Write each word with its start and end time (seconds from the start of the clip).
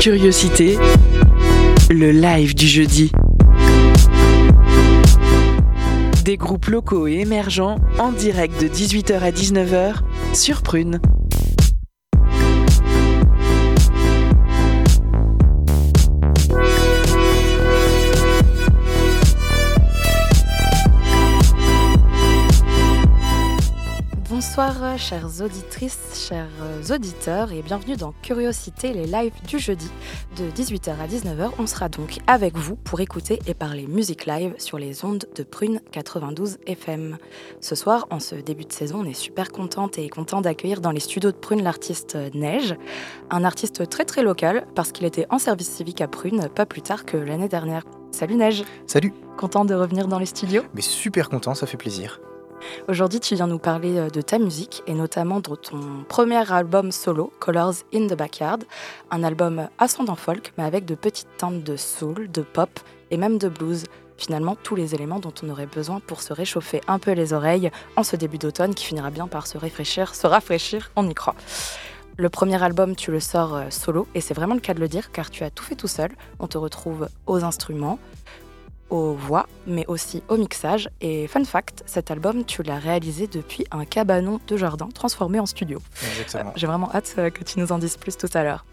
Curiosité, 0.00 0.78
le 1.90 2.10
live 2.10 2.54
du 2.54 2.66
jeudi. 2.66 3.12
Des 6.24 6.38
groupes 6.38 6.68
locaux 6.68 7.06
et 7.06 7.18
émergents 7.18 7.76
en 7.98 8.10
direct 8.10 8.58
de 8.62 8.66
18h 8.66 9.20
à 9.20 9.30
19h 9.30 9.96
sur 10.32 10.62
Prune. 10.62 11.02
Bonsoir 24.30 24.98
chères 24.98 25.42
auditrices, 25.42 25.98
chers 26.30 26.92
auditeurs 26.92 27.50
et 27.50 27.60
bienvenue 27.60 27.96
dans 27.96 28.12
Curiosité, 28.22 28.92
les 28.92 29.06
lives 29.06 29.32
du 29.48 29.58
jeudi 29.58 29.90
de 30.36 30.44
18h 30.50 30.90
à 30.90 31.08
19h. 31.08 31.50
On 31.58 31.66
sera 31.66 31.88
donc 31.88 32.18
avec 32.28 32.56
vous 32.56 32.76
pour 32.76 33.00
écouter 33.00 33.40
et 33.48 33.54
parler 33.54 33.88
musique 33.88 34.26
live 34.26 34.54
sur 34.56 34.78
les 34.78 35.04
ondes 35.04 35.26
de 35.34 35.42
Prune 35.42 35.80
92 35.90 36.58
FM. 36.66 37.18
Ce 37.60 37.74
soir, 37.74 38.06
en 38.10 38.20
ce 38.20 38.36
début 38.36 38.64
de 38.64 38.72
saison, 38.72 39.00
on 39.00 39.04
est 39.06 39.12
super 39.12 39.50
contente 39.50 39.98
et 39.98 40.08
content 40.08 40.40
d'accueillir 40.40 40.80
dans 40.80 40.92
les 40.92 41.00
studios 41.00 41.32
de 41.32 41.36
Prune 41.36 41.64
l'artiste 41.64 42.16
Neige, 42.32 42.76
un 43.30 43.42
artiste 43.42 43.88
très 43.88 44.04
très 44.04 44.22
local 44.22 44.68
parce 44.76 44.92
qu'il 44.92 45.06
était 45.06 45.26
en 45.30 45.40
service 45.40 45.68
civique 45.68 46.00
à 46.00 46.06
Prune 46.06 46.48
pas 46.54 46.64
plus 46.64 46.82
tard 46.82 47.06
que 47.06 47.16
l'année 47.16 47.48
dernière. 47.48 47.82
Salut 48.12 48.36
Neige 48.36 48.62
Salut 48.86 49.12
Content 49.36 49.64
de 49.64 49.74
revenir 49.74 50.06
dans 50.06 50.20
les 50.20 50.26
studios? 50.26 50.62
Mais 50.74 50.82
super 50.82 51.28
content, 51.28 51.54
ça 51.54 51.66
fait 51.66 51.76
plaisir. 51.76 52.20
Aujourd'hui, 52.88 53.20
tu 53.20 53.34
viens 53.34 53.46
nous 53.46 53.58
parler 53.58 53.98
euh, 53.98 54.10
de 54.10 54.20
ta 54.20 54.38
musique 54.38 54.82
et 54.86 54.94
notamment 54.94 55.40
de 55.40 55.54
ton 55.54 56.04
premier 56.08 56.50
album 56.52 56.92
solo, 56.92 57.32
Colors 57.38 57.74
in 57.94 58.06
the 58.06 58.14
Backyard, 58.14 58.58
un 59.10 59.22
album 59.22 59.68
ascendant 59.78 60.16
folk 60.16 60.52
mais 60.58 60.64
avec 60.64 60.84
de 60.84 60.94
petites 60.94 61.36
teintes 61.36 61.62
de 61.62 61.76
soul, 61.76 62.30
de 62.30 62.42
pop 62.42 62.70
et 63.10 63.16
même 63.16 63.38
de 63.38 63.48
blues. 63.48 63.84
Finalement, 64.16 64.54
tous 64.54 64.74
les 64.74 64.94
éléments 64.94 65.18
dont 65.18 65.32
on 65.42 65.48
aurait 65.48 65.66
besoin 65.66 66.00
pour 66.00 66.20
se 66.20 66.32
réchauffer 66.34 66.82
un 66.88 66.98
peu 66.98 67.12
les 67.12 67.32
oreilles 67.32 67.70
en 67.96 68.02
ce 68.02 68.16
début 68.16 68.36
d'automne 68.36 68.74
qui 68.74 68.84
finira 68.84 69.10
bien 69.10 69.26
par 69.26 69.46
se 69.46 69.56
rafraîchir, 69.56 70.14
se 70.14 70.26
rafraîchir, 70.26 70.90
on 70.96 71.08
y 71.08 71.14
croit. 71.14 71.36
Le 72.20 72.28
premier 72.28 72.62
album, 72.62 72.96
tu 72.96 73.12
le 73.12 73.18
sors 73.18 73.54
euh, 73.54 73.70
solo, 73.70 74.06
et 74.14 74.20
c'est 74.20 74.34
vraiment 74.34 74.52
le 74.52 74.60
cas 74.60 74.74
de 74.74 74.80
le 74.80 74.88
dire, 74.88 75.10
car 75.10 75.30
tu 75.30 75.42
as 75.42 75.48
tout 75.48 75.64
fait 75.64 75.74
tout 75.74 75.88
seul. 75.88 76.10
On 76.38 76.48
te 76.48 76.58
retrouve 76.58 77.08
aux 77.26 77.44
instruments, 77.44 77.98
aux 78.90 79.14
voix, 79.14 79.46
mais 79.66 79.86
aussi 79.86 80.22
au 80.28 80.36
mixage. 80.36 80.90
Et 81.00 81.26
fun 81.26 81.44
fact, 81.44 81.82
cet 81.86 82.10
album, 82.10 82.44
tu 82.44 82.62
l'as 82.62 82.78
réalisé 82.78 83.26
depuis 83.26 83.64
un 83.70 83.84
cabanon 83.84 84.40
de 84.46 84.56
jardin 84.56 84.88
transformé 84.92 85.40
en 85.40 85.46
studio. 85.46 85.80
Exactement. 86.10 86.52
J'ai 86.56 86.66
vraiment 86.66 86.90
hâte 86.92 87.14
euh, 87.18 87.30
que 87.30 87.44
tu 87.44 87.58
nous 87.58 87.72
en 87.72 87.78
dises 87.78 87.96
plus 87.96 88.16
tout 88.16 88.28
à 88.34 88.42
l'heure. 88.42 88.64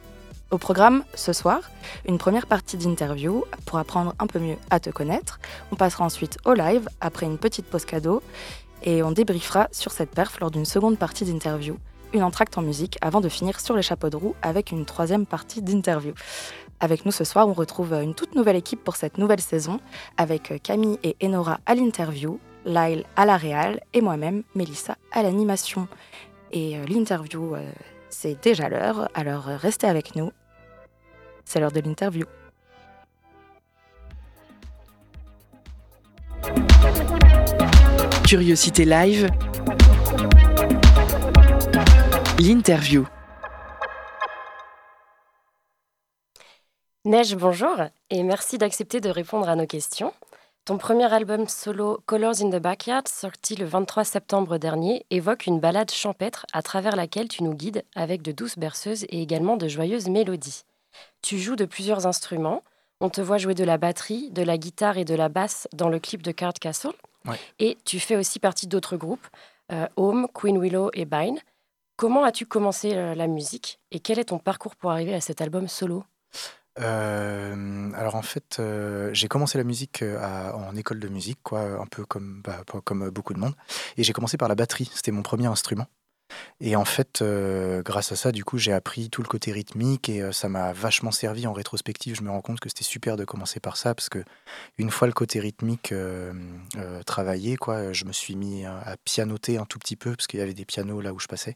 Au 0.50 0.58
programme, 0.58 1.04
ce 1.14 1.34
soir, 1.34 1.60
une 2.08 2.18
première 2.18 2.48
partie 2.48 2.78
d'interview 2.78 3.44
pour 3.66 3.80
apprendre 3.80 4.16
un 4.18 4.28
peu 4.28 4.40
mieux 4.40 4.56
à 4.70 4.80
te 4.80 4.90
connaître. 4.90 5.40
On 5.74 5.76
passera 5.76 6.06
ensuite 6.06 6.38
au 6.46 6.54
live 6.54 6.88
après 7.02 7.26
une 7.26 7.38
petite 7.38 7.66
pause 7.66 7.84
cadeau 7.84 8.24
et 8.84 9.04
on 9.04 9.12
débriefera 9.12 9.68
sur 9.72 9.92
cette 9.92 10.12
perf 10.12 10.40
lors 10.40 10.50
d'une 10.50 10.64
seconde 10.64 10.98
partie 10.98 11.26
d'interview, 11.26 11.78
une 12.14 12.24
entracte 12.24 12.58
en 12.58 12.62
musique 12.62 12.98
avant 13.02 13.20
de 13.20 13.28
finir 13.28 13.60
sur 13.60 13.76
les 13.76 13.82
chapeaux 13.82 14.10
de 14.10 14.16
roue 14.16 14.36
avec 14.42 14.72
une 14.72 14.86
troisième 14.86 15.26
partie 15.26 15.62
d'interview. 15.62 16.14
Avec 16.80 17.06
nous 17.06 17.12
ce 17.12 17.24
soir, 17.24 17.48
on 17.48 17.54
retrouve 17.54 17.94
une 17.94 18.14
toute 18.14 18.36
nouvelle 18.36 18.56
équipe 18.56 18.84
pour 18.84 18.96
cette 18.96 19.18
nouvelle 19.18 19.42
saison, 19.42 19.80
avec 20.18 20.62
Camille 20.62 21.00
et 21.04 21.16
Enora 21.24 21.60
à 21.66 21.74
l'interview, 21.74 22.40
Lyle 22.66 23.04
à 23.16 23.26
la 23.26 23.38
réal 23.38 23.80
et 23.94 24.02
moi-même, 24.02 24.44
Mélissa, 24.54 24.96
à 25.12 25.24
l'animation. 25.24 25.88
Et 26.52 26.78
euh, 26.78 26.86
l'interview, 26.86 27.56
euh, 27.56 27.72
c'est 28.10 28.42
déjà 28.44 28.70
l'heure, 28.70 29.10
alors 29.16 29.50
euh, 29.50 29.58
restez 29.58 29.88
avec 29.88 30.16
nous. 30.16 30.32
C'est 31.46 31.60
l'heure 31.60 31.72
de 31.72 31.80
l'interview. 31.80 32.26
Curiosité 38.26 38.86
live, 38.86 39.30
l'interview. 42.40 43.06
Neige, 47.08 47.38
bonjour 47.38 47.78
et 48.10 48.22
merci 48.22 48.58
d'accepter 48.58 49.00
de 49.00 49.10
répondre 49.10 49.48
à 49.48 49.56
nos 49.56 49.66
questions. 49.66 50.14
Ton 50.66 50.78
premier 50.78 51.06
album 51.14 51.48
solo 51.48 52.02
Colors 52.06 52.42
in 52.42 52.50
the 52.50 52.62
Backyard, 52.62 53.08
sorti 53.08 53.56
le 53.56 53.66
23 53.66 54.04
septembre 54.04 54.58
dernier, 54.58 55.06
évoque 55.10 55.46
une 55.46 55.62
balade 55.62 55.90
champêtre 55.90 56.46
à 56.52 56.62
travers 56.62 56.98
laquelle 56.98 57.30
tu 57.30 57.44
nous 57.44 57.54
guides 57.54 57.86
avec 57.96 58.24
de 58.24 58.34
douces 58.34 58.60
berceuses 58.60 59.06
et 59.06 59.22
également 59.22 59.56
de 59.56 59.70
joyeuses 59.70 60.10
mélodies. 60.10 60.64
Tu 61.22 61.38
joues 61.38 61.56
de 61.56 61.64
plusieurs 61.64 62.06
instruments. 62.08 62.62
On 63.00 63.10
te 63.10 63.22
voit 63.22 63.38
jouer 63.38 63.54
de 63.54 63.64
la 63.64 63.78
batterie, 63.78 64.30
de 64.32 64.44
la 64.44 64.58
guitare 64.58 64.98
et 64.98 65.06
de 65.06 65.16
la 65.16 65.30
basse 65.30 65.70
dans 65.72 65.88
le 65.88 66.00
clip 66.00 66.22
de 66.22 66.34
Card 66.34 66.56
Castle. 66.56 66.92
Ouais. 67.26 67.40
Et 67.60 67.78
tu 67.86 68.02
fais 68.02 68.18
aussi 68.18 68.38
partie 68.40 68.68
d'autres 68.68 68.98
groupes, 68.98 69.28
euh, 69.72 69.88
Home, 69.96 70.28
Queen 70.34 70.60
Willow 70.62 70.90
et 70.94 71.06
Bine. 71.06 71.40
Comment 71.96 72.26
as-tu 72.26 72.46
commencé 72.46 72.96
euh, 72.96 73.16
la 73.16 73.28
musique 73.28 73.80
et 73.92 74.02
quel 74.02 74.20
est 74.20 74.26
ton 74.26 74.40
parcours 74.40 74.76
pour 74.76 74.92
arriver 74.92 75.14
à 75.14 75.22
cet 75.22 75.40
album 75.40 75.70
solo? 75.70 76.04
Euh, 76.80 77.92
alors 77.96 78.16
en 78.16 78.22
fait, 78.22 78.58
euh, 78.60 79.10
j'ai 79.14 79.28
commencé 79.28 79.58
la 79.58 79.64
musique 79.64 80.02
euh, 80.02 80.52
en 80.52 80.76
école 80.76 81.00
de 81.00 81.08
musique, 81.08 81.40
quoi, 81.44 81.62
un 81.62 81.86
peu 81.86 82.06
comme, 82.06 82.42
bah, 82.44 82.64
comme 82.84 83.10
beaucoup 83.10 83.34
de 83.34 83.40
monde. 83.40 83.56
Et 83.98 84.04
j'ai 84.04 84.14
commencé 84.14 84.38
par 84.38 84.48
la 84.48 84.56
batterie, 84.56 84.90
c'était 84.94 85.12
mon 85.12 85.24
premier 85.24 85.48
instrument. 85.48 85.88
Et 86.60 86.76
en 86.76 86.84
fait, 86.86 87.24
grâce 87.86 88.12
à 88.12 88.18
ça, 88.18 88.34
du 88.34 88.44
coup, 88.44 88.58
j'ai 88.58 88.74
appris 88.74 89.10
tout 89.10 89.24
le 89.24 89.30
côté 89.30 89.54
rythmique 89.54 90.10
et 90.10 90.34
ça 90.34 90.50
m'a 90.50 90.74
vachement 90.74 91.12
servi 91.12 91.48
en 91.48 91.54
rétrospective. 91.54 92.16
Je 92.16 92.22
me 92.22 92.30
rends 92.30 92.42
compte 92.42 92.60
que 92.60 92.68
c'était 92.68 92.84
super 92.84 93.16
de 93.16 93.24
commencer 93.24 93.62
par 93.62 93.78
ça 93.78 93.96
parce 93.96 94.10
que 94.10 94.24
une 94.78 94.92
fois 94.92 95.08
le 95.08 95.14
côté 95.14 95.40
rythmique 95.40 95.94
travaillé, 97.06 97.56
quoi, 97.56 97.94
je 97.94 98.04
me 98.04 98.12
suis 98.12 98.36
mis 98.36 98.66
à 98.66 98.98
pianoter 99.06 99.58
un 99.58 99.66
tout 99.66 99.80
petit 99.80 99.96
peu 99.96 100.16
parce 100.16 100.28
qu'il 100.28 100.42
y 100.42 100.44
avait 100.44 100.54
des 100.54 100.66
pianos 100.66 101.00
là 101.00 101.14
où 101.14 101.20
je 101.20 101.28
passais. 101.28 101.56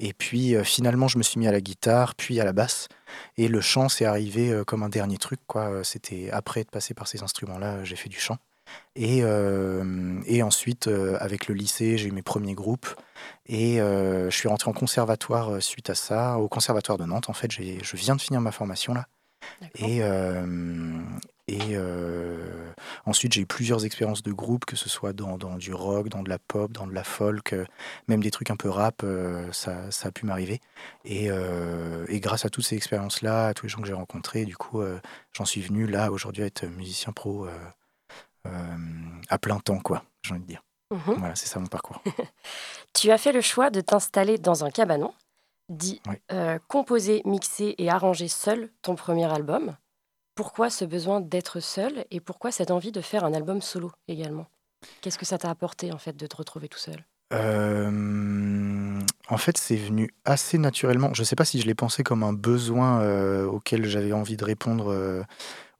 Et 0.00 0.12
puis 0.12 0.54
euh, 0.54 0.64
finalement, 0.64 1.08
je 1.08 1.18
me 1.18 1.22
suis 1.22 1.38
mis 1.38 1.46
à 1.48 1.52
la 1.52 1.60
guitare, 1.60 2.14
puis 2.14 2.40
à 2.40 2.44
la 2.44 2.52
basse. 2.52 2.88
Et 3.36 3.48
le 3.48 3.60
chant, 3.60 3.88
c'est 3.88 4.04
arrivé 4.04 4.50
euh, 4.50 4.64
comme 4.64 4.82
un 4.82 4.88
dernier 4.88 5.18
truc. 5.18 5.40
quoi. 5.46 5.70
Euh, 5.70 5.82
C'était 5.84 6.30
après 6.30 6.64
de 6.64 6.68
passer 6.68 6.94
par 6.94 7.08
ces 7.08 7.22
instruments-là, 7.22 7.84
j'ai 7.84 7.96
fait 7.96 8.08
du 8.08 8.18
chant. 8.18 8.38
Et, 8.96 9.20
euh, 9.22 10.20
et 10.26 10.42
ensuite, 10.42 10.88
avec 11.20 11.48
le 11.48 11.54
lycée, 11.54 11.96
j'ai 11.96 12.08
eu 12.08 12.12
mes 12.12 12.22
premiers 12.22 12.54
groupes. 12.54 12.88
Et 13.46 13.76
je 13.78 14.28
suis 14.30 14.48
rentré 14.48 14.68
en 14.68 14.74
conservatoire 14.74 15.62
suite 15.62 15.88
à 15.88 15.94
ça, 15.94 16.36
au 16.36 16.48
conservatoire 16.48 16.98
de 16.98 17.04
Nantes. 17.04 17.30
En 17.30 17.32
fait, 17.32 17.50
je 17.50 17.96
viens 17.96 18.14
de 18.14 18.20
finir 18.20 18.42
ma 18.42 18.52
formation 18.52 18.92
là. 18.92 19.06
Et, 19.76 20.02
et 21.48 21.76
euh, 21.76 22.70
ensuite, 23.06 23.32
j'ai 23.32 23.40
eu 23.40 23.46
plusieurs 23.46 23.86
expériences 23.86 24.22
de 24.22 24.32
groupe, 24.32 24.66
que 24.66 24.76
ce 24.76 24.90
soit 24.90 25.14
dans, 25.14 25.38
dans 25.38 25.56
du 25.56 25.72
rock, 25.72 26.10
dans 26.10 26.22
de 26.22 26.28
la 26.28 26.38
pop, 26.38 26.70
dans 26.72 26.86
de 26.86 26.92
la 26.92 27.04
folk, 27.04 27.54
euh, 27.54 27.64
même 28.06 28.22
des 28.22 28.30
trucs 28.30 28.50
un 28.50 28.56
peu 28.56 28.68
rap, 28.68 29.00
euh, 29.02 29.50
ça, 29.50 29.90
ça 29.90 30.08
a 30.08 30.10
pu 30.10 30.26
m'arriver. 30.26 30.60
Et, 31.06 31.28
et 32.08 32.20
grâce 32.20 32.44
à 32.44 32.50
toutes 32.50 32.64
ces 32.64 32.76
expériences-là, 32.76 33.48
à 33.48 33.54
tous 33.54 33.64
les 33.64 33.70
gens 33.70 33.80
que 33.80 33.86
j'ai 33.86 33.94
rencontrés, 33.94 34.44
du 34.44 34.56
coup, 34.56 34.82
j'en 35.32 35.46
suis 35.46 35.62
venu 35.62 35.86
là 35.86 36.12
aujourd'hui 36.12 36.42
à 36.42 36.46
être 36.46 36.66
musicien 36.66 37.12
pro 37.12 37.48
à 38.44 39.38
plein 39.38 39.58
temps, 39.60 39.80
quoi, 39.80 40.04
j'ai 40.22 40.32
envie 40.34 40.42
de 40.42 40.46
dire. 40.46 40.62
Mhm. 40.90 41.14
Voilà, 41.18 41.34
c'est 41.34 41.46
ça 41.46 41.60
mon 41.60 41.66
parcours. 41.66 42.02
Tu 42.94 43.10
as 43.10 43.18
fait 43.18 43.32
le 43.32 43.40
choix 43.40 43.70
de 43.70 43.80
t'installer 43.80 44.38
dans 44.38 44.64
un 44.64 44.70
cabanon, 44.70 45.14
dit 45.70 46.00
Oui. 46.08 46.16
composer, 46.66 47.22
mixer 47.24 47.74
et 47.78 47.88
arranger 47.90 48.28
seul 48.28 48.70
ton 48.82 48.94
premier 48.94 49.30
album. 49.32 49.76
Pourquoi 50.38 50.70
ce 50.70 50.84
besoin 50.84 51.20
d'être 51.20 51.58
seul 51.58 52.04
et 52.12 52.20
pourquoi 52.20 52.52
cette 52.52 52.70
envie 52.70 52.92
de 52.92 53.00
faire 53.00 53.24
un 53.24 53.34
album 53.34 53.60
solo 53.60 53.90
également? 54.06 54.46
Qu'est-ce 55.00 55.18
que 55.18 55.26
ça 55.26 55.36
t'a 55.36 55.50
apporté 55.50 55.90
en 55.90 55.98
fait 55.98 56.16
de 56.16 56.26
te 56.28 56.36
retrouver 56.36 56.68
tout 56.68 56.78
seul? 56.78 57.04
Euh, 57.32 59.00
en 59.28 59.36
fait, 59.36 59.58
c'est 59.58 59.74
venu 59.74 60.14
assez 60.24 60.56
naturellement. 60.58 61.12
Je 61.12 61.22
ne 61.22 61.24
sais 61.24 61.34
pas 61.34 61.44
si 61.44 61.60
je 61.60 61.66
l'ai 61.66 61.74
pensé 61.74 62.04
comme 62.04 62.22
un 62.22 62.32
besoin 62.32 63.00
euh, 63.00 63.46
auquel 63.46 63.86
j'avais 63.86 64.12
envie 64.12 64.36
de 64.36 64.44
répondre 64.44 64.92
euh, 64.92 65.24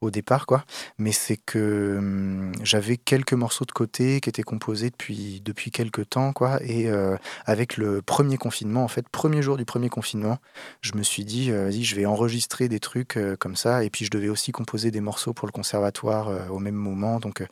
au 0.01 0.11
départ, 0.11 0.45
quoi. 0.45 0.63
Mais 0.97 1.11
c'est 1.11 1.37
que 1.37 1.95
hum, 1.97 2.51
j'avais 2.63 2.97
quelques 2.97 3.33
morceaux 3.33 3.65
de 3.65 3.71
côté 3.71 4.21
qui 4.21 4.29
étaient 4.29 4.43
composés 4.43 4.89
depuis, 4.89 5.41
depuis 5.43 5.71
quelques 5.71 6.09
temps, 6.09 6.33
quoi. 6.33 6.59
Et 6.63 6.87
euh, 6.87 7.17
avec 7.45 7.77
le 7.77 8.01
premier 8.01 8.37
confinement, 8.37 8.83
en 8.83 8.87
fait, 8.87 9.07
premier 9.09 9.41
jour 9.41 9.57
du 9.57 9.65
premier 9.65 9.89
confinement, 9.89 10.37
je 10.81 10.93
me 10.95 11.03
suis 11.03 11.25
dit, 11.25 11.51
euh, 11.51 11.71
je 11.71 11.95
vais 11.95 12.05
enregistrer 12.05 12.69
des 12.69 12.79
trucs 12.79 13.17
euh, 13.17 13.35
comme 13.35 13.55
ça. 13.55 13.83
Et 13.83 13.89
puis, 13.89 14.05
je 14.05 14.11
devais 14.11 14.29
aussi 14.29 14.51
composer 14.51 14.91
des 14.91 15.01
morceaux 15.01 15.33
pour 15.33 15.47
le 15.47 15.51
conservatoire 15.51 16.29
euh, 16.29 16.47
au 16.49 16.59
même 16.59 16.75
moment. 16.75 17.19
Donc, 17.19 17.45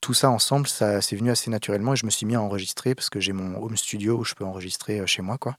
tout 0.00 0.14
ça 0.14 0.30
ensemble, 0.30 0.66
ça 0.68 1.00
c'est 1.00 1.16
venu 1.16 1.30
assez 1.30 1.50
naturellement 1.50 1.94
et 1.94 1.96
je 1.96 2.06
me 2.06 2.10
suis 2.10 2.26
mis 2.26 2.34
à 2.34 2.40
enregistrer 2.42 2.94
parce 2.94 3.10
que 3.10 3.20
j'ai 3.20 3.32
mon 3.32 3.62
home 3.62 3.76
studio 3.76 4.18
où 4.18 4.24
je 4.24 4.34
peux 4.34 4.44
enregistrer 4.44 5.06
chez 5.06 5.22
moi, 5.22 5.38
quoi. 5.38 5.56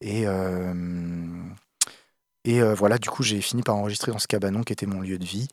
Et, 0.00 0.26
euh, 0.26 0.72
et 2.44 2.62
euh, 2.62 2.74
voilà, 2.74 2.98
du 2.98 3.10
coup, 3.10 3.22
j'ai 3.22 3.40
fini 3.40 3.62
par 3.62 3.76
enregistrer 3.76 4.12
dans 4.12 4.18
ce 4.18 4.28
cabanon 4.28 4.62
qui 4.62 4.72
était 4.72 4.86
mon 4.86 5.00
lieu 5.00 5.18
de 5.18 5.24
vie. 5.24 5.48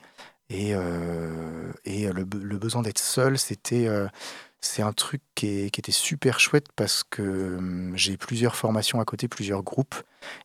Et, 0.50 0.72
euh, 0.76 1.72
et 1.86 2.08
le, 2.12 2.26
be- 2.26 2.42
le 2.42 2.58
besoin 2.58 2.82
d'être 2.84 3.00
seul, 3.00 3.38
c'était. 3.40 3.88
euh, 3.88 4.08
c'est 4.62 4.82
un 4.84 4.94
truc 4.94 5.22
qui, 5.36 5.66
était 5.68 5.92
super 5.94 6.40
chouette 6.40 6.68
parce 6.76 7.04
que 7.04 7.58
hum, 7.58 7.94
j'ai 7.96 8.18
plusieurs 8.18 8.56
formations 8.56 9.00
à 9.02 9.06
côté, 9.06 9.28
plusieurs 9.30 9.64
groupes, 9.64 9.96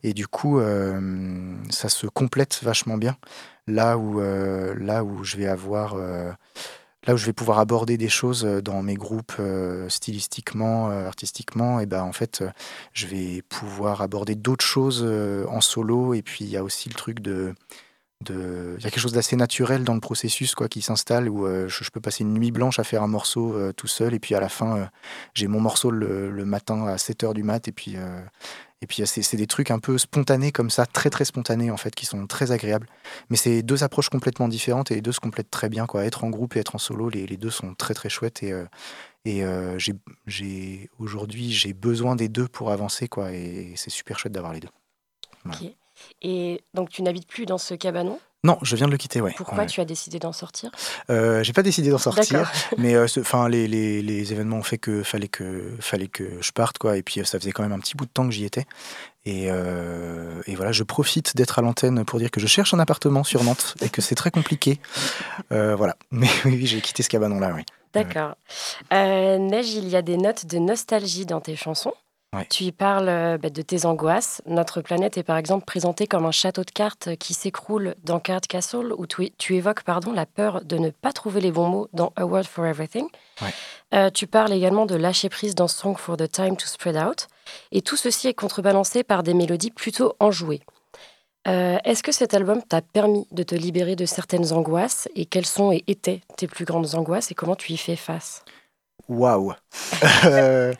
et 0.03 0.13
du 0.13 0.27
coup, 0.27 0.59
euh, 0.59 1.55
ça 1.69 1.89
se 1.89 2.07
complète 2.07 2.59
vachement 2.63 2.97
bien. 2.97 3.17
Là 3.67 3.97
où, 3.97 4.21
euh, 4.21 4.75
là 4.79 5.03
où 5.03 5.23
je 5.23 5.37
vais 5.37 5.47
avoir, 5.47 5.95
euh, 5.95 6.31
là 7.05 7.13
où 7.13 7.17
je 7.17 7.25
vais 7.25 7.33
pouvoir 7.33 7.59
aborder 7.59 7.97
des 7.97 8.09
choses 8.09 8.43
dans 8.43 8.81
mes 8.81 8.95
groupes 8.95 9.33
stylistiquement, 9.89 10.89
artistiquement, 10.89 11.79
et 11.79 11.85
ben 11.85 12.03
en 12.03 12.13
fait, 12.13 12.43
je 12.93 13.07
vais 13.07 13.41
pouvoir 13.41 14.01
aborder 14.01 14.35
d'autres 14.35 14.65
choses 14.65 15.03
en 15.49 15.61
solo. 15.61 16.13
Et 16.13 16.21
puis 16.21 16.45
il 16.45 16.49
y 16.49 16.57
a 16.57 16.63
aussi 16.63 16.89
le 16.89 16.95
truc 16.95 17.19
de 17.19 17.53
il 18.29 18.83
y 18.83 18.87
a 18.87 18.89
quelque 18.89 18.99
chose 18.99 19.13
d'assez 19.13 19.35
naturel 19.35 19.83
dans 19.83 19.93
le 19.93 19.99
processus 19.99 20.55
quoi 20.55 20.67
qui 20.67 20.81
s'installe 20.81 21.29
où 21.29 21.45
euh, 21.45 21.67
je, 21.67 21.89
peux 21.89 21.99
passer 21.99 22.23
une 22.23 22.33
nuit 22.33 22.51
blanche 22.51 22.79
à 22.79 22.83
faire 22.83 23.03
un 23.03 23.07
morceau 23.07 23.53
euh, 23.53 23.73
tout 23.73 23.87
seul 23.87 24.13
et 24.13 24.19
puis 24.19 24.35
à 24.35 24.39
la 24.39 24.49
fin 24.49 24.77
euh, 24.77 24.85
j'ai 25.33 25.47
mon 25.47 25.59
morceau 25.59 25.91
le, 25.91 26.31
matin 26.45 26.85
à 26.87 26.95
7h 26.95 27.33
du 27.33 27.43
mat 27.43 27.67
et 27.67 27.71
puis 27.71 27.95
et 28.83 28.87
puis 28.87 29.01
c'est 29.05 29.37
des 29.37 29.47
trucs 29.47 29.71
un 29.71 29.79
peu 29.79 29.97
spontanés 29.97 30.51
comme 30.51 30.69
ça 30.69 30.85
très 30.85 31.09
très 31.09 31.25
spontanés 31.25 31.71
en 31.71 31.77
fait 31.77 31.95
qui 31.95 32.05
sont 32.05 32.27
très 32.27 32.51
agréables. 32.51 32.87
Mais 33.29 33.37
c'est 33.37 33.63
deux 33.63 33.83
approches 33.83 34.09
complètement 34.09 34.47
différentes 34.47 34.91
et 34.91 34.95
les 34.95 35.01
deux 35.01 35.11
se 35.11 35.19
complètent 35.19 35.51
très 35.51 35.69
bien 35.69 35.85
quoi. 35.85 36.05
Être 36.05 36.23
en 36.23 36.29
groupe 36.29 36.55
et 36.55 36.59
être 36.59 36.75
en 36.75 36.79
solo 36.79 37.09
les, 37.09 37.25
deux 37.37 37.49
sont 37.49 37.73
très 37.75 37.93
très 37.93 38.09
chouettes 38.09 38.43
et 38.43 38.53
et 39.25 39.43
j'ai 40.27 40.89
aujourd'hui 40.99 41.51
j'ai 41.51 41.73
besoin 41.73 42.15
des 42.15 42.27
deux 42.27 42.47
pour 42.47 42.71
avancer 42.71 43.07
quoi. 43.07 43.31
Et, 43.31 43.73
c'est 43.75 43.89
super 43.89 44.19
chouette 44.19 44.33
d'avoir 44.33 44.53
les 44.53 44.59
deux. 44.59 44.69
Et 46.21 46.63
donc, 46.73 46.89
tu 46.89 47.01
n'habites 47.03 47.27
plus 47.27 47.45
dans 47.45 47.57
ce 47.57 47.73
cabanon? 47.73 48.19
Non, 48.45 48.57
je 48.61 48.75
viens 48.75 48.87
de 48.87 48.91
le 48.91 48.97
quitter, 48.97 49.21
ouais. 49.21 49.33
Pourquoi 49.37 49.65
tu 49.65 49.79
as 49.79 49.85
décidé 49.85 50.19
d'en 50.19 50.33
sortir? 50.33 50.69
Euh, 51.09 51.43
J'ai 51.43 51.53
pas 51.53 51.63
décidé 51.63 51.89
d'en 51.89 51.97
sortir, 51.97 52.51
mais 52.77 52.93
euh, 52.93 53.07
enfin 53.19 53.47
les, 53.47 53.69
les, 53.69 54.01
les, 54.01 54.33
événements 54.33 54.57
ont 54.57 54.63
fait 54.63 54.77
que 54.77 55.01
fallait 55.01 55.29
que 55.29 55.71
fallait 55.79 56.09
que 56.09 56.25
je 56.41 56.51
parte 56.51 56.77
quoi. 56.77 56.97
Et 56.97 57.03
puis 57.03 57.21
euh, 57.21 57.23
ça 57.23 57.39
faisait 57.39 57.53
quand 57.53 57.63
même 57.63 57.71
un 57.71 57.79
petit 57.79 57.95
bout 57.95 58.05
de 58.05 58.11
temps 58.11 58.25
que 58.25 58.31
j'y 58.31 58.43
étais. 58.43 58.65
Et, 59.25 59.47
euh, 59.49 60.41
et, 60.45 60.55
voilà, 60.55 60.73
je 60.73 60.83
profite 60.83 61.37
d'être 61.37 61.57
à 61.57 61.61
l'antenne 61.61 62.03
pour 62.03 62.19
dire 62.19 62.29
que 62.29 62.41
je 62.41 62.47
cherche 62.47 62.73
un 62.73 62.79
appartement 62.79 63.23
sur 63.23 63.45
Nantes 63.45 63.75
et 63.81 63.87
que 63.87 64.01
c'est 64.01 64.15
très 64.15 64.31
compliqué. 64.31 64.81
voilà, 65.49 65.95
mais 66.11 66.27
oui, 66.43 66.65
j'ai 66.65 66.81
quitté 66.81 67.01
ce 67.01 67.09
cabanon 67.09 67.39
là, 67.39 67.53
oui. 67.55 67.63
D'accord. 67.93 68.35
Neige, 68.91 69.73
il 69.73 69.87
y 69.87 69.95
a 69.95 70.01
des 70.01 70.17
notes 70.17 70.47
de 70.47 70.57
nostalgie 70.57 71.25
dans 71.25 71.39
tes 71.39 71.55
chansons. 71.55 71.93
Tu 72.49 72.65
y 72.65 72.71
parles 72.71 73.09
euh, 73.09 73.37
bah, 73.37 73.49
de 73.49 73.61
tes 73.61 73.85
angoisses. 73.85 74.41
Notre 74.45 74.81
planète 74.81 75.17
est 75.17 75.23
par 75.23 75.37
exemple 75.37 75.65
présentée 75.65 76.07
comme 76.07 76.25
un 76.25 76.31
château 76.31 76.63
de 76.63 76.71
cartes 76.71 77.15
qui 77.17 77.33
s'écroule 77.33 77.95
dans 78.03 78.19
Card 78.19 78.41
Castle, 78.41 78.93
où 78.97 79.05
tu, 79.05 79.55
évoques 79.55 79.83
pardon, 79.83 80.11
la 80.11 80.25
peur 80.25 80.63
de 80.63 80.77
ne 80.77 80.89
pas 80.89 81.11
trouver 81.11 81.41
les 81.41 81.51
bons 81.51 81.67
mots 81.67 81.89
dans 81.93 82.11
A 82.15 82.25
World 82.25 82.47
for 82.47 82.65
Everything. 82.65 83.07
Euh, 83.93 84.09
tu 84.09 84.27
parles 84.27 84.53
également 84.53 84.85
de 84.85 84.95
lâcher 84.95 85.29
prise 85.29 85.55
dans 85.55 85.67
Song 85.67 85.95
for 85.97 86.17
the 86.17 86.29
Time 86.31 86.57
to 86.57 86.65
Spread 86.65 86.97
Out. 86.97 87.27
Et 87.71 87.81
tout 87.81 87.97
ceci 87.97 88.27
est 88.27 88.33
contrebalancé 88.33 89.03
par 89.03 89.23
des 89.23 89.33
mélodies 89.33 89.71
plutôt 89.71 90.15
enjouées. 90.19 90.61
Euh, 91.47 91.77
est-ce 91.83 92.03
que 92.03 92.13
cet 92.13 92.33
album 92.33 92.63
t'a 92.63 92.81
permis 92.81 93.27
de 93.31 93.43
te 93.43 93.53
libérer 93.53 93.95
de 93.95 94.05
certaines 94.05 94.53
angoisses? 94.53 95.09
Et 95.15 95.25
quelles 95.25 95.45
sont 95.45 95.71
et 95.71 95.83
étaient 95.87 96.21
tes 96.37 96.47
plus 96.47 96.65
grandes 96.65 96.95
angoisses? 96.95 97.31
Et 97.31 97.35
comment 97.35 97.55
tu 97.55 97.73
y 97.73 97.77
fais 97.77 97.97
face? 97.97 98.43
Waouh 99.09 99.53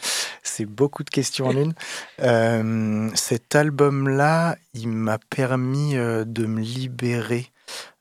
C'est 0.43 0.65
beaucoup 0.65 1.03
de 1.03 1.09
questions 1.09 1.47
en 1.47 1.57
une. 1.57 1.73
Euh, 2.21 3.09
cet 3.15 3.55
album-là, 3.55 4.57
il 4.73 4.87
m'a 4.87 5.17
permis 5.17 5.95
euh, 5.95 6.25
de 6.25 6.45
me 6.45 6.61
libérer. 6.61 7.47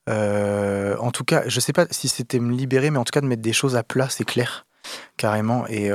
Euh, 0.08 0.96
en 0.98 1.10
tout 1.12 1.24
cas, 1.24 1.44
je 1.46 1.56
ne 1.56 1.60
sais 1.60 1.72
pas 1.72 1.86
si 1.90 2.08
c'était 2.08 2.40
me 2.40 2.54
libérer, 2.54 2.90
mais 2.90 2.98
en 2.98 3.04
tout 3.04 3.12
cas 3.12 3.20
de 3.20 3.26
mettre 3.26 3.42
des 3.42 3.52
choses 3.52 3.76
à 3.76 3.82
plat, 3.82 4.08
c'est 4.10 4.24
clair, 4.24 4.66
carrément. 5.16 5.66
Et 5.68 5.90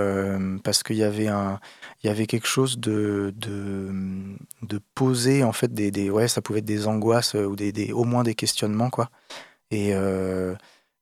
parce 0.63 0.83
qu'il 0.83 0.95
y 0.95 1.03
avait 1.03 1.27
un, 1.27 1.59
il 2.03 2.07
y 2.07 2.09
avait 2.09 2.25
quelque 2.25 2.47
chose 2.47 2.79
de, 2.79 3.33
de, 3.35 3.91
de 4.63 4.79
poser 4.95 5.43
en 5.43 5.51
fait 5.51 5.73
des, 5.73 5.91
des, 5.91 6.09
ouais, 6.09 6.27
ça 6.27 6.41
pouvait 6.41 6.59
être 6.59 6.65
des 6.65 6.87
angoisses 6.87 7.33
ou 7.33 7.55
des, 7.55 7.71
des 7.71 7.91
au 7.91 8.05
moins 8.05 8.23
des 8.23 8.35
questionnements 8.35 8.89
quoi. 8.89 9.09
Et 9.71 9.93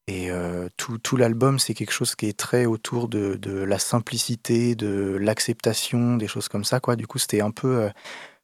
et 0.08 0.30
euh, 0.30 0.70
tout, 0.78 1.00
tout 1.00 1.18
l'album, 1.18 1.58
c'est 1.58 1.74
quelque 1.74 1.92
chose 1.92 2.16
qui 2.16 2.28
est 2.28 2.38
très 2.38 2.66
autour 2.66 3.08
de, 3.08 3.36
de 3.36 3.64
la 3.64 3.80
simplicité, 3.80 4.76
de 4.76 5.18
l'acceptation, 5.20 6.18
des 6.18 6.28
choses 6.28 6.48
comme 6.48 6.64
ça. 6.64 6.80
Quoi. 6.80 6.96
Du 6.96 7.08
coup, 7.08 7.18
c'était 7.18 7.42
un 7.42 7.50
peu 7.50 7.84
euh, 7.84 7.90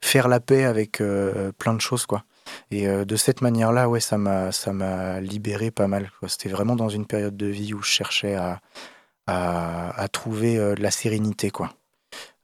faire 0.01 0.27
la 0.27 0.39
paix 0.39 0.63
avec 0.63 1.01
euh, 1.01 1.51
plein 1.51 1.75
de 1.75 1.81
choses. 1.81 2.07
Quoi. 2.07 2.23
Et 2.71 2.87
de 2.87 3.15
cette 3.15 3.41
manière-là, 3.41 3.87
ouais, 3.87 3.99
ça 3.99 4.17
m'a, 4.17 5.21
libéré 5.21 5.69
pas 5.69 5.87
mal. 5.87 6.11
C'était 6.27 6.49
vraiment 6.49 6.75
dans 6.75 6.89
une 6.89 7.05
période 7.05 7.37
de 7.37 7.45
vie 7.45 7.73
où 7.73 7.81
je 7.81 7.89
cherchais 7.89 8.33
à, 8.33 8.59
à, 9.27 10.01
à 10.01 10.07
trouver 10.07 10.57
de 10.57 10.81
la 10.81 10.91
sérénité. 10.91 11.51
Quoi. 11.51 11.71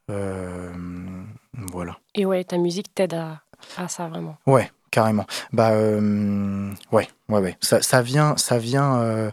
voilà. 0.07 1.97
Et 2.13 2.25
ouais, 2.25 2.43
ta 2.43 2.57
musique 2.57 2.93
t'aide 2.93 3.15
à, 3.15 3.41
à 3.75 3.87
ça 3.87 4.07
vraiment. 4.07 4.37
Ouais, 4.45 4.71
carrément. 4.91 5.25
Bah 5.53 5.71
euh, 5.71 6.73
ouais, 6.91 7.07
ouais, 7.29 7.39
ouais. 7.39 7.57
Ça, 7.61 8.01
vient, 8.01 8.35
ça 8.37 8.57
vient, 8.57 8.99
euh, 8.99 9.31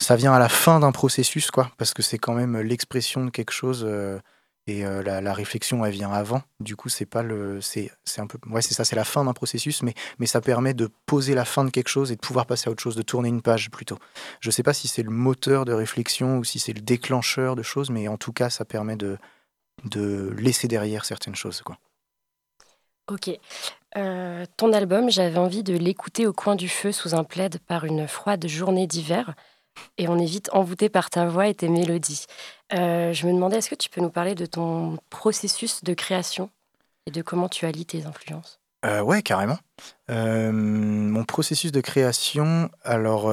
ça 0.00 0.16
vient 0.16 0.32
à 0.32 0.38
la 0.38 0.48
fin 0.48 0.80
d'un 0.80 0.92
processus, 0.92 1.50
quoi, 1.50 1.70
parce 1.78 1.94
que 1.94 2.02
c'est 2.02 2.18
quand 2.18 2.34
même 2.34 2.58
l'expression 2.60 3.24
de 3.24 3.30
quelque 3.30 3.52
chose 3.52 3.84
euh, 3.86 4.18
et 4.68 4.84
la, 4.84 5.34
réflexion, 5.34 5.84
elle 5.84 5.92
vient 5.92 6.12
avant. 6.12 6.40
Du 6.60 6.76
coup, 6.76 6.88
c'est 6.88 7.04
pas 7.04 7.24
le, 7.24 7.60
c'est 7.60 7.90
un 8.18 8.28
peu, 8.28 8.38
ouais, 8.48 8.62
c'est 8.62 8.74
ça, 8.74 8.84
c'est 8.84 8.94
la 8.94 9.02
fin 9.02 9.24
d'un 9.24 9.32
processus, 9.32 9.82
mais 9.82 9.92
mais 10.20 10.26
ça 10.26 10.40
permet 10.40 10.72
de 10.72 10.88
poser 11.04 11.34
la 11.34 11.44
fin 11.44 11.64
de 11.64 11.70
quelque 11.70 11.88
chose 11.88 12.12
et 12.12 12.14
de 12.14 12.20
pouvoir 12.20 12.46
passer 12.46 12.68
à 12.68 12.70
autre 12.70 12.80
chose, 12.80 12.94
de 12.94 13.02
tourner 13.02 13.28
une 13.28 13.42
page 13.42 13.72
plutôt. 13.72 13.98
Je 14.38 14.52
sais 14.52 14.62
pas 14.62 14.72
si 14.72 14.86
c'est 14.86 15.02
le 15.02 15.10
moteur 15.10 15.64
de 15.64 15.72
réflexion 15.72 16.38
ou 16.38 16.44
si 16.44 16.60
c'est 16.60 16.72
le 16.72 16.80
déclencheur 16.80 17.56
de 17.56 17.64
choses, 17.64 17.90
mais 17.90 18.06
en 18.06 18.18
tout 18.18 18.32
cas, 18.32 18.50
ça 18.50 18.64
permet 18.64 18.94
de 18.94 19.18
de 19.84 20.32
laisser 20.38 20.68
derrière 20.68 21.04
certaines 21.04 21.34
choses, 21.34 21.62
quoi. 21.62 21.76
Ok. 23.08 23.30
Euh, 23.96 24.44
ton 24.56 24.72
album, 24.72 25.10
j'avais 25.10 25.38
envie 25.38 25.62
de 25.62 25.76
l'écouter 25.76 26.26
au 26.26 26.32
coin 26.32 26.56
du 26.56 26.68
feu 26.68 26.92
sous 26.92 27.14
un 27.14 27.24
plaid 27.24 27.58
par 27.66 27.84
une 27.84 28.08
froide 28.08 28.46
journée 28.46 28.86
d'hiver. 28.86 29.34
Et 29.98 30.08
on 30.08 30.18
est 30.18 30.26
vite 30.26 30.50
envoûté 30.52 30.88
par 30.88 31.10
ta 31.10 31.26
voix 31.26 31.46
et 31.46 31.54
tes 31.54 31.68
mélodies. 31.68 32.26
Euh, 32.74 33.12
je 33.12 33.26
me 33.26 33.32
demandais, 33.32 33.58
est-ce 33.58 33.70
que 33.70 33.74
tu 33.74 33.88
peux 33.88 34.00
nous 34.00 34.10
parler 34.10 34.34
de 34.34 34.46
ton 34.46 34.98
processus 35.10 35.82
de 35.82 35.94
création 35.94 36.50
et 37.06 37.10
de 37.10 37.22
comment 37.22 37.48
tu 37.48 37.66
allies 37.66 37.86
tes 37.86 38.04
influences? 38.06 38.60
Euh, 38.84 39.00
Ouais, 39.00 39.22
carrément. 39.22 39.58
Euh, 40.10 40.52
mon 40.52 41.24
processus 41.24 41.72
de 41.72 41.80
création, 41.80 42.68
alors 42.82 43.32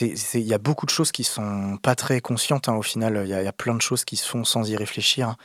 il 0.00 0.40
y 0.40 0.54
a 0.54 0.58
beaucoup 0.58 0.86
de 0.86 0.90
choses 0.90 1.12
qui 1.12 1.22
sont 1.22 1.78
pas 1.82 1.94
très 1.94 2.20
conscientes 2.20 2.68
hein, 2.68 2.74
au 2.74 2.82
final. 2.82 3.22
Il 3.24 3.30
y, 3.30 3.34
a 3.34 3.52
plein 3.52 3.74
de 3.74 3.82
choses 3.82 4.04
qui 4.04 4.16
se 4.16 4.26
font 4.26 4.44
sans 4.44 4.68
y 4.68 4.76
réfléchir. 4.76 5.36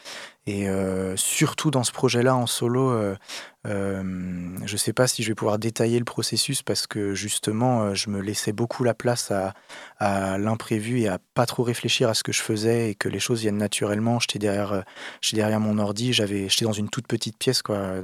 Et 0.47 0.67
surtout 1.15 1.69
dans 1.69 1.83
ce 1.83 1.91
projet-là 1.91 2.35
en 2.35 2.47
solo, 2.47 3.15
je 3.65 4.71
ne 4.71 4.77
sais 4.77 4.93
pas 4.93 5.07
si 5.07 5.23
je 5.23 5.29
vais 5.29 5.35
pouvoir 5.35 5.59
détailler 5.59 5.99
le 5.99 6.05
processus 6.05 6.63
parce 6.63 6.87
que 6.87 7.13
justement, 7.13 7.93
je 7.93 8.09
me 8.09 8.19
laissais 8.19 8.51
beaucoup 8.53 8.83
la 8.83 8.93
place 8.93 9.31
à, 9.31 10.37
l'imprévu 10.37 11.01
et 11.01 11.07
à 11.07 11.19
pas 11.33 11.45
trop 11.45 11.63
réfléchir 11.63 12.09
à 12.09 12.13
ce 12.13 12.23
que 12.23 12.31
je 12.31 12.41
faisais 12.41 12.91
et 12.91 12.95
que 12.95 13.07
les 13.09 13.19
choses 13.19 13.41
viennent 13.41 13.57
naturellement. 13.57 14.19
J'étais 14.19 14.39
derrière, 14.39 14.83
j'étais 15.21 15.37
derrière 15.37 15.59
mon 15.59 15.77
ordi, 15.77 16.13
j'avais, 16.13 16.49
j'étais 16.49 16.65
dans 16.65 16.71
une 16.71 16.89
toute 16.89 17.07
petite 17.07 17.37
pièce 17.37 17.61
quoi, 17.61 17.95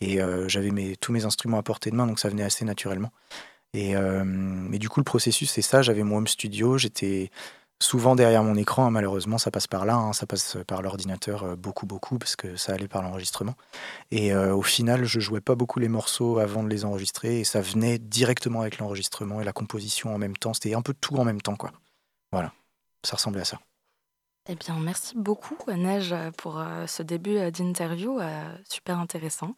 et 0.00 0.20
j'avais 0.46 0.70
mes, 0.70 0.96
tous 0.96 1.12
mes 1.12 1.24
instruments 1.24 1.58
à 1.58 1.62
portée 1.62 1.90
de 1.90 1.96
main, 1.96 2.06
donc 2.06 2.18
ça 2.18 2.28
venait 2.28 2.44
assez 2.44 2.64
naturellement. 2.64 3.10
Et 3.74 3.94
mais 3.94 4.78
du 4.78 4.88
coup, 4.88 5.00
le 5.00 5.04
processus, 5.04 5.50
c'est 5.50 5.62
ça. 5.62 5.82
J'avais 5.82 6.02
mon 6.02 6.18
home 6.18 6.26
studio, 6.26 6.78
j'étais 6.78 7.30
souvent 7.82 8.16
derrière 8.16 8.42
mon 8.42 8.54
écran. 8.54 8.86
Hein, 8.86 8.90
malheureusement, 8.90 9.38
ça 9.38 9.50
passe 9.50 9.66
par 9.66 9.84
là, 9.84 9.96
hein, 9.96 10.12
ça 10.12 10.26
passe 10.26 10.56
par 10.66 10.82
l'ordinateur 10.82 11.44
euh, 11.44 11.56
beaucoup, 11.56 11.86
beaucoup, 11.86 12.18
parce 12.18 12.36
que 12.36 12.56
ça 12.56 12.72
allait 12.72 12.88
par 12.88 13.02
l'enregistrement. 13.02 13.54
Et 14.10 14.32
euh, 14.32 14.54
au 14.54 14.62
final, 14.62 15.04
je 15.04 15.20
jouais 15.20 15.40
pas 15.40 15.54
beaucoup 15.54 15.78
les 15.78 15.88
morceaux 15.88 16.38
avant 16.38 16.62
de 16.62 16.68
les 16.68 16.84
enregistrer, 16.84 17.40
et 17.40 17.44
ça 17.44 17.60
venait 17.60 17.98
directement 17.98 18.60
avec 18.62 18.78
l'enregistrement 18.78 19.40
et 19.40 19.44
la 19.44 19.52
composition 19.52 20.14
en 20.14 20.18
même 20.18 20.36
temps. 20.36 20.54
C'était 20.54 20.74
un 20.74 20.82
peu 20.82 20.94
tout 20.94 21.16
en 21.16 21.24
même 21.24 21.42
temps, 21.42 21.56
quoi. 21.56 21.72
Voilà, 22.32 22.52
ça 23.04 23.16
ressemblait 23.16 23.42
à 23.42 23.44
ça. 23.44 23.58
Eh 24.48 24.56
bien, 24.56 24.74
merci 24.80 25.14
beaucoup, 25.16 25.56
Neige, 25.68 26.14
pour 26.36 26.58
euh, 26.58 26.86
ce 26.88 27.02
début 27.02 27.34
d'interview 27.52 28.18
super 28.68 28.98
intéressant. 28.98 29.54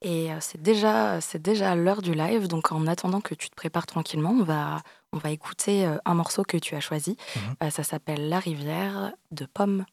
Et 0.00 0.28
c'est 0.40 0.62
déjà, 0.62 1.20
c'est 1.20 1.42
déjà 1.42 1.74
l'heure 1.74 2.02
du 2.02 2.14
live, 2.14 2.46
donc 2.46 2.70
en 2.70 2.86
attendant 2.86 3.20
que 3.20 3.34
tu 3.34 3.50
te 3.50 3.56
prépares 3.56 3.86
tranquillement, 3.86 4.30
on 4.30 4.44
va, 4.44 4.82
on 5.12 5.18
va 5.18 5.30
écouter 5.32 5.92
un 6.04 6.14
morceau 6.14 6.44
que 6.44 6.56
tu 6.56 6.76
as 6.76 6.80
choisi. 6.80 7.16
Mmh 7.34 7.70
ça 7.70 7.82
s'appelle 7.82 8.28
La 8.28 8.38
rivière 8.38 9.12
de 9.32 9.44
Pomme. 9.44 9.84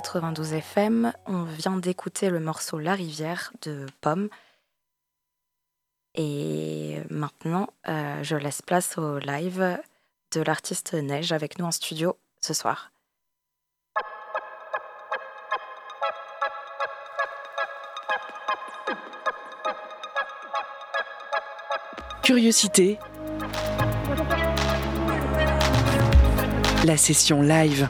92 0.00 0.52
FM. 0.52 1.12
On 1.26 1.42
vient 1.42 1.76
d'écouter 1.76 2.30
le 2.30 2.38
morceau 2.38 2.78
La 2.78 2.94
rivière 2.94 3.52
de 3.62 3.84
Pomme. 4.00 4.28
Et 6.14 6.98
maintenant, 7.10 7.66
euh, 7.88 8.22
je 8.22 8.36
laisse 8.36 8.62
place 8.62 8.96
au 8.96 9.18
live 9.18 9.76
de 10.30 10.40
l'artiste 10.40 10.94
Neige 10.94 11.32
avec 11.32 11.58
nous 11.58 11.64
en 11.64 11.72
studio 11.72 12.16
ce 12.40 12.54
soir. 12.54 12.92
Curiosité. 22.22 23.00
La 26.84 26.96
session 26.96 27.42
live. 27.42 27.88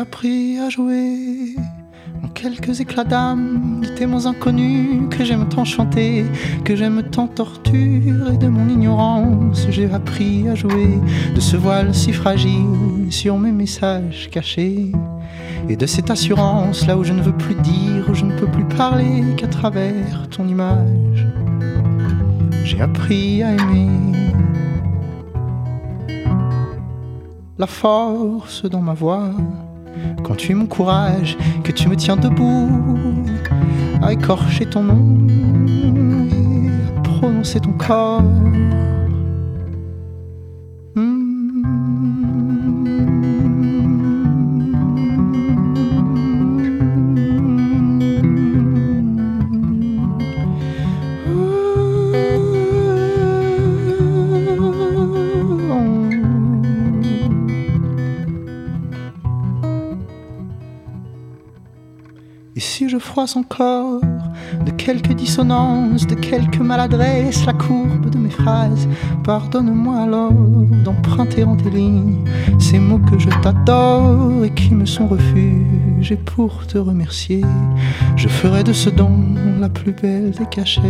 Appris 0.00 0.58
à 0.58 0.70
jouer 0.70 1.54
en 2.24 2.28
quelques 2.28 2.80
éclats 2.80 3.04
d'âme, 3.04 3.82
des 3.82 3.94
témoins 3.94 4.24
inconnus 4.24 5.08
que 5.10 5.24
j'aime 5.24 5.46
tant 5.48 5.66
chanter, 5.66 6.24
que 6.64 6.74
j'aime 6.74 7.02
tant 7.02 7.26
torturer 7.26 8.38
de 8.38 8.48
mon 8.48 8.66
ignorance. 8.70 9.66
J'ai 9.68 9.90
appris 9.92 10.48
à 10.48 10.54
jouer 10.54 10.98
de 11.34 11.40
ce 11.40 11.56
voile 11.56 11.94
si 11.94 12.14
fragile 12.14 13.10
sur 13.10 13.38
mes 13.38 13.52
messages 13.52 14.30
cachés. 14.30 14.90
Et 15.68 15.76
de 15.76 15.86
cette 15.86 16.10
assurance 16.10 16.86
là 16.86 16.96
où 16.96 17.04
je 17.04 17.12
ne 17.12 17.20
veux 17.20 17.36
plus 17.36 17.56
dire, 17.56 18.08
où 18.08 18.14
je 18.14 18.24
ne 18.24 18.32
peux 18.38 18.48
plus 18.48 18.64
parler 18.64 19.22
qu'à 19.36 19.48
travers 19.48 20.28
ton 20.30 20.48
image. 20.48 21.26
J'ai 22.64 22.80
appris 22.80 23.42
à 23.42 23.52
aimer 23.52 23.90
la 27.58 27.66
force 27.66 28.64
dans 28.64 28.80
ma 28.80 28.94
voix 28.94 29.34
tu 30.40 30.54
m'encourages, 30.54 31.36
que 31.62 31.70
tu 31.70 31.86
me 31.88 31.96
tiens 31.96 32.16
debout, 32.16 32.70
à 34.02 34.12
écorcher 34.14 34.64
ton 34.64 34.82
nom 34.82 35.26
et 35.68 36.96
à 36.96 37.00
prononcer 37.02 37.60
ton 37.60 37.72
corps. 37.72 38.22
Encore 63.20 64.00
de 64.64 64.70
quelques 64.72 65.12
dissonances, 65.12 66.06
de 66.06 66.14
quelques 66.14 66.60
maladresses, 66.60 67.44
la 67.44 67.52
courbe 67.52 68.08
de 68.08 68.16
mes 68.16 68.30
phrases. 68.30 68.88
Pardonne-moi 69.24 69.98
alors 69.98 70.32
d'emprunter 70.84 71.44
en 71.44 71.54
tes 71.56 71.68
lignes 71.70 72.24
ces 72.58 72.78
mots 72.78 72.98
que 72.98 73.18
je 73.18 73.28
t'adore 73.42 74.42
et 74.42 74.50
qui 74.50 74.74
me 74.74 74.86
sont 74.86 75.06
refuge. 75.06 76.10
Et 76.10 76.16
pour 76.16 76.66
te 76.66 76.78
remercier, 76.78 77.42
je 78.16 78.28
ferai 78.28 78.64
de 78.64 78.72
ce 78.72 78.88
don 78.88 79.12
la 79.60 79.68
plus 79.68 79.92
belle 79.92 80.30
des 80.30 80.46
cachettes, 80.46 80.82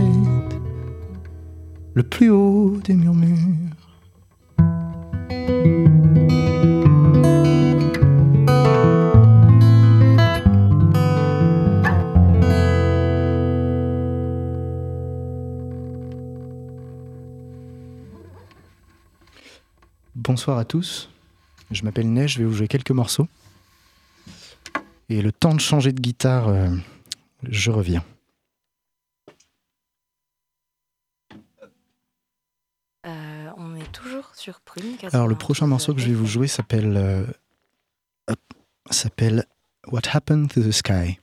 le 1.95 2.03
plus 2.05 2.31
haut 2.31 2.77
des 2.85 2.95
murmures. 2.95 3.37
Bonsoir 20.31 20.59
à 20.59 20.65
tous. 20.65 21.11
Je 21.73 21.83
m'appelle 21.83 22.13
Neige, 22.13 22.35
je 22.35 22.39
vais 22.39 22.45
vous 22.45 22.55
jouer 22.55 22.69
quelques 22.69 22.93
morceaux. 22.93 23.27
Et 25.09 25.23
le 25.23 25.33
temps 25.33 25.57
de 25.57 25.61
changer 25.61 25.91
de 25.91 26.01
guitare, 26.01 26.47
euh, 26.47 26.69
je 27.43 27.73
reviens. 27.73 28.05
Euh, 33.05 33.51
on 33.57 33.75
est 33.75 33.91
toujours 33.91 34.33
sur 34.37 34.61
Prune. 34.61 34.97
Alors 35.13 35.27
le 35.27 35.35
prochain 35.35 35.67
morceau 35.67 35.95
que 35.95 36.01
je 36.01 36.07
vais 36.07 36.15
vous 36.15 36.29
jouer 36.29 36.47
s'appelle 36.47 36.97
euh, 36.97 37.27
s'appelle 38.89 39.47
What 39.89 40.03
Happened 40.13 40.49
to 40.53 40.63
the 40.63 40.71
Sky. 40.71 41.19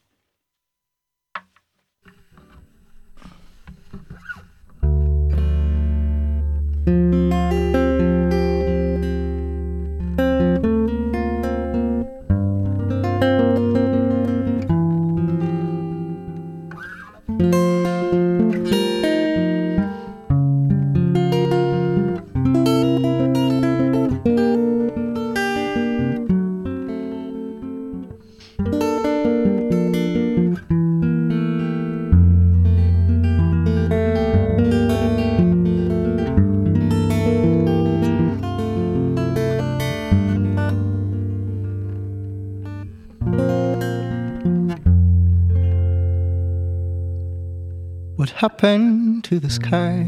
Happened 48.38 49.23
to 49.23 49.39
the 49.39 49.50
sky? 49.50 50.04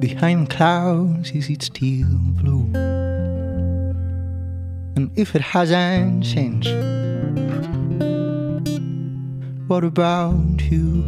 Behind 0.00 0.48
clouds, 0.48 1.32
is 1.32 1.50
it 1.50 1.62
still 1.62 2.08
blue? 2.40 2.64
And 4.96 5.10
if 5.16 5.34
it 5.34 5.42
hasn't 5.42 6.24
changed, 6.24 6.72
what 9.68 9.84
about 9.84 10.62
you? 10.70 11.04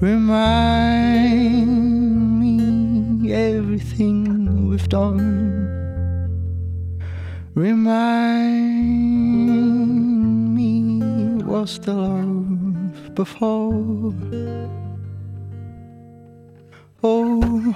Remind 0.00 1.66
me 2.38 3.32
everything 3.32 4.68
we've 4.68 4.88
done. 4.88 5.66
Remind 7.56 8.96
was 11.66 11.80
the 11.80 11.92
love 11.92 13.14
before? 13.16 14.14
Oh, 17.02 17.74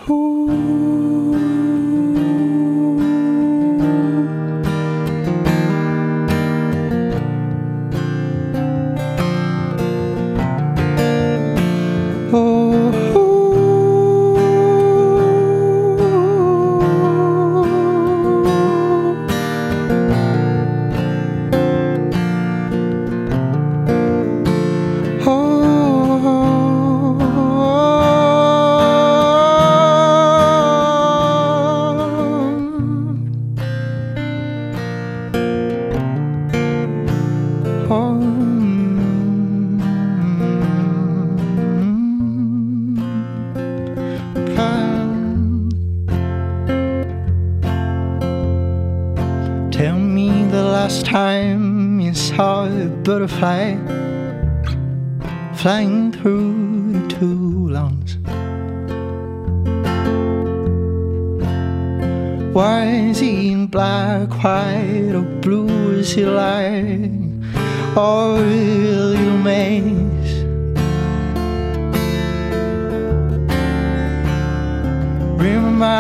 white, 64.43 65.13
or 65.15 65.23
blue 65.43 65.99
is 65.99 66.13
he 66.13 66.25
like? 66.25 67.11
Or 67.97 68.35
will 68.35 69.15
you 69.15 69.33
maze? 69.37 70.45
Remind 75.37 75.99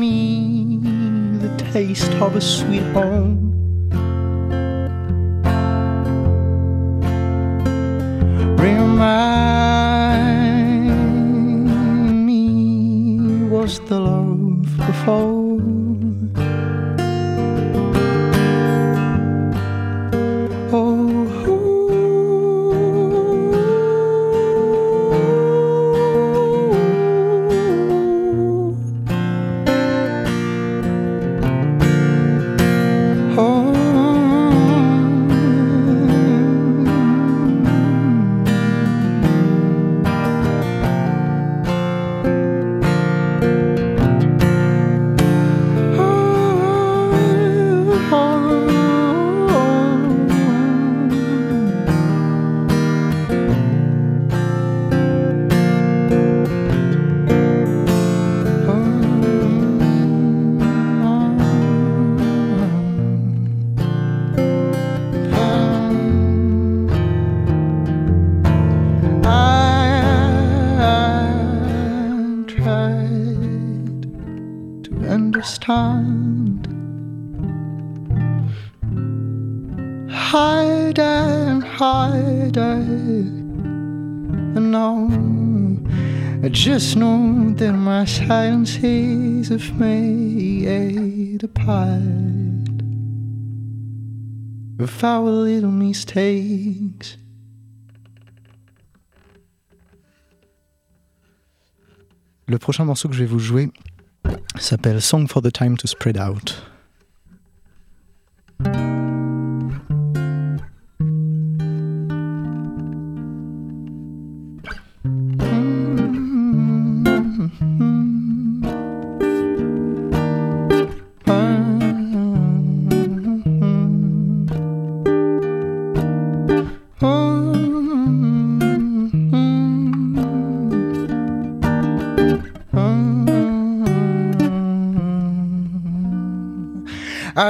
me 0.00 0.80
the 1.38 1.50
taste 1.72 2.12
of 2.14 2.34
a 2.34 2.40
sweet 2.40 2.82
home. 2.92 3.51
Le 102.46 102.58
prochain 102.58 102.84
morceau 102.84 103.08
que 103.08 103.14
je 103.14 103.20
vais 103.20 103.26
vous 103.26 103.38
jouer 103.38 103.70
s'appelle 104.58 105.00
Song 105.00 105.26
for 105.28 105.42
the 105.42 105.52
Time 105.52 105.76
to 105.76 105.86
Spread 105.86 106.18
Out. 106.18 106.71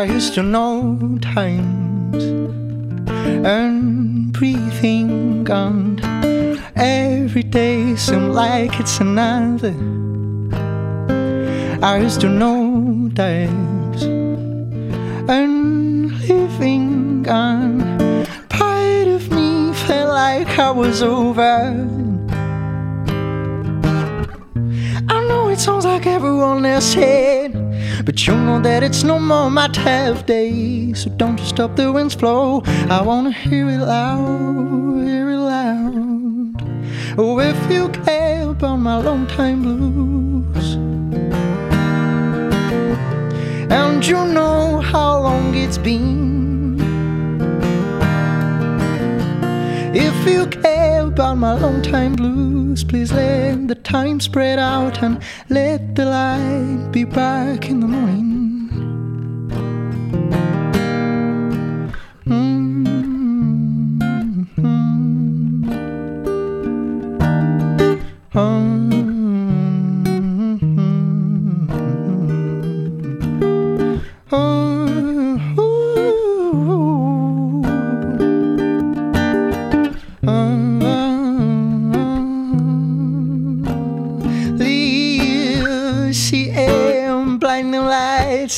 I 0.02 0.06
used 0.06 0.34
to 0.34 0.42
know 0.42 0.98
times 1.22 2.24
and 3.46 4.32
breathing 4.32 5.48
and 5.48 6.00
every 6.74 7.44
day 7.44 7.94
seemed 7.94 8.34
like 8.34 8.80
it's 8.80 8.98
another. 8.98 9.76
I 11.80 11.98
used 11.98 12.20
to 12.22 12.28
know 12.28 13.12
times 13.14 14.02
and 15.30 16.10
living 16.26 17.24
and 17.28 18.28
part 18.48 19.06
of 19.06 19.30
me 19.30 19.72
felt 19.72 20.08
like 20.08 20.58
I 20.58 20.72
was 20.72 21.00
over. 21.04 21.60
I 25.14 25.26
know 25.28 25.48
it 25.48 25.60
sounds 25.60 25.84
like 25.84 26.08
everyone 26.08 26.66
else 26.66 26.86
said. 26.86 27.41
But 28.04 28.26
you 28.26 28.34
know 28.34 28.60
that 28.60 28.82
it's 28.82 29.04
no 29.04 29.20
more 29.20 29.48
my 29.48 29.68
tough 29.68 30.26
day. 30.26 30.92
So 30.94 31.08
don't 31.10 31.38
you 31.38 31.46
stop 31.46 31.76
the 31.76 31.92
wind's 31.92 32.14
flow. 32.14 32.62
I 32.90 33.00
wanna 33.00 33.30
hear 33.30 33.68
it 33.68 33.78
loud, 33.78 35.04
hear 35.06 35.30
it 35.30 35.38
loud. 35.38 36.54
Oh, 37.16 37.38
if 37.38 37.70
you 37.70 37.88
care 38.04 38.48
about 38.48 38.76
my 38.76 38.96
long 38.98 39.26
time 39.28 39.62
blues. 39.62 40.74
And 43.70 44.04
you 44.04 44.24
know 44.26 44.80
how 44.80 45.20
long 45.20 45.54
it's 45.54 45.78
been. 45.78 46.80
If 49.94 50.26
you 50.26 50.46
care 50.46 51.02
about 51.06 51.36
my 51.36 51.54
long 51.54 51.82
time 51.82 52.14
blues, 52.14 52.82
please 52.82 53.12
let 53.12 53.68
the 53.68 53.76
time 53.84 54.20
spread 54.20 54.58
out 54.58 55.02
and 55.02 55.22
let 55.48 55.94
the 55.96 56.04
light 56.04 56.90
be 56.92 57.04
back 57.04 57.68
in 57.68 57.80
the 57.80 57.88
morning. 57.88 58.31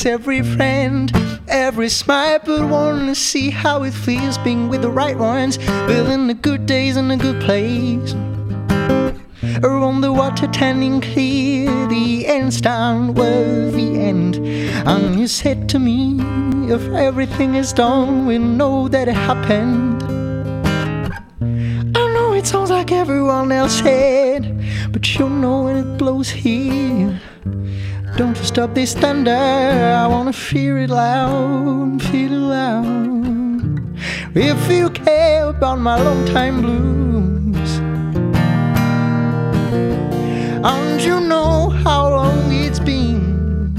Every 0.05 0.41
friend, 0.41 1.11
every 1.47 1.89
smile, 1.89 2.39
but 2.45 2.69
wanna 2.69 3.15
see 3.15 3.49
how 3.49 3.83
it 3.83 3.93
feels 3.93 4.37
being 4.39 4.69
with 4.69 4.81
the 4.81 4.89
right 4.89 5.17
ones, 5.17 5.57
building 5.87 6.27
the 6.27 6.33
good 6.33 6.65
days 6.65 6.97
in 6.97 7.09
a 7.11 7.17
good 7.17 7.41
place. 7.41 8.13
Around 9.63 10.01
the 10.01 10.13
water 10.13 10.47
turning 10.47 11.01
clear, 11.01 11.69
the 11.87 12.27
end's 12.27 12.61
down 12.61 13.13
with 13.13 13.73
the 13.73 13.99
end. 13.99 14.35
And 14.87 15.19
you 15.19 15.27
said 15.27 15.69
to 15.69 15.79
me, 15.79 16.19
if 16.71 16.81
everything 16.93 17.55
is 17.55 17.73
done, 17.73 18.25
we 18.25 18.37
know 18.37 18.87
that 18.87 19.07
it 19.07 19.15
happened. 19.15 20.03
I 21.97 22.13
know 22.13 22.33
it 22.33 22.45
sounds 22.45 22.69
like 22.69 22.91
everyone 22.91 23.51
else 23.51 23.79
said, 23.79 24.43
but 24.91 25.17
you 25.17 25.29
know 25.29 25.63
when 25.63 25.77
it 25.77 25.97
blows 25.97 26.29
here. 26.29 27.21
Don't 28.17 28.37
you 28.37 28.45
stop 28.45 28.73
this 28.73 28.93
thunder, 28.93 29.31
I 29.31 30.07
wanna 30.07 30.31
feel 30.31 30.77
it 30.77 30.89
loud, 30.89 32.01
feel 32.01 32.31
it 32.31 32.37
loud. 32.37 33.97
If 34.33 34.71
you 34.71 34.89
care 34.89 35.49
about 35.49 35.79
my 35.79 36.01
long 36.01 36.25
time 36.25 36.61
blues, 36.61 37.71
and 40.63 41.01
you 41.01 41.19
know 41.19 41.71
how 41.83 42.09
long 42.09 42.53
it's 42.53 42.79
been. 42.79 43.75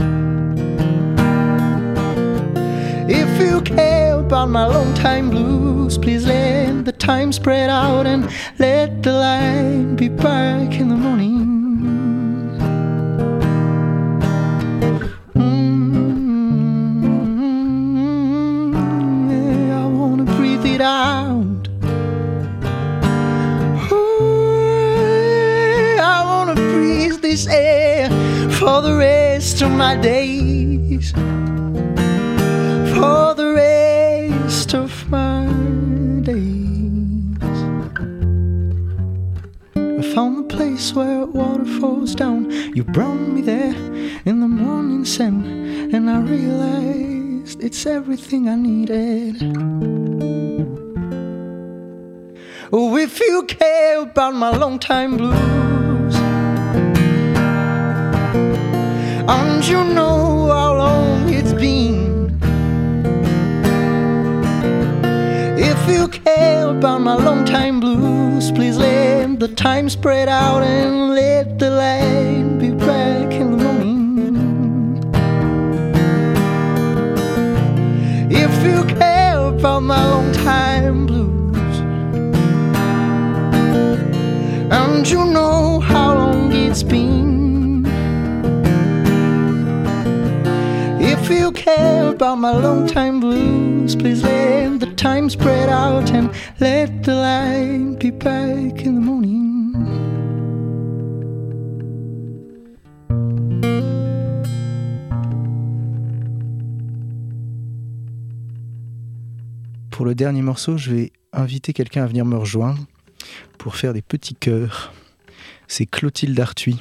If 3.08 3.40
you 3.40 3.62
care 3.62 4.18
about 4.18 4.50
my 4.50 4.66
long 4.66 4.92
time 4.92 5.30
blues, 5.30 5.96
please 5.96 6.26
let 6.26 6.84
the 6.84 6.92
time 6.92 7.32
spread 7.32 7.70
out 7.70 8.06
and 8.06 8.30
let 8.58 9.02
the 9.02 9.12
light 9.12 9.96
be 9.96 10.10
back 10.10 10.78
in 10.78 10.90
the 10.90 10.96
morning. 10.96 11.55
Out. 20.86 21.68
Ooh, 23.92 25.16
I 25.98 26.22
wanna 26.24 26.54
breathe 26.54 27.20
this 27.20 27.46
air 27.48 28.08
for 28.50 28.80
the 28.82 28.94
rest 28.94 29.62
of 29.62 29.70
my 29.72 29.96
days. 29.96 31.12
For 32.94 33.34
the 33.34 33.52
rest 33.54 34.74
of 34.74 34.90
my 35.10 35.46
days. 36.22 37.58
I 40.00 40.02
found 40.14 40.34
a 40.44 40.48
place 40.56 40.94
where 40.94 41.26
water 41.26 41.68
falls 41.80 42.14
down. 42.14 42.50
You 42.76 42.84
brought 42.84 43.22
me 43.34 43.40
there 43.42 43.76
in 44.24 44.40
the 44.40 44.48
morning 44.48 45.04
sun, 45.04 45.34
and 45.94 46.08
I 46.08 46.20
realized 46.20 47.15
it's 47.58 47.86
everything 47.86 48.48
I 48.48 48.54
needed. 48.56 49.36
Oh, 52.72 52.96
if 52.96 53.20
you 53.20 53.44
care 53.44 54.02
about 54.02 54.34
my 54.34 54.50
long 54.56 54.78
time 54.78 55.16
blues, 55.16 56.14
and 59.28 59.66
you 59.66 59.84
know 59.84 60.48
how 60.48 60.76
long 60.76 61.28
it's 61.32 61.52
been. 61.52 62.38
If 65.58 65.88
you 65.88 66.08
care 66.08 66.68
about 66.68 67.00
my 67.00 67.14
long 67.14 67.44
time 67.44 67.80
blues, 67.80 68.50
please 68.52 68.76
let 68.76 69.40
the 69.40 69.48
time 69.48 69.88
spread 69.88 70.28
out 70.28 70.62
and 70.62 71.14
let 71.14 71.58
the 71.58 71.70
light 71.70 72.58
be 72.58 72.70
back 72.70 73.32
my 79.86 80.04
long 80.04 80.32
time 80.32 81.06
blues. 81.06 81.78
And 84.78 85.08
you 85.08 85.24
know 85.24 85.78
how 85.78 86.14
long 86.14 86.52
it's 86.52 86.82
been. 86.82 87.86
If 91.00 91.30
you 91.30 91.52
care 91.52 92.08
about 92.08 92.38
my 92.38 92.50
long 92.50 92.88
time 92.88 93.20
blues, 93.20 93.94
please 93.94 94.24
let 94.24 94.80
the 94.80 94.92
time 94.94 95.30
spread 95.30 95.68
out 95.68 96.10
and 96.10 96.34
let 96.58 97.04
the 97.04 97.14
light 97.14 98.00
be 98.00 98.10
back 98.10 98.84
in 98.84 98.94
the 98.96 99.00
morning. 99.00 99.35
Le 110.06 110.14
dernier 110.14 110.40
morceau, 110.40 110.76
je 110.78 110.92
vais 110.92 111.12
inviter 111.32 111.72
quelqu'un 111.72 112.04
à 112.04 112.06
venir 112.06 112.24
me 112.24 112.36
rejoindre 112.36 112.78
pour 113.58 113.76
faire 113.76 113.92
des 113.92 114.02
petits 114.02 114.36
chœurs. 114.36 114.92
C'est 115.66 115.84
Clotilde 115.84 116.38
Arthuis. 116.38 116.78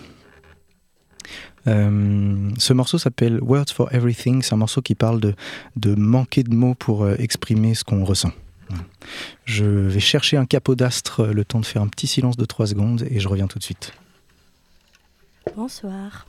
Euh, 1.68 2.52
ce 2.60 2.74
morceau 2.74 3.00
s'appelle 3.00 3.40
Words 3.42 3.72
for 3.74 3.92
Everything. 3.92 4.44
C'est 4.44 4.54
un 4.54 4.58
morceau 4.58 4.84
qui 4.84 4.94
parle 4.94 5.20
de, 5.20 5.96
manquer 5.96 6.44
de 6.44 6.54
mots 6.54 6.76
pour 6.76 7.04
euh, 7.04 7.16
exprimer 7.18 7.74
ce 7.74 7.84
qu'on 7.84 8.06
ressent. 8.06 8.32
Je 9.46 9.66
vais 9.66 10.00
chercher 10.00 10.38
un 10.38 10.46
capot 10.46 10.76
d'astre, 10.76 11.22
euh, 11.22 11.34
le 11.34 11.44
temps 11.46 11.60
de 11.60 11.66
faire 11.66 11.82
un 11.82 11.88
petit 11.88 12.08
silence 12.08 12.38
de 12.38 12.46
3 12.46 12.68
secondes 12.68 13.08
et 13.10 13.20
je 13.20 13.28
reviens 13.28 13.48
tout 13.48 13.58
de 13.58 13.64
suite. 13.64 13.94
Bonsoir. 15.56 16.28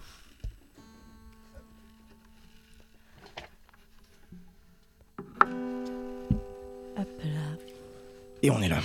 Et 8.43 8.51
on 8.51 8.61
est 8.63 8.69
là. 8.69 8.81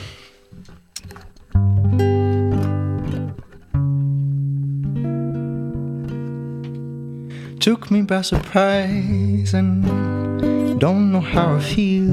Took 7.60 7.92
me 7.92 8.02
by 8.02 8.24
surprise 8.24 9.54
and 9.54 10.80
don't 10.80 11.12
know 11.12 11.22
how 11.22 11.58
I 11.58 11.60
feel. 11.60 12.12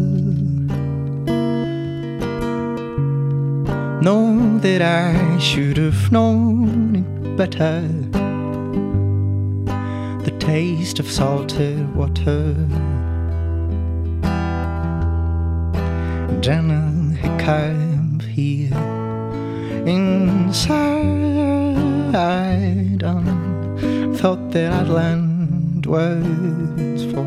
Know 4.02 4.58
that 4.58 4.82
I 4.82 5.38
should 5.38 5.78
have 5.78 6.12
known 6.12 6.96
it 6.96 7.36
better. 7.38 7.80
The 10.24 10.36
taste 10.38 11.00
of 11.00 11.10
salted 11.10 11.96
water. 11.96 12.54
General 16.42 16.97
hiccup 17.20 18.22
here 18.22 18.74
inside. 19.86 20.98
Um, 23.04 24.14
thought 24.16 24.50
that 24.52 24.72
I'd 24.72 24.88
land 24.88 25.86
words 25.86 27.04
for 27.12 27.26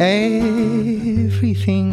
everything. 0.00 1.92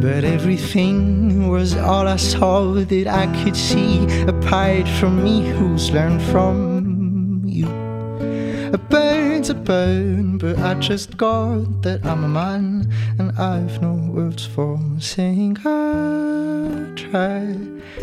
But 0.00 0.24
everything 0.24 1.48
was 1.48 1.76
all 1.76 2.08
I 2.08 2.16
saw 2.16 2.72
that 2.74 3.06
I 3.06 3.26
could 3.42 3.56
see 3.56 4.04
apart 4.24 4.88
from 4.88 5.22
me 5.22 5.48
who's 5.48 5.90
learned 5.92 6.22
from 6.22 7.44
you. 7.46 7.68
A 8.72 8.78
bird's 9.42 9.50
a 9.50 9.54
bird, 9.54 10.38
but 10.38 10.56
I 10.60 10.74
just 10.74 11.16
got 11.16 11.82
that 11.82 12.06
I'm 12.06 12.22
a 12.22 12.28
man 12.28 12.88
and 13.18 13.32
I've 13.36 13.82
no 13.82 13.94
words 13.94 14.46
for 14.46 14.78
saying 15.00 15.56
I 15.64 16.92
try, 16.94 17.56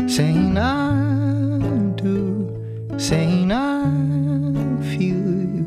saying 0.06 0.58
I 0.58 1.92
do, 1.96 2.94
saying 2.98 3.52
I 3.52 3.86
feel 4.82 5.16
you, 5.56 5.66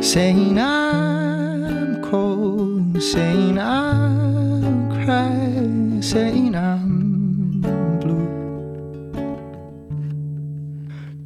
saying 0.00 0.56
I'm 0.56 2.00
cold, 2.04 3.02
saying 3.02 3.58
I'll 3.58 5.04
cry, 5.04 6.00
saying 6.00 6.45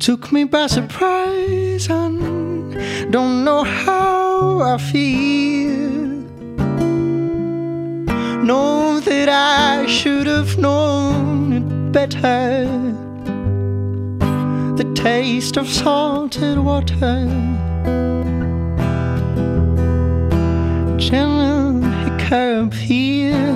took 0.00 0.32
me 0.32 0.44
by 0.44 0.66
surprise 0.66 1.90
and 1.90 3.12
don't 3.12 3.44
know 3.44 3.62
how 3.62 4.60
I 4.60 4.78
feel. 4.78 6.00
Know 8.42 8.98
that 9.00 9.28
I 9.28 9.86
should 9.86 10.26
have 10.26 10.56
known 10.56 11.52
it 11.52 11.92
better. 11.92 12.64
The 14.78 14.90
taste 14.94 15.58
of 15.58 15.68
salted 15.68 16.58
water. 16.58 17.26
Gentle 20.96 21.82
hiccup 22.04 22.72
here 22.72 23.50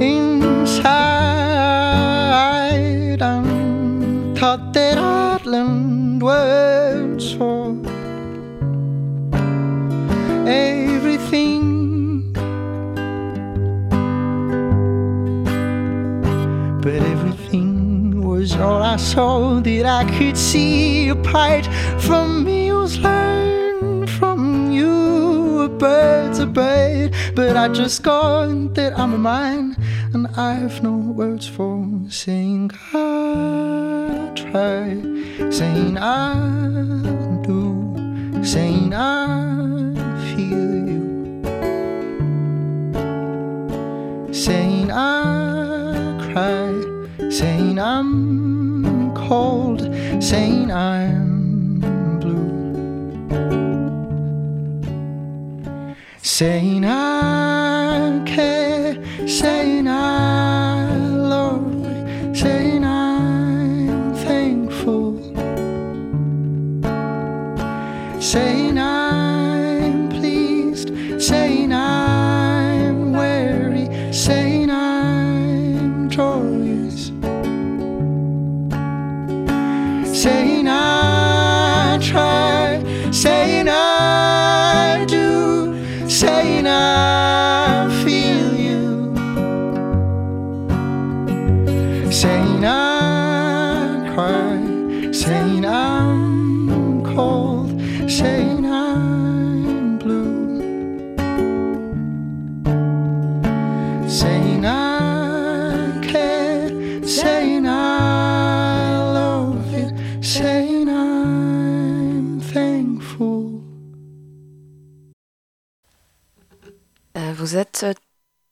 inside. 0.00 1.29
Words 6.30 7.32
for 7.38 7.62
everything. 10.46 12.32
But 16.84 17.00
everything 17.14 18.24
was 18.30 18.54
all 18.64 18.82
I 18.94 18.96
saw 18.96 19.60
that 19.60 19.86
I 20.00 20.02
could 20.16 20.36
see 20.36 21.08
apart 21.08 21.64
from 22.06 22.44
me 22.44 22.60
was 22.72 22.94
learned 22.98 24.08
from 24.18 24.70
you. 24.70 25.62
A 25.62 25.68
bird's 25.68 26.38
a 26.38 26.46
bird, 26.46 27.08
but 27.34 27.56
I 27.56 27.66
just 27.80 28.02
got 28.02 28.74
that 28.76 28.92
I'm 29.00 29.12
a 29.14 29.18
man, 29.18 29.76
and 30.14 30.22
I've 30.50 30.82
no 30.82 30.96
words 31.20 31.46
for 31.56 31.74
saying 32.08 32.70
I 32.94 34.32
try, 34.42 35.19
saying 35.48 35.96
I 35.96 36.34
do, 37.42 38.44
saying 38.44 38.92
I 38.94 39.94
feel 40.34 40.72
you, 40.90 41.42
saying 44.32 44.90
I 44.90 46.32
cry, 46.32 47.30
saying 47.30 47.78
I'm 47.78 49.14
cold, 49.14 49.80
saying 50.22 50.70
I'm 50.70 51.80
blue, 52.20 52.74
saying 56.22 56.84
I 56.84 58.22
care, 58.26 58.98
saying 59.26 59.88
I 59.88 60.39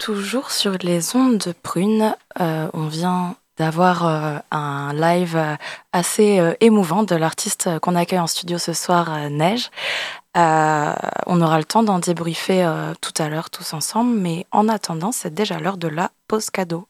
toujours 0.09 0.53
sur 0.53 0.73
les 0.81 1.15
ondes 1.17 1.37
de 1.37 1.53
prune. 1.53 2.17
Euh, 2.41 2.71
on 2.73 2.87
vient 2.87 3.37
d'avoir 3.59 4.07
euh, 4.07 4.39
un 4.51 4.95
live 4.95 5.37
euh, 5.37 5.55
assez 5.93 6.41
émouvant 6.63 7.03
de 7.03 7.15
l'artiste 7.15 7.79
qu'on 7.81 7.95
accueille 7.95 8.19
en 8.19 8.27
studio 8.27 8.57
ce 8.57 8.73
soir, 8.73 9.29
Neige. 9.29 9.69
on 10.35 11.41
aura 11.43 11.59
le 11.59 11.65
temps 11.65 11.83
d'en 11.83 11.99
débriefer 11.99 12.67
tout 13.03 13.23
à 13.23 13.29
l'heure 13.29 13.51
tous 13.51 13.75
ensemble, 13.75 14.19
mais 14.19 14.47
en 14.51 14.71
attendant, 14.71 15.13
c'est 15.13 15.35
déjà 15.35 15.61
l'heure 15.61 15.77
de 15.77 15.89
la 15.89 16.11
pause 16.27 16.49
cadeau. 16.49 16.89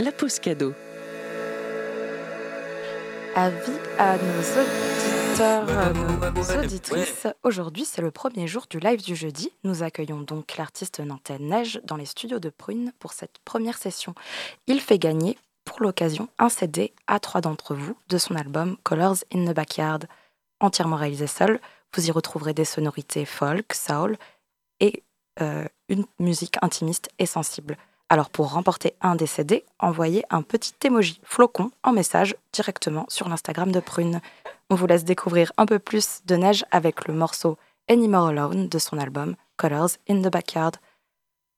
La 0.00 0.12
pause 0.12 0.38
cadeau. 0.38 0.74
Avis 3.34 3.72
à 3.98 4.16
nos 4.16 4.60
auditeurs, 4.60 5.94
nos 6.34 6.58
auditrices. 6.58 7.26
Aujourd'hui, 7.44 7.86
c'est 7.86 8.02
le 8.02 8.10
premier 8.10 8.46
jour 8.46 8.66
du 8.68 8.78
live 8.78 9.02
du 9.02 9.16
jeudi. 9.16 9.52
Nous 9.64 9.82
accueillons 9.82 10.20
donc 10.20 10.56
l'artiste 10.58 11.00
nantais 11.00 11.38
Neige 11.38 11.80
dans 11.84 11.96
les 11.96 12.04
studios 12.04 12.40
de 12.40 12.50
Prune 12.50 12.92
pour 12.98 13.14
cette 13.14 13.38
première 13.44 13.78
session. 13.78 14.14
Il 14.66 14.80
fait 14.80 14.98
gagner 14.98 15.38
pour 15.64 15.80
l'occasion 15.80 16.28
un 16.38 16.50
CD 16.50 16.92
à 17.06 17.20
trois 17.20 17.40
d'entre 17.40 17.74
vous 17.74 17.96
de 18.10 18.18
son 18.18 18.34
album 18.34 18.76
Colors 18.82 19.24
in 19.32 19.46
the 19.46 19.54
Backyard, 19.54 20.00
entièrement 20.60 20.96
réalisé 20.96 21.26
seul, 21.26 21.58
vous 21.98 22.06
y 22.06 22.12
retrouverez 22.12 22.54
des 22.54 22.64
sonorités 22.64 23.24
folk, 23.24 23.74
soul 23.74 24.16
et 24.78 25.02
euh, 25.40 25.64
une 25.88 26.06
musique 26.20 26.56
intimiste 26.62 27.08
et 27.18 27.26
sensible. 27.26 27.76
Alors 28.08 28.30
pour 28.30 28.52
remporter 28.52 28.94
un 29.00 29.16
des 29.16 29.26
CD, 29.26 29.64
envoyez 29.80 30.24
un 30.30 30.42
petit 30.42 30.74
emoji 30.84 31.20
flocon 31.24 31.72
en 31.82 31.92
message 31.92 32.36
directement 32.52 33.04
sur 33.08 33.28
l'Instagram 33.28 33.72
de 33.72 33.80
Prune. 33.80 34.20
On 34.70 34.76
vous 34.76 34.86
laisse 34.86 35.04
découvrir 35.04 35.52
un 35.56 35.66
peu 35.66 35.80
plus 35.80 36.20
de 36.24 36.36
neige 36.36 36.64
avec 36.70 37.08
le 37.08 37.14
morceau 37.14 37.58
Anymore 37.90 38.28
Alone 38.28 38.68
de 38.68 38.78
son 38.78 38.96
album 38.96 39.34
Colors 39.56 39.90
in 40.08 40.22
the 40.22 40.30
Backyard. 40.30 40.76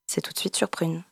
C'est 0.06 0.22
tout 0.22 0.32
de 0.32 0.38
suite 0.38 0.56
sur 0.56 0.70
Prune. 0.70 1.02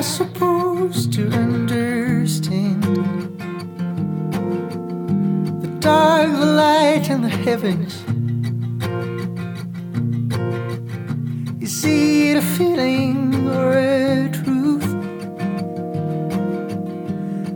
I 0.00 0.02
supposed 0.02 1.12
to 1.12 1.28
understand 1.28 2.82
the 5.62 5.68
dark, 5.78 6.32
the 6.32 6.46
light, 6.46 7.10
and 7.10 7.22
the 7.22 7.28
heavens? 7.28 7.92
Is 11.62 11.84
it 11.84 12.38
a 12.38 12.42
feeling 12.56 13.46
or 13.50 13.72
a 13.74 14.30
truth 14.32 14.90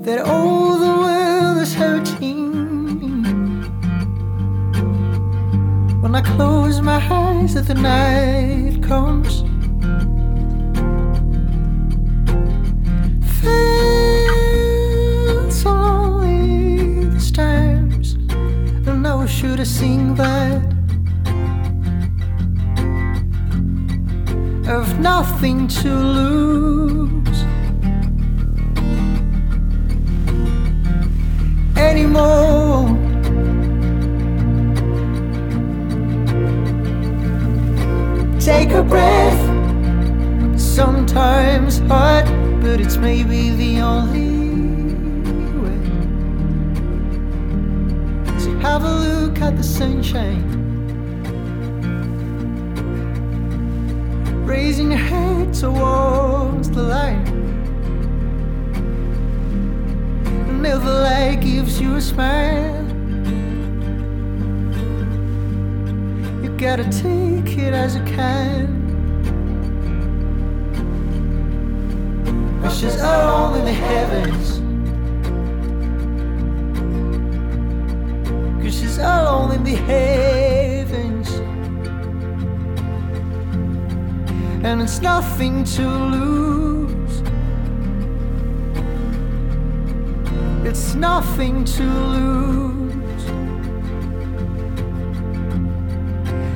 that 0.04 0.18
all 0.26 0.76
the 0.76 0.94
world 1.04 1.57
is 1.62 1.72
hurting? 1.72 2.52
When 6.02 6.14
I 6.14 6.20
close 6.20 6.83
my 6.83 7.00
eyes, 7.11 7.54
that 7.54 7.68
the 7.68 7.74
night 7.74 8.83
comes. 8.83 9.44
To 19.64 20.14
that 20.14 20.62
of 24.68 24.98
nothing 25.00 25.66
to 25.66 25.88
lose 25.88 27.42
anymore. 31.77 32.88
Take 38.38 38.72
a 38.72 38.83
breath, 38.83 40.61
sometimes 40.61 41.79
hard 41.88 42.44
but 42.64 42.81
it's 42.81 42.96
maybe 42.96 43.50
the 43.50 43.81
only 43.81 44.34
the 49.50 49.62
sunshine, 49.62 50.42
raising 54.44 54.90
your 54.90 55.00
head 55.00 55.52
towards 55.54 56.70
the 56.70 56.83
light. 56.83 57.28
And 60.48 60.66
if 60.66 60.83
the 60.83 60.92
light 61.09 61.40
gives 61.40 61.80
you 61.80 61.94
a 61.96 62.00
smile, 62.00 62.85
you 66.42 66.50
gotta 66.57 66.85
take 66.85 67.59
it 67.59 67.74
as 67.74 67.96
it 67.96 68.07
can. 68.07 68.83
Wishes 72.62 73.00
all 73.00 73.54
in 73.54 73.64
the 73.64 73.72
heavens. 73.72 74.53
Alone 78.99 79.53
in 79.53 79.64
the 79.64 79.75
heavens. 79.75 81.29
And 84.64 84.83
it's 84.83 85.01
nothing 85.01 85.64
to 85.64 85.88
lose. 86.14 87.23
It's 90.64 90.94
nothing 90.94 91.64
to 91.64 91.83
lose. 91.83 93.25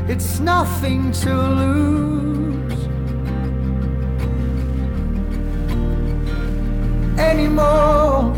It's 0.09 0.39
nothing 0.39 1.13
to 1.13 1.35
lose. 1.35 1.89
anymore. 7.19 8.38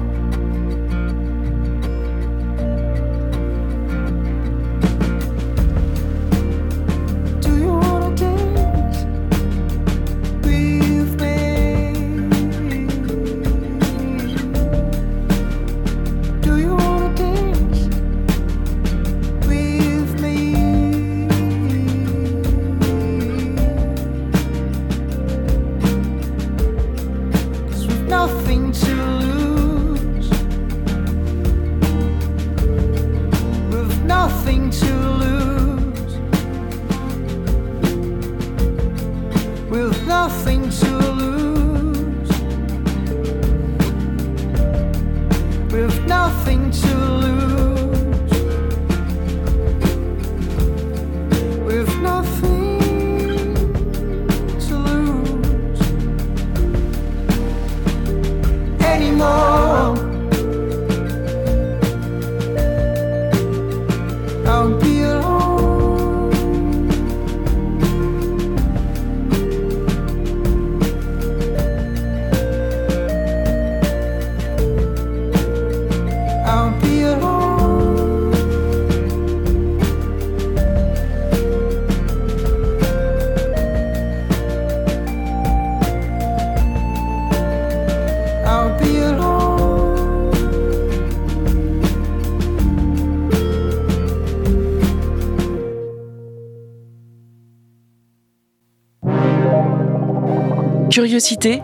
Curiosité 101.01 101.62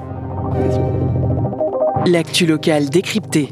L'actu 2.06 2.46
locale 2.46 2.88
décryptée. 2.88 3.50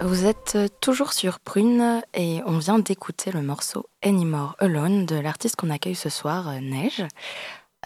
Vous 0.00 0.26
êtes 0.26 0.58
toujours 0.80 1.12
sur 1.12 1.38
Prune 1.38 2.02
et 2.14 2.40
on 2.46 2.58
vient 2.58 2.80
d'écouter 2.80 3.30
le 3.30 3.42
morceau 3.42 3.86
Anymore 4.04 4.56
Alone 4.58 5.06
de 5.06 5.14
l'artiste 5.14 5.54
qu'on 5.54 5.70
accueille 5.70 5.94
ce 5.94 6.08
soir, 6.08 6.48
euh, 6.48 6.58
Neige. 6.58 7.04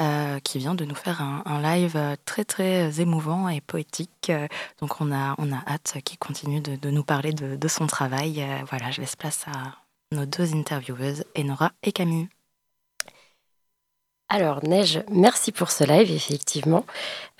euh, 0.00 0.38
qui 0.40 0.58
vient 0.58 0.74
de 0.74 0.86
nous 0.86 0.94
faire 0.94 1.20
un, 1.20 1.60
live 1.60 2.16
très 2.24 2.46
très 2.46 2.98
émouvant 3.02 3.50
et 3.50 3.60
poétique. 3.60 4.32
Donc 4.80 5.02
on 5.02 5.12
a, 5.12 5.34
on 5.36 5.52
a 5.52 5.62
hâte 5.68 5.98
qu'il 6.02 6.16
continue 6.16 6.62
de, 6.62 6.76
de 6.76 6.90
nous 6.90 7.04
parler 7.04 7.34
de, 7.34 7.56
de 7.56 7.68
son 7.68 7.86
travail. 7.86 8.40
Euh, 8.40 8.64
Voilà, 8.70 8.90
je 8.90 9.02
laisse 9.02 9.16
place 9.16 9.44
à 9.48 9.74
nos 10.16 10.24
deux 10.24 10.54
intervieweuses, 10.54 11.24
Enora 11.36 11.72
et 11.82 11.92
Camille. 11.92 12.28
Alors, 14.34 14.64
Neige, 14.64 15.00
merci 15.12 15.52
pour 15.52 15.70
ce 15.70 15.84
live, 15.84 16.10
effectivement. 16.10 16.84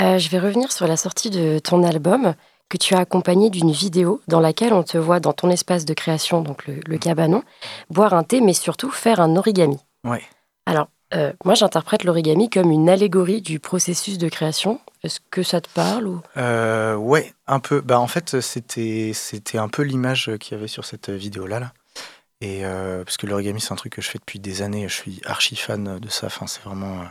Euh, 0.01 0.19
je 0.19 0.29
vais 0.29 0.39
revenir 0.39 0.71
sur 0.71 0.87
la 0.87 0.97
sortie 0.97 1.29
de 1.29 1.59
ton 1.59 1.83
album 1.83 2.35
que 2.69 2.77
tu 2.77 2.95
as 2.95 3.01
accompagné 3.01 3.51
d'une 3.51 3.73
vidéo 3.73 4.21
dans 4.29 4.39
laquelle 4.39 4.73
on 4.73 4.85
te 4.85 4.97
voit 4.97 5.19
dans 5.19 5.33
ton 5.33 5.51
espace 5.51 5.85
de 5.87 5.93
création, 5.93 6.41
donc 6.41 6.69
le, 6.69 6.79
le 6.87 6.99
cabanon, 6.99 7.43
boire 7.91 8.15
un 8.15 8.23
thé, 8.23 8.41
mais 8.41 8.53
surtout 8.53 8.93
faire 8.93 9.19
un 9.19 9.35
origami. 9.35 9.79
Ouais. 10.05 10.23
Alors, 10.67 10.87
euh, 11.15 11.33
moi, 11.45 11.55
j'interprète 11.55 12.05
l'origami 12.05 12.49
comme 12.49 12.71
une 12.71 12.89
allégorie 12.89 13.43
du 13.43 13.59
processus 13.59 14.17
de 14.17 14.29
création. 14.29 14.79
Est-ce 15.03 15.19
que 15.33 15.43
ça 15.43 15.61
te 15.61 15.69
parle 15.71 16.07
ou... 16.07 16.21
Euh, 16.37 16.95
ouais, 16.95 17.35
un 17.49 17.59
peu. 17.59 17.81
Bah, 17.81 17.99
en 17.99 18.07
fait, 18.07 18.41
c'était 18.41 19.11
c'était 19.15 19.59
un 19.59 19.69
peu 19.69 19.83
l'image 19.83 20.31
qu'il 20.39 20.57
y 20.57 20.59
avait 20.61 20.69
sur 20.69 20.85
cette 20.85 21.11
vidéo-là. 21.11 21.59
Là. 21.59 21.73
Euh, 22.45 23.05
parce 23.05 23.17
que 23.17 23.27
l'origami, 23.27 23.61
c'est 23.61 23.73
un 23.73 23.77
truc 23.77 23.95
que 23.95 24.03
je 24.03 24.09
fais 24.09 24.19
depuis 24.19 24.39
des 24.39 24.63
années. 24.63 24.89
Je 24.89 24.95
suis 24.95 25.21
archi 25.25 25.57
fan 25.57 25.99
de 25.99 26.09
ça. 26.09 26.27
Enfin, 26.27 26.47
c'est 26.47 26.63
vraiment. 26.63 27.01
euh, 27.01 27.05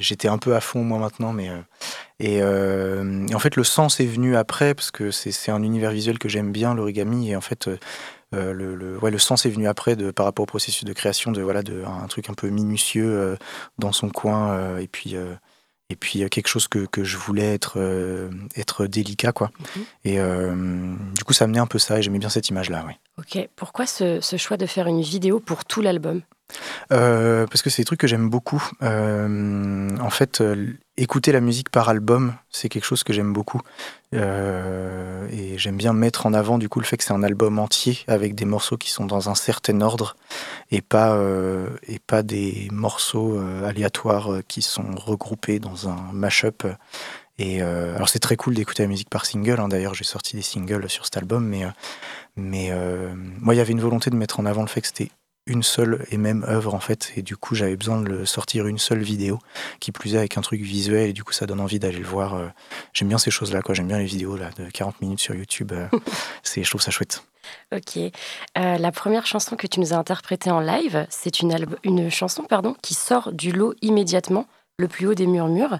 j'étais 0.00 0.28
un 0.28 0.38
peu 0.38 0.54
à 0.54 0.60
fond 0.60 0.84
moi 0.84 0.98
maintenant, 0.98 1.32
mais 1.32 1.50
euh, 1.50 3.26
et, 3.28 3.34
en 3.34 3.38
fait 3.38 3.56
le 3.56 3.64
sens 3.64 3.98
est 3.98 4.06
venu 4.06 4.36
après 4.36 4.74
parce 4.74 4.90
que 4.90 5.10
c'est 5.10 5.50
un 5.50 5.62
univers 5.62 5.90
visuel 5.90 6.18
que 6.18 6.28
j'aime 6.28 6.52
bien 6.52 6.74
l'origami 6.74 7.30
et 7.30 7.36
en 7.36 7.40
fait 7.40 7.68
le, 8.32 8.52
le, 8.52 8.98
ouais, 8.98 9.10
le 9.10 9.18
sens 9.18 9.46
est 9.46 9.50
venu 9.50 9.66
après 9.66 9.96
de, 9.96 10.12
par 10.12 10.26
rapport 10.26 10.44
au 10.44 10.46
processus 10.46 10.84
de 10.84 10.92
création 10.92 11.32
de 11.32 11.42
voilà 11.42 11.62
de 11.62 11.82
truc 12.08 12.30
un 12.30 12.34
peu 12.34 12.48
minutieux 12.48 13.36
dans 13.78 13.92
son 13.92 14.08
coin 14.08 14.78
et 14.78 14.86
puis 14.86 15.16
et 15.90 15.96
puis 15.96 16.20
quelque 16.30 16.46
chose 16.48 16.68
que, 16.68 16.86
que 16.86 17.04
je 17.04 17.16
voulais 17.18 17.52
être 17.52 17.74
euh, 17.78 18.30
être 18.56 18.86
délicat 18.86 19.32
quoi 19.32 19.50
Mhm. 19.58 19.84
et 20.04 20.18
euh, 20.20 20.94
du 21.16 21.24
coup 21.24 21.32
ça 21.34 21.44
amenait 21.44 21.58
un 21.58 21.66
peu 21.66 21.78
ça 21.78 21.98
et 21.98 22.02
j'aimais 22.02 22.18
bien 22.18 22.28
cette 22.30 22.48
image 22.48 22.70
là 22.70 22.86
ouais. 22.86 22.96
Ok, 23.18 23.48
pourquoi 23.56 23.84
ce, 23.86 24.20
ce 24.20 24.36
choix 24.38 24.56
de 24.56 24.66
faire 24.66 24.86
une 24.86 25.02
vidéo 25.02 25.40
pour 25.40 25.64
tout 25.66 25.82
l'album? 25.82 26.22
Euh, 26.92 27.46
parce 27.46 27.62
que 27.62 27.70
c'est 27.70 27.82
des 27.82 27.86
trucs 27.86 28.00
que 28.00 28.06
j'aime 28.06 28.28
beaucoup. 28.28 28.62
Euh, 28.82 29.88
en 30.00 30.10
fait, 30.10 30.40
euh, 30.40 30.74
écouter 30.96 31.32
la 31.32 31.40
musique 31.40 31.70
par 31.70 31.88
album, 31.88 32.34
c'est 32.50 32.68
quelque 32.68 32.84
chose 32.84 33.04
que 33.04 33.12
j'aime 33.12 33.32
beaucoup. 33.32 33.60
Et 34.12 35.56
j'aime 35.56 35.76
bien 35.76 35.92
mettre 35.92 36.26
en 36.26 36.34
avant 36.34 36.58
du 36.58 36.68
coup 36.68 36.80
le 36.80 36.84
fait 36.84 36.96
que 36.96 37.04
c'est 37.04 37.12
un 37.12 37.22
album 37.22 37.60
entier 37.60 38.00
avec 38.08 38.34
des 38.34 38.44
morceaux 38.44 38.76
qui 38.76 38.90
sont 38.90 39.06
dans 39.06 39.30
un 39.30 39.36
certain 39.36 39.80
ordre 39.82 40.16
et 40.72 40.82
pas, 40.82 41.16
et 41.86 42.00
pas 42.00 42.24
des 42.24 42.68
morceaux 42.72 43.40
aléatoires 43.64 44.40
qui 44.48 44.62
sont 44.62 44.96
regroupés 44.96 45.60
dans 45.60 45.88
un 45.88 46.10
mashup. 46.12 46.66
Et 47.38 47.62
alors 47.62 48.08
c'est 48.08 48.18
très 48.18 48.34
cool 48.34 48.54
d'écouter 48.54 48.82
la 48.82 48.88
musique 48.88 49.10
par 49.10 49.26
single. 49.26 49.60
hein. 49.60 49.68
D'ailleurs, 49.68 49.94
j'ai 49.94 50.04
sorti 50.04 50.34
des 50.34 50.42
singles 50.42 50.90
sur 50.90 51.04
cet 51.04 51.16
album, 51.16 51.46
mais 51.46 51.62
mais 52.34 52.72
moi, 53.38 53.54
il 53.54 53.58
y 53.58 53.60
avait 53.60 53.72
une 53.72 53.80
volonté 53.80 54.10
de 54.10 54.16
mettre 54.16 54.40
en 54.40 54.46
avant 54.46 54.62
le 54.62 54.68
fait 54.68 54.80
que 54.80 54.88
c'était 54.88 55.12
une 55.50 55.62
seule 55.62 56.06
et 56.10 56.16
même 56.16 56.44
œuvre 56.48 56.74
en 56.74 56.80
fait 56.80 57.12
et 57.16 57.22
du 57.22 57.36
coup 57.36 57.54
j'avais 57.54 57.76
besoin 57.76 58.00
de 58.00 58.08
le 58.08 58.24
sortir 58.24 58.66
une 58.66 58.78
seule 58.78 59.02
vidéo 59.02 59.38
qui 59.80 59.92
plus 59.92 60.14
est 60.14 60.18
avec 60.18 60.38
un 60.38 60.40
truc 60.40 60.60
visuel 60.60 61.10
et 61.10 61.12
du 61.12 61.24
coup 61.24 61.32
ça 61.32 61.46
donne 61.46 61.60
envie 61.60 61.78
d'aller 61.78 61.98
le 61.98 62.06
voir 62.06 62.34
euh. 62.34 62.48
j'aime 62.92 63.08
bien 63.08 63.18
ces 63.18 63.30
choses 63.30 63.52
là 63.52 63.62
quoi 63.62 63.74
j'aime 63.74 63.88
bien 63.88 63.98
les 63.98 64.04
vidéos 64.04 64.36
là 64.36 64.50
de 64.56 64.70
40 64.70 65.00
minutes 65.00 65.20
sur 65.20 65.34
YouTube 65.34 65.72
euh. 65.72 65.88
c'est 66.42 66.62
je 66.62 66.70
trouve 66.70 66.82
ça 66.82 66.90
chouette 66.90 67.24
Ok. 67.72 67.96
Euh, 67.96 68.10
la 68.78 68.92
première 68.92 69.26
chanson 69.26 69.56
que 69.56 69.66
tu 69.66 69.80
nous 69.80 69.92
as 69.92 69.96
interprétée 69.96 70.50
en 70.50 70.60
live, 70.60 71.06
c'est 71.08 71.40
une, 71.40 71.66
une 71.82 72.10
chanson 72.10 72.44
pardon, 72.44 72.76
qui 72.82 72.94
sort 72.94 73.32
du 73.32 73.50
lot 73.50 73.74
immédiatement, 73.82 74.46
le 74.78 74.86
plus 74.86 75.06
haut 75.06 75.14
des 75.14 75.26
murmures, 75.26 75.78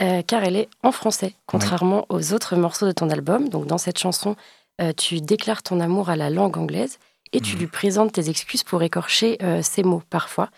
euh, 0.00 0.22
car 0.22 0.44
elle 0.44 0.56
est 0.56 0.68
en 0.82 0.92
français, 0.92 1.34
contrairement 1.46 2.06
aux 2.08 2.32
autres 2.32 2.56
morceaux 2.56 2.86
de 2.86 2.92
ton 2.92 3.10
album. 3.10 3.48
Donc 3.48 3.66
dans 3.66 3.78
cette 3.78 3.98
chanson, 3.98 4.36
euh, 4.80 4.92
tu 4.96 5.20
déclares 5.20 5.62
ton 5.62 5.80
amour 5.80 6.08
à 6.08 6.16
la 6.16 6.30
langue 6.30 6.56
anglaise 6.56 6.98
et 7.32 7.40
tu 7.40 7.54
Mhm. 7.54 7.60
lui 7.60 7.66
présentes 7.66 8.12
tes 8.12 8.28
excuses 8.30 8.62
pour 8.64 8.82
écorcher 8.82 9.38
euh, 9.42 9.60
ces 9.62 9.82
mots 9.82 10.02
parfois. 10.10 10.50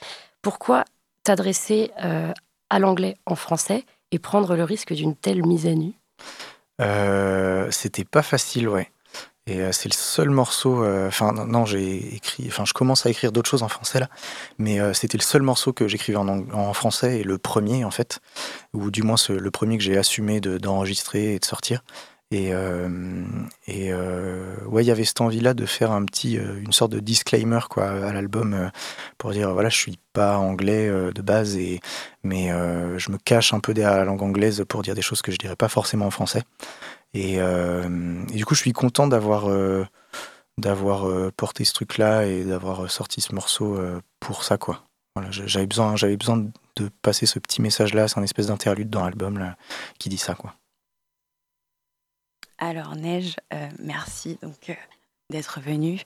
Pourquoi 0.42 0.84
t'adresser 1.24 1.90
euh, 2.02 2.32
à 2.70 2.78
l'anglais 2.78 3.16
en 3.26 3.34
français 3.36 3.84
et 4.12 4.18
prendre 4.18 4.56
le 4.56 4.64
risque 4.64 4.92
d'une 4.92 5.14
telle 5.14 5.44
mise 5.46 5.66
à 5.66 5.74
nu? 5.74 5.92
Euh, 6.80 7.70
c'était 7.70 8.04
pas 8.04 8.22
facile 8.22 8.68
ouais. 8.68 8.90
Et 9.46 9.60
euh, 9.60 9.72
c'est 9.72 9.88
le 9.88 9.94
seul 9.94 10.30
morceau 10.30 10.84
enfin 11.06 11.32
non, 11.32 11.44
non, 11.46 11.64
j'ai 11.66 12.14
écrit 12.14 12.44
enfin 12.46 12.64
je 12.64 12.72
commence 12.72 13.04
à 13.06 13.10
écrire 13.10 13.32
d'autres 13.32 13.50
choses 13.50 13.62
en 13.62 13.68
français 13.68 13.98
là. 14.00 14.08
Mais 14.58 14.80
euh, 14.80 14.92
c'était 14.94 15.18
le 15.18 15.22
seul 15.22 15.42
morceau 15.42 15.72
que 15.72 15.88
j'écrivais 15.88 16.16
en, 16.18 16.28
en 16.52 16.72
français 16.72 17.20
et 17.20 17.22
le 17.24 17.36
premier 17.38 17.84
en 17.84 17.90
fait. 17.90 18.20
Ou 18.72 18.90
du 18.90 19.02
moins 19.02 19.16
ce- 19.16 19.32
le 19.32 19.50
premier 19.50 19.76
que 19.76 19.82
j'ai 19.84 19.96
assumé 19.98 20.40
de- 20.40 20.58
d'enregistrer 20.58 21.34
et 21.34 21.38
de 21.38 21.44
sortir 21.44 21.82
et, 22.32 22.54
euh, 22.54 22.88
euh, 23.68 24.64
ouais 24.66 24.84
il 24.84 24.86
y 24.86 24.92
avait 24.92 25.04
cette 25.04 25.20
envie 25.20 25.40
là 25.40 25.52
de 25.52 25.66
faire 25.66 25.90
un 25.90 26.04
petit 26.04 26.38
euh, 26.38 26.60
une 26.60 26.72
sorte 26.72 26.92
de 26.92 27.00
disclaimer 27.00 27.58
quoi 27.68 27.88
à 27.90 28.12
l'album 28.12 28.70
pour 29.18 29.32
dire 29.32 29.52
voilà 29.52 29.68
je 29.68 29.76
suis 29.76 29.98
pas 30.12 30.38
anglais 30.38 30.88
de 30.88 31.22
base 31.22 31.56
et 31.56 31.80
mais 32.22 32.48
je 32.98 33.10
me 33.10 33.18
cache 33.18 33.52
un 33.52 33.60
peu 33.60 33.74
derrière 33.74 33.96
la 33.96 34.04
langue 34.04 34.22
anglaise 34.22 34.64
pour 34.68 34.82
dire 34.82 34.94
des 34.94 35.02
choses 35.02 35.22
que 35.22 35.32
je 35.32 35.38
dirais 35.38 35.56
pas 35.56 35.68
forcément 35.68 36.06
en 36.06 36.10
français. 36.10 36.42
Et, 37.14 37.38
du 38.32 38.44
coup 38.44 38.54
je 38.54 38.60
suis 38.60 38.72
content 38.72 39.06
d'avoir 39.08 39.48
d'avoir 40.58 41.32
porté 41.32 41.64
ce 41.64 41.72
truc 41.72 41.98
là 41.98 42.26
et 42.26 42.44
d'avoir 42.44 42.90
sorti 42.90 43.20
ce 43.20 43.34
morceau 43.34 43.78
pour 44.20 44.44
ça 44.44 44.58
quoi. 44.58 44.84
Voilà 45.16 45.30
j'avais 45.30 45.66
besoin 45.66 45.96
j'avais 45.96 46.16
besoin 46.16 46.46
de 46.76 46.90
passer 47.02 47.26
ce 47.26 47.38
petit 47.38 47.62
message 47.62 47.94
là 47.94 48.08
c'est 48.08 48.18
un 48.18 48.22
espèce 48.22 48.46
d'interlude 48.46 48.90
dans 48.90 49.04
l'album 49.04 49.54
qui 49.98 50.08
dit 50.08 50.18
ça 50.18 50.34
quoi 50.34 50.54
Alors 52.60 52.94
Neige, 52.94 53.36
euh, 53.54 53.68
merci 53.78 54.38
donc 54.42 54.68
euh, 54.68 54.74
d'être 55.30 55.60
venue. 55.60 56.00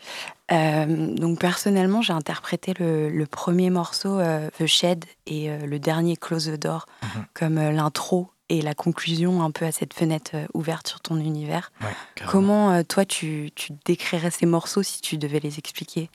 Euh, 0.52 1.14
donc 1.14 1.40
personnellement, 1.40 2.00
j'ai 2.00 2.12
interprété 2.12 2.74
le, 2.78 3.10
le 3.10 3.26
premier 3.26 3.70
morceau 3.70 4.20
The 4.58 4.66
Shed 4.66 5.04
et 5.26 5.48
le 5.58 5.78
dernier 5.78 6.16
Close 6.16 6.46
the 6.46 6.58
Door 6.60 6.86
Mhm. 7.02 7.24
comme 7.34 7.54
l'intro 7.70 8.30
et 8.50 8.60
la 8.62 8.74
conclusion 8.74 9.42
un 9.42 9.50
peu 9.50 9.64
à 9.64 9.72
cette 9.72 9.94
fenêtre 9.94 10.36
ouverte 10.54 10.86
sur 10.88 11.00
ton 11.00 11.16
univers. 11.16 11.72
ouais. 11.82 12.24
Comment 12.26 12.84
toi 12.84 13.04
tu, 13.04 13.50
tu 13.54 13.72
décrirais 13.84 14.30
ces 14.30 14.46
morceaux 14.46 14.82
si 14.82 15.00
tu 15.00 15.16
devais 15.18 15.40
les 15.40 15.58
expliquer? 15.58 16.10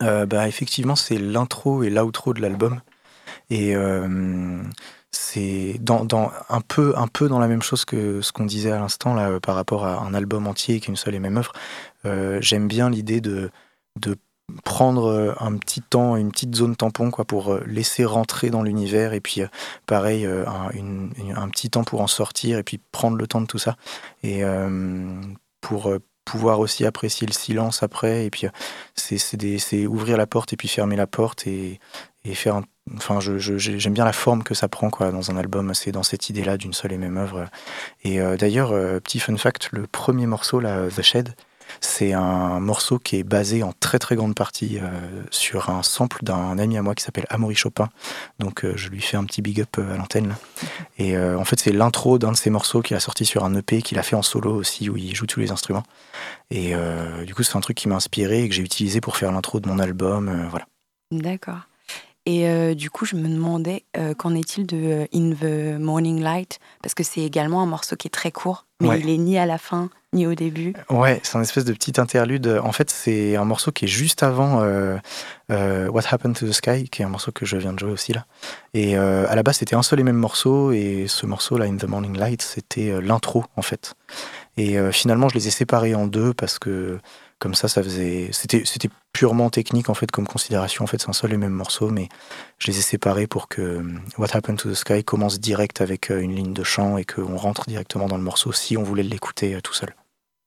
Bah, 0.00 0.46
effectivement, 0.48 0.96
c'est 0.96 1.16
l'intro 1.18 1.82
et 1.82 1.90
l'outro 1.90 2.34
de 2.34 2.40
l'album. 2.42 2.80
Et 3.50 3.74
c'est 5.12 5.76
dans, 5.80 6.04
dans, 6.04 6.32
un, 6.48 6.60
peu, 6.62 6.94
un 6.96 7.06
peu 7.06 7.28
dans 7.28 7.38
la 7.38 7.48
même 7.48 7.62
chose 7.62 7.84
que 7.84 8.20
ce 8.22 8.32
qu'on 8.32 8.46
disait 8.46 8.72
à 8.72 8.78
l'instant 8.78 9.14
là, 9.14 9.28
euh, 9.30 9.40
par 9.40 9.54
rapport 9.54 9.84
à 9.84 9.98
un 10.00 10.14
album 10.14 10.46
entier 10.46 10.80
qui 10.80 10.86
est 10.86 10.88
une 10.88 10.96
seule 10.96 11.14
et 11.14 11.20
même 11.20 11.36
œuvre. 11.36 11.52
Euh, 12.06 12.38
J'aime 12.40 12.66
bien 12.66 12.88
l'idée 12.90 13.20
de, 13.20 13.50
de 14.00 14.16
prendre 14.64 15.06
euh, 15.06 15.32
un 15.38 15.56
petit 15.58 15.82
temps, 15.82 16.16
une 16.16 16.30
petite 16.32 16.54
zone 16.54 16.76
tampon 16.76 17.10
quoi, 17.10 17.24
pour 17.26 17.58
laisser 17.66 18.04
rentrer 18.04 18.50
dans 18.50 18.62
l'univers 18.62 19.12
et 19.12 19.20
puis 19.20 19.42
pareil, 19.86 20.26
un, 20.26 20.70
une- 20.70 21.12
un 21.36 21.48
petit 21.48 21.70
temps 21.70 21.84
pour 21.84 22.00
en 22.00 22.06
sortir 22.06 22.58
et 22.58 22.62
puis 22.62 22.78
prendre 22.90 23.16
le 23.16 23.26
temps 23.26 23.40
de 23.40 23.46
tout 23.46 23.58
ça. 23.58 23.76
Et 24.22 24.42
pour 25.60 25.92
pouvoir 26.24 26.60
aussi 26.60 26.84
apprécier 26.86 27.26
le 27.26 27.32
silence 27.32 27.82
après 27.82 28.26
et 28.26 28.30
puis 28.30 28.46
c'est 28.94 29.86
ouvrir 29.86 30.16
la 30.16 30.26
porte 30.26 30.52
et 30.52 30.56
puis 30.56 30.68
fermer 30.68 30.96
la 30.96 31.06
porte 31.06 31.46
et, 31.46 31.80
et 32.24 32.34
faire 32.34 32.56
un, 32.56 32.62
enfin 32.96 33.20
je- 33.20 33.38
je- 33.38 33.56
j'aime 33.58 33.94
bien 33.94 34.04
la 34.04 34.12
forme 34.12 34.42
que 34.44 34.54
ça 34.54 34.68
prend 34.68 34.90
quoi 34.90 35.10
dans 35.10 35.30
un 35.30 35.36
album 35.36 35.74
c'est 35.74 35.92
dans 35.92 36.02
cette 36.04 36.28
idée 36.30 36.44
là 36.44 36.56
d'une 36.56 36.72
seule 36.72 36.92
et 36.92 36.98
même 36.98 37.16
œuvre 37.16 37.46
et 38.04 38.20
euh, 38.20 38.36
d'ailleurs 38.36 38.70
euh, 38.72 39.00
petit 39.00 39.18
fun 39.20 39.36
fact 39.36 39.68
le 39.72 39.86
premier 39.86 40.26
morceau 40.26 40.60
là 40.60 40.88
The 40.88 41.02
Shed 41.02 41.34
c'est 41.80 42.12
un 42.12 42.60
morceau 42.60 42.98
qui 42.98 43.16
est 43.16 43.22
basé 43.22 43.62
en 43.62 43.72
très 43.72 43.98
très 43.98 44.14
grande 44.14 44.34
partie 44.34 44.78
euh, 44.78 44.88
sur 45.30 45.70
un 45.70 45.82
sample 45.82 46.18
d'un 46.22 46.58
ami 46.58 46.76
à 46.76 46.82
moi 46.82 46.94
qui 46.94 47.02
s'appelle 47.02 47.24
Amaury 47.30 47.54
Chopin 47.54 47.88
donc 48.38 48.66
je 48.76 48.88
lui 48.90 49.00
fais 49.00 49.16
un 49.16 49.24
petit 49.24 49.42
big 49.42 49.60
up 49.60 49.78
à 49.78 49.96
l'antenne 49.96 50.36
et 50.98 51.16
en 51.18 51.44
fait 51.44 51.58
c'est 51.58 51.72
l'intro 51.72 52.18
d'un 52.18 52.32
de 52.32 52.36
ses 52.36 52.50
morceaux 52.50 52.82
qu'il 52.82 52.96
a 52.96 53.00
sorti 53.00 53.24
sur 53.24 53.44
un 53.44 53.54
EP 53.56 53.80
qu'il 53.82 53.98
a 53.98 54.02
fait 54.02 54.16
en 54.16 54.22
solo 54.22 54.54
aussi 54.54 54.90
où 54.90 54.96
il 54.96 55.14
joue 55.14 55.26
tous 55.26 55.40
les 55.40 55.50
instruments 55.50 55.84
et 56.50 56.74
du 57.26 57.34
coup, 57.34 57.42
c'est 57.42 57.56
un 57.56 57.60
truc 57.60 57.78
qui 57.78 57.88
m'a 57.88 57.94
inspiré 57.96 58.42
et 58.42 58.48
que 58.48 58.54
j'ai 58.54 58.62
utilisé 58.62 59.00
pour 59.00 59.16
faire 59.16 59.32
l'intro 59.32 59.58
de 59.58 59.66
mon 59.68 59.78
album. 59.78 60.46
voilà. 60.50 60.66
D'accord. 61.10 61.60
Et 62.24 62.48
euh, 62.48 62.74
du 62.74 62.88
coup, 62.88 63.04
je 63.04 63.16
me 63.16 63.28
demandais 63.28 63.84
euh, 63.96 64.14
qu'en 64.14 64.34
est-il 64.36 64.64
de 64.66 64.76
euh, 64.76 65.06
In 65.12 65.32
the 65.34 65.80
Morning 65.80 66.20
Light? 66.22 66.60
Parce 66.80 66.94
que 66.94 67.02
c'est 67.02 67.20
également 67.22 67.62
un 67.62 67.66
morceau 67.66 67.96
qui 67.96 68.06
est 68.06 68.12
très 68.12 68.30
court, 68.30 68.66
mais 68.80 68.88
Ouais. 68.88 69.00
il 69.00 69.10
est 69.10 69.16
ni 69.18 69.38
à 69.38 69.46
la 69.46 69.58
fin 69.58 69.90
ni 70.12 70.26
au 70.26 70.34
début. 70.34 70.74
Ouais, 70.90 71.20
c'est 71.24 71.38
un 71.38 71.40
espèce 71.42 71.64
de 71.64 71.72
petit 71.72 71.98
interlude. 71.98 72.60
En 72.62 72.70
fait, 72.70 72.90
c'est 72.90 73.34
un 73.34 73.44
morceau 73.46 73.72
qui 73.72 73.86
est 73.86 73.88
juste 73.88 74.22
avant 74.22 74.60
euh, 74.60 74.98
What 75.48 76.02
Happened 76.10 76.36
to 76.38 76.46
the 76.46 76.52
Sky, 76.52 76.88
qui 76.90 77.00
est 77.02 77.04
un 77.04 77.08
morceau 77.08 77.32
que 77.32 77.46
je 77.46 77.56
viens 77.56 77.72
de 77.72 77.78
jouer 77.78 77.90
aussi 77.92 78.12
là. 78.12 78.26
Et 78.74 78.94
à 78.94 79.34
la 79.34 79.42
base, 79.42 79.56
c'était 79.56 79.74
un 79.74 79.82
seul 79.82 80.00
et 80.00 80.02
même 80.02 80.16
morceau, 80.16 80.70
et 80.70 81.06
ce 81.08 81.24
morceau-là, 81.24 81.64
In 81.64 81.76
the 81.78 81.84
Morning 81.88 82.14
Light, 82.16 82.42
c'était 82.42 83.00
l'intro 83.00 83.46
en 83.56 83.62
fait. 83.62 83.94
Et 84.58 84.76
finalement, 84.92 85.30
je 85.30 85.34
les 85.34 85.48
ai 85.48 85.50
séparés 85.50 85.94
en 85.94 86.06
deux 86.06 86.34
parce 86.34 86.58
que 86.58 86.98
comme 87.42 87.54
ça, 87.56 87.66
ça 87.66 87.82
faisait. 87.82 88.28
C'était, 88.30 88.62
c'était 88.64 88.88
purement 89.12 89.50
technique 89.50 89.90
en 89.90 89.94
fait 89.94 90.08
comme 90.12 90.28
considération. 90.28 90.84
En 90.84 90.86
fait, 90.86 91.00
c'est 91.00 91.10
un 91.10 91.12
seul 91.12 91.32
et 91.32 91.36
même 91.36 91.50
morceau, 91.50 91.90
mais 91.90 92.08
je 92.58 92.70
les 92.70 92.78
ai 92.78 92.82
séparés 92.82 93.26
pour 93.26 93.48
que 93.48 93.60
euh, 93.60 93.82
What 94.16 94.28
Happened 94.32 94.58
to 94.58 94.70
the 94.70 94.74
Sky 94.74 95.02
commence 95.02 95.40
direct 95.40 95.80
avec 95.80 96.12
euh, 96.12 96.20
une 96.20 96.36
ligne 96.36 96.52
de 96.52 96.62
chant 96.62 96.98
et 96.98 97.04
qu'on 97.04 97.36
rentre 97.36 97.66
directement 97.66 98.06
dans 98.06 98.16
le 98.16 98.22
morceau 98.22 98.52
si 98.52 98.76
on 98.76 98.84
voulait 98.84 99.02
l'écouter 99.02 99.58
tout 99.60 99.74
seul. 99.74 99.92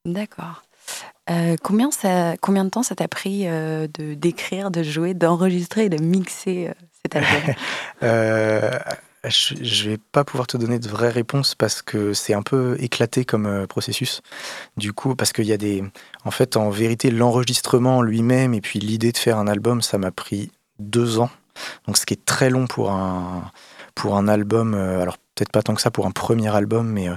D'accord. 0.06 0.64
combien, 1.62 1.92
ça, 1.92 2.38
combien 2.38 2.64
de 2.64 2.70
temps 2.70 2.84
ça 2.84 2.96
t'a 2.96 3.10
pris 3.10 3.44
de 3.46 4.14
d'écrire, 4.14 4.72
de 4.72 4.82
jouer, 4.82 5.14
d'enregistrer 5.14 5.86
et 5.86 5.90
de 5.90 6.02
mixer 6.02 6.72
cet 7.04 7.18
album? 7.18 7.56
je 9.30 9.90
vais 9.90 9.98
pas 9.98 10.24
pouvoir 10.24 10.48
te 10.48 10.58
donner 10.58 10.80
de 10.80 10.88
vraies 10.88 11.10
réponses 11.10 11.56
parce 11.56 11.82
que 11.82 12.14
c'est 12.14 12.34
un 12.34 12.42
peu 12.42 12.76
éclaté 12.80 13.26
comme 13.26 13.46
euh, 13.46 13.68
processus. 13.68 14.22
Du 14.78 14.94
coup, 14.94 15.16
parce 15.16 15.34
qu'il 15.34 15.46
y 15.46 15.54
a 15.54 15.58
des. 15.58 15.84
En 16.24 16.32
fait, 16.32 16.58
en 16.58 16.70
vérité, 16.70 17.12
l'enregistrement 17.12 18.02
lui-même 18.02 18.54
et 18.54 18.62
puis 18.62 18.80
l'idée 18.80 19.12
de 19.12 19.18
faire 19.18 19.38
un 19.38 19.48
album, 19.48 19.82
ça 19.82 19.98
m'a 19.98 20.12
pris 20.12 20.52
deux 20.80 21.20
ans. 21.20 21.30
Donc, 21.88 21.98
ce 21.98 22.06
qui 22.06 22.14
est 22.14 22.26
très 22.26 22.50
long 22.50 22.68
pour 22.68 22.92
un, 22.92 23.52
pour 23.96 24.18
un 24.18 24.28
album. 24.28 24.74
Euh, 24.74 25.02
alors, 25.02 25.18
peut-être 25.36 25.52
pas 25.52 25.62
tant 25.62 25.76
que 25.76 25.82
ça 25.82 25.92
pour 25.92 26.06
un 26.06 26.12
premier 26.12 26.54
album, 26.56 26.88
mais 26.88 27.10
euh, 27.10 27.16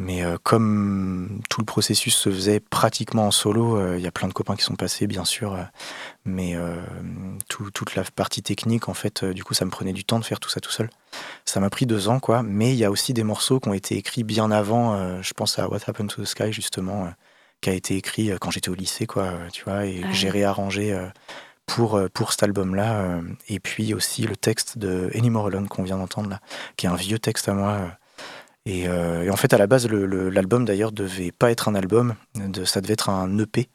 mais 0.00 0.24
euh, 0.24 0.36
comme 0.44 1.40
tout 1.50 1.60
le 1.60 1.64
processus 1.64 2.14
se 2.14 2.30
faisait 2.30 2.60
pratiquement 2.60 3.26
en 3.26 3.30
solo, 3.32 3.76
euh, 3.76 3.98
il 3.98 4.04
y 4.04 4.06
a 4.06 4.12
plein 4.12 4.28
de 4.28 4.32
copains 4.32 4.54
qui 4.54 4.62
sont 4.62 4.76
passés, 4.76 5.08
bien 5.08 5.24
sûr. 5.24 5.54
Euh, 5.54 5.64
mais 6.24 6.56
toute 7.48 7.94
la 7.96 8.04
partie 8.04 8.42
technique, 8.42 8.88
en 8.88 8.94
fait, 8.94 9.24
du 9.24 9.42
coup, 9.42 9.54
ça 9.54 9.64
me 9.64 9.70
prenait 9.70 9.92
du 9.92 10.04
temps 10.04 10.20
de 10.20 10.24
faire 10.24 10.38
tout 10.38 10.50
ça 10.50 10.60
tout 10.60 10.70
seul. 10.70 10.88
Ça 11.44 11.58
m'a 11.58 11.70
pris 11.70 11.86
deux 11.86 12.08
ans, 12.08 12.20
quoi. 12.20 12.42
Mais 12.42 12.72
il 12.72 12.76
y 12.76 12.84
a 12.84 12.90
aussi 12.90 13.12
des 13.14 13.24
morceaux 13.24 13.58
qui 13.60 13.68
ont 13.68 13.74
été 13.74 13.96
écrits 13.96 14.24
bien 14.24 14.50
avant. 14.50 15.22
je 15.22 15.32
pense 15.32 15.58
à 15.58 15.68
What 15.68 15.80
Happened 15.86 16.10
to 16.10 16.22
the 16.22 16.26
Sky, 16.26 16.52
justement, 16.52 17.10
qui 17.62 17.70
a 17.70 17.72
été 17.72 17.96
écrit 17.96 18.30
quand 18.40 18.50
j'étais 18.50 18.68
au 18.68 18.74
lycée, 18.74 19.06
quoi. 19.06 19.32
Tu 19.52 19.64
vois, 19.64 19.86
et 19.86 20.02
ah 20.04 20.08
j'ai 20.12 20.28
réarrangé 20.28 20.96
pour, 21.64 21.98
pour 22.12 22.32
cet 22.32 22.42
album-là. 22.42 23.20
et 23.48 23.58
puis 23.58 23.94
aussi 23.94 24.22
le 24.22 24.36
texte 24.36 24.76
de 24.76 25.10
Anymore 25.14 25.46
Alone 25.46 25.68
qu'on 25.68 25.82
vient 25.82 25.96
d'entendre, 25.96 26.28
là, 26.28 26.40
qui 26.76 26.84
est 26.84 26.90
un 26.90 26.96
vieux 26.96 27.18
texte 27.18 27.48
à 27.48 27.54
moi 27.54 27.90
euh, 28.68 29.22
et, 29.22 29.30
en 29.30 29.36
fait, 29.36 29.52
à 29.52 29.58
la 29.58 29.66
base, 29.66 29.88
l'album 29.88 30.64
d'ailleurs 30.64 30.92
devait 30.92 31.32
pas 31.32 31.50
être 31.50 31.68
un 31.68 31.74
album, 31.74 32.14
ça 32.64 32.80
devait 32.80 32.94
être 32.94 33.10
un 33.10 33.38
EP. 33.38 33.68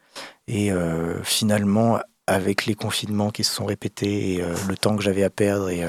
Et 0.48 0.72
euh, 0.72 1.24
finalement, 1.24 2.00
avec 2.28 2.66
les 2.66 2.76
confinements 2.76 3.32
qui 3.32 3.44
se 3.44 3.54
sont 3.54 3.66
répétés, 3.66 4.36
et, 4.36 4.42
euh, 4.42 4.56
le 4.68 4.78
temps 4.78 4.96
que 4.96 5.04
j'avais 5.04 5.24
à 5.24 5.30
perdre 5.30 5.70
et 5.70 5.84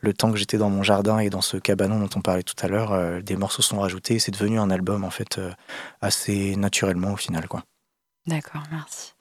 le 0.00 0.14
temps 0.14 0.32
que 0.32 0.38
j'étais 0.38 0.58
dans 0.58 0.70
mon 0.70 0.82
jardin 0.82 1.18
et 1.18 1.30
dans 1.30 1.40
ce 1.40 1.56
cabanon 1.56 2.00
dont 2.00 2.10
on 2.16 2.20
parlait 2.20 2.42
tout 2.42 2.56
à 2.60 2.68
l'heure, 2.68 3.22
des 3.22 3.36
morceaux 3.36 3.62
sont 3.62 3.80
rajoutés. 3.80 4.14
Et 4.14 4.18
c'est 4.18 4.32
devenu 4.32 4.58
un 4.58 4.70
album 4.70 5.04
en 5.04 5.10
fait 5.10 5.40
assez 6.00 6.56
naturellement 6.56 7.12
au 7.12 7.16
final. 7.16 7.46
D'accord, 8.26 8.62
merci 8.70 9.14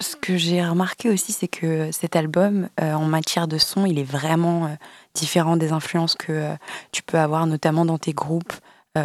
ce 0.00 0.16
que 0.16 0.36
j'ai 0.36 0.64
remarqué 0.64 1.10
aussi, 1.10 1.32
c'est 1.32 1.48
que 1.48 1.90
cet 1.92 2.16
album, 2.16 2.68
euh, 2.80 2.94
en 2.94 3.04
matière 3.04 3.46
de 3.46 3.58
son, 3.58 3.86
il 3.86 3.98
est 3.98 4.04
vraiment 4.04 4.66
euh, 4.66 4.68
différent 5.14 5.56
des 5.56 5.72
influences 5.72 6.14
que 6.16 6.32
euh, 6.32 6.54
tu 6.90 7.02
peux 7.02 7.18
avoir, 7.18 7.46
notamment 7.46 7.84
dans 7.84 7.98
tes 7.98 8.12
groupes, 8.12 8.52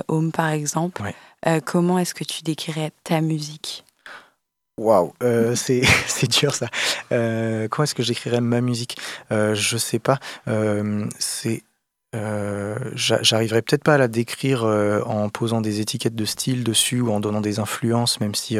Home 0.07 0.31
par 0.31 0.49
exemple. 0.49 1.01
comment 1.65 1.97
est-ce 1.97 2.13
que 2.13 2.23
tu 2.23 2.43
décrirais 2.43 2.91
ta 3.03 3.21
musique? 3.21 3.83
Waouh, 4.77 5.13
c'est 5.55 6.29
dur 6.29 6.53
ça. 6.53 6.67
comment 7.09 7.83
est-ce 7.83 7.95
que 7.95 8.03
j'écrirais 8.03 8.39
ma 8.39 8.61
musique? 8.61 8.99
Je 9.31 9.77
sais 9.77 9.97
pas. 9.97 10.19
c'est 11.17 11.63
J'arriverai 12.13 13.63
peut-être 13.63 13.83
pas 13.83 13.95
à 13.95 13.97
la 13.97 14.07
décrire 14.07 14.63
en 14.63 15.29
posant 15.29 15.59
des 15.59 15.79
étiquettes 15.79 16.13
de 16.13 16.25
style 16.25 16.63
dessus 16.63 17.01
ou 17.01 17.11
en 17.11 17.19
donnant 17.19 17.41
des 17.41 17.57
influences, 17.57 18.19
même 18.19 18.35
si 18.35 18.59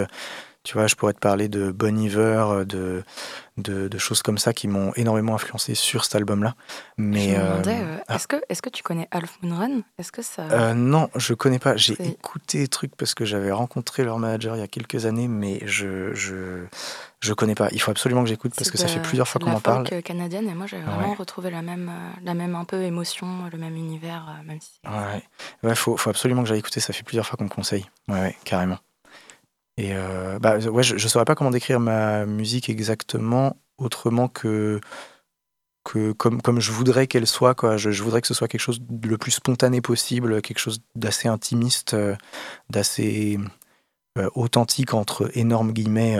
tu 0.64 0.74
vois, 0.74 0.88
je 0.88 0.96
pourrais 0.96 1.14
te 1.14 1.20
parler 1.20 1.48
de 1.48 1.72
Bon 1.72 1.98
Iver, 1.98 2.64
de, 2.66 3.04
de, 3.58 3.98
choses 3.98 4.22
comme 4.22 4.38
ça 4.38 4.54
qui 4.54 4.68
m'ont 4.68 4.92
énormément 4.96 5.36
influencé 5.36 5.76
sur 5.76 6.04
cet 6.04 6.16
album-là. 6.16 6.56
Mais 6.98 7.36
je 7.36 7.40
me 7.40 7.46
demandais, 7.46 7.80
euh, 7.80 7.84
euh, 7.84 7.98
ah. 8.08 8.16
est-ce 8.16 8.28
que, 8.28 8.36
est 8.50 8.62
que 8.62 8.70
tu 8.70 8.84
connais 8.84 9.08
Half 9.12 9.38
Moon 9.42 9.58
Run? 9.58 9.82
Est-ce 9.98 10.12
que 10.12 10.22
ça 10.22 10.44
euh, 10.52 10.74
Non, 10.74 11.10
je 11.16 11.34
connais 11.34 11.60
pas. 11.60 11.76
J'ai 11.78 11.94
écouté 11.94 12.60
des 12.60 12.68
trucs 12.68 12.96
parce 12.96 13.14
que 13.14 13.26
j'avais 13.26 13.52
rencontré 13.52 14.04
leur 14.04 14.20
manager 14.20 14.56
il 14.56 14.60
y 14.60 14.64
a 14.64 14.68
quelques 14.68 15.06
années, 15.06 15.28
mais 15.28 15.62
je 15.66 16.14
je 16.14 16.66
je 17.22 17.34
connais 17.34 17.56
pas. 17.56 17.70
Il 17.72 17.82
faut 17.82 17.92
absolument 17.92 18.24
que 18.24 18.30
j'écoute 18.30 18.54
parce 18.56 18.72
que 18.72 18.78
ça 18.78 18.88
fait 18.88 19.02
plusieurs 19.02 19.28
fois 19.28 19.40
qu'on 19.40 19.52
m'en 19.52 19.62
parle. 19.62 19.88
canadienne 20.04 20.50
et 20.50 20.54
moi 20.54 20.68
j'ai 20.68 20.80
vraiment 20.80 21.14
retrouvé 21.14 21.52
la 21.52 21.62
même 21.62 21.92
la 22.24 22.34
même 22.34 22.56
un 22.56 22.66
peu 22.66 22.82
émotion, 22.84 23.28
le 23.52 23.58
même 23.58 23.76
univers, 23.76 24.42
même 24.46 24.60
si. 24.60 24.80
Ouais, 24.86 25.24
ouais, 25.64 25.76
faut 25.76 25.98
faut 25.98 26.10
absolument 26.10 26.44
que 26.44 26.50
j'aille 26.50 26.60
écouter. 26.60 26.80
Ça 26.80 26.94
fait 26.94 27.04
plusieurs 27.04 27.26
fois 27.26 27.38
qu'on 27.38 27.46
me 27.46 27.50
conseille. 27.50 27.86
Ouais, 28.08 28.20
ouais, 28.20 28.38
carrément. 28.44 28.78
Et 29.80 29.94
euh, 29.94 30.40
bah, 30.40 30.58
ouais, 30.58 30.84
je 30.84 30.96
ne 30.96 31.00
saurais 31.00 31.24
pas 31.24 31.36
comment 31.36 31.52
décrire 31.52 31.80
ma 31.80 32.26
musique 32.26 32.70
exactement, 32.70 33.56
autrement 33.78 34.28
que, 34.28 34.82
que 35.86 36.12
comme, 36.12 36.42
comme 36.42 36.60
je 36.60 36.74
voudrais 36.74 37.08
qu'elle 37.08 37.26
soit. 37.26 37.56
Quoi. 37.56 37.78
Je, 37.78 38.04
voudrais 38.04 38.20
que 38.20 38.28
ce 38.28 38.34
soit 38.34 38.50
quelque 38.50 38.60
chose 38.60 38.82
de 38.82 39.08
le 39.08 39.18
plus 39.18 39.32
spontané 39.32 39.80
possible, 39.80 40.42
quelque 40.42 40.60
chose 40.60 40.82
d'assez 40.96 41.30
intimiste, 41.30 41.94
euh, 41.94 42.18
d'assez 42.70 43.40
euh, 44.18 44.30
authentique 44.36 44.94
entre 44.94 45.32
énormes 45.34 45.72
guillemets, 45.72 46.18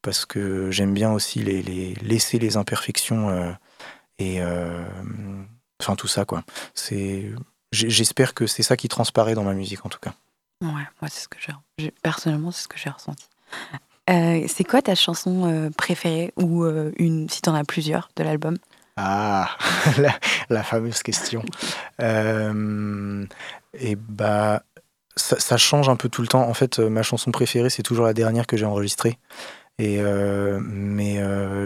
parce 0.00 0.24
que 0.24 0.70
j'aime 0.70 0.94
bien 0.94 1.12
aussi 1.12 1.40
les, 1.40 1.60
laisser 1.96 2.38
les 2.38 2.56
imperfections 2.56 3.54
et 4.18 4.40
enfin 5.82 5.96
tout 5.96 6.08
ça. 6.08 6.24
J'espère 7.72 8.32
que 8.32 8.46
c'est 8.46 8.62
ça 8.62 8.78
qui 8.78 8.88
transparaît 8.88 9.34
dans 9.34 9.44
ma 9.44 9.52
musique 9.52 9.84
en 9.84 9.90
tout 9.90 10.00
cas. 10.00 10.14
Ouais, 10.62 10.68
moi, 11.00 11.08
c'est 11.08 11.20
ce 11.20 11.28
que 11.28 11.38
j'ai. 11.40 11.90
Personnellement, 12.02 12.50
c'est 12.50 12.64
ce 12.64 12.68
que 12.68 12.78
j'ai 12.78 12.90
ressenti. 12.90 13.26
Euh, 14.10 14.44
c'est 14.48 14.64
quoi 14.64 14.82
ta 14.82 14.94
chanson 14.94 15.46
euh, 15.46 15.70
préférée 15.70 16.32
ou 16.36 16.64
euh, 16.64 16.90
une, 16.96 17.28
si 17.28 17.40
t'en 17.42 17.54
as 17.54 17.64
plusieurs, 17.64 18.10
de 18.16 18.24
l'album? 18.24 18.56
Ah, 18.96 19.48
la, 20.50 20.62
fameuse 20.62 21.02
question. 21.02 21.42
et 21.98 23.96
bah, 23.96 24.62
ça, 25.16 25.56
change 25.56 25.88
un 25.88 25.96
peu 25.96 26.08
tout 26.08 26.22
le 26.22 26.28
temps. 26.28 26.46
En 26.46 26.54
fait, 26.54 26.78
ma 26.78 27.02
chanson 27.02 27.30
préférée, 27.30 27.70
c'est 27.70 27.82
toujours 27.82 28.04
la 28.04 28.14
dernière 28.14 28.46
que 28.46 28.56
j'ai 28.56 28.66
enregistrée. 28.66 29.18
Et 29.78 29.98
mais 30.02 31.16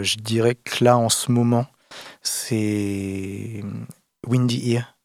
je 0.03 0.17
dirais 0.17 0.55
que 0.55 0.83
là, 0.83 0.97
en 0.97 1.09
ce 1.09 1.31
moment, 1.31 1.65
c'est 2.21 3.63
Windy 4.25 4.71
Ear, 4.71 4.95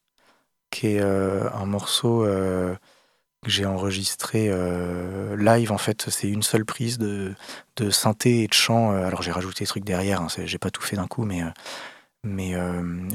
qui 0.71 0.89
est 0.89 1.01
un 1.01 1.67
morceau 1.67 2.25
que 3.43 3.51
j'ai 3.51 3.67
enregistré 3.67 4.49
euh, 4.49 5.37
live 5.37 5.73
en 5.73 5.79
fait 5.79 6.11
c'est 6.11 6.29
une 6.29 6.43
seule 6.43 6.65
prise 6.65 6.99
de, 6.99 7.35
de 7.77 7.91
synthé 7.91 8.43
et 8.43 8.47
de 8.47 8.53
chant 8.53 8.93
euh, 8.93 9.07
alors 9.07 9.23
j'ai 9.23 9.33
rajouté 9.33 9.65
des 9.65 9.69
trucs 9.69 9.85
derrière 9.85 10.21
hein, 10.21 10.29
j'ai 10.45 10.59
pas 10.59 10.71
tout 10.71 10.83
fait 10.83 10.97
d'un 10.97 11.07
coup 11.07 11.25
mais 11.25 11.43
euh, 11.43 11.51
mais 12.23 12.55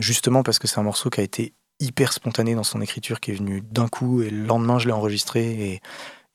justement 0.02 0.42
parce 0.42 0.58
que 0.58 0.68
c'est 0.68 0.80
un 0.80 0.84
morceau 0.84 1.10
qui 1.10 1.20
a 1.22 1.24
été 1.24 1.54
hyper 1.80 2.12
spontané 2.14 2.56
dans 2.56 2.64
son 2.64 2.82
écriture 2.82 3.20
qui 3.20 3.32
est 3.32 3.36
venu 3.36 3.62
d'un 3.62 3.88
coup 3.88 4.24
et 4.24 4.30
le 4.30 4.46
lendemain 4.46 4.80
je 4.80 4.88
l'ai 4.88 4.94
enregistré 4.94 5.44
et, 5.44 5.82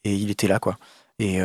et 0.05 0.14
il 0.14 0.30
était 0.30 0.47
là 0.47 0.61
quoi. 0.61 0.76
Et 1.18 1.38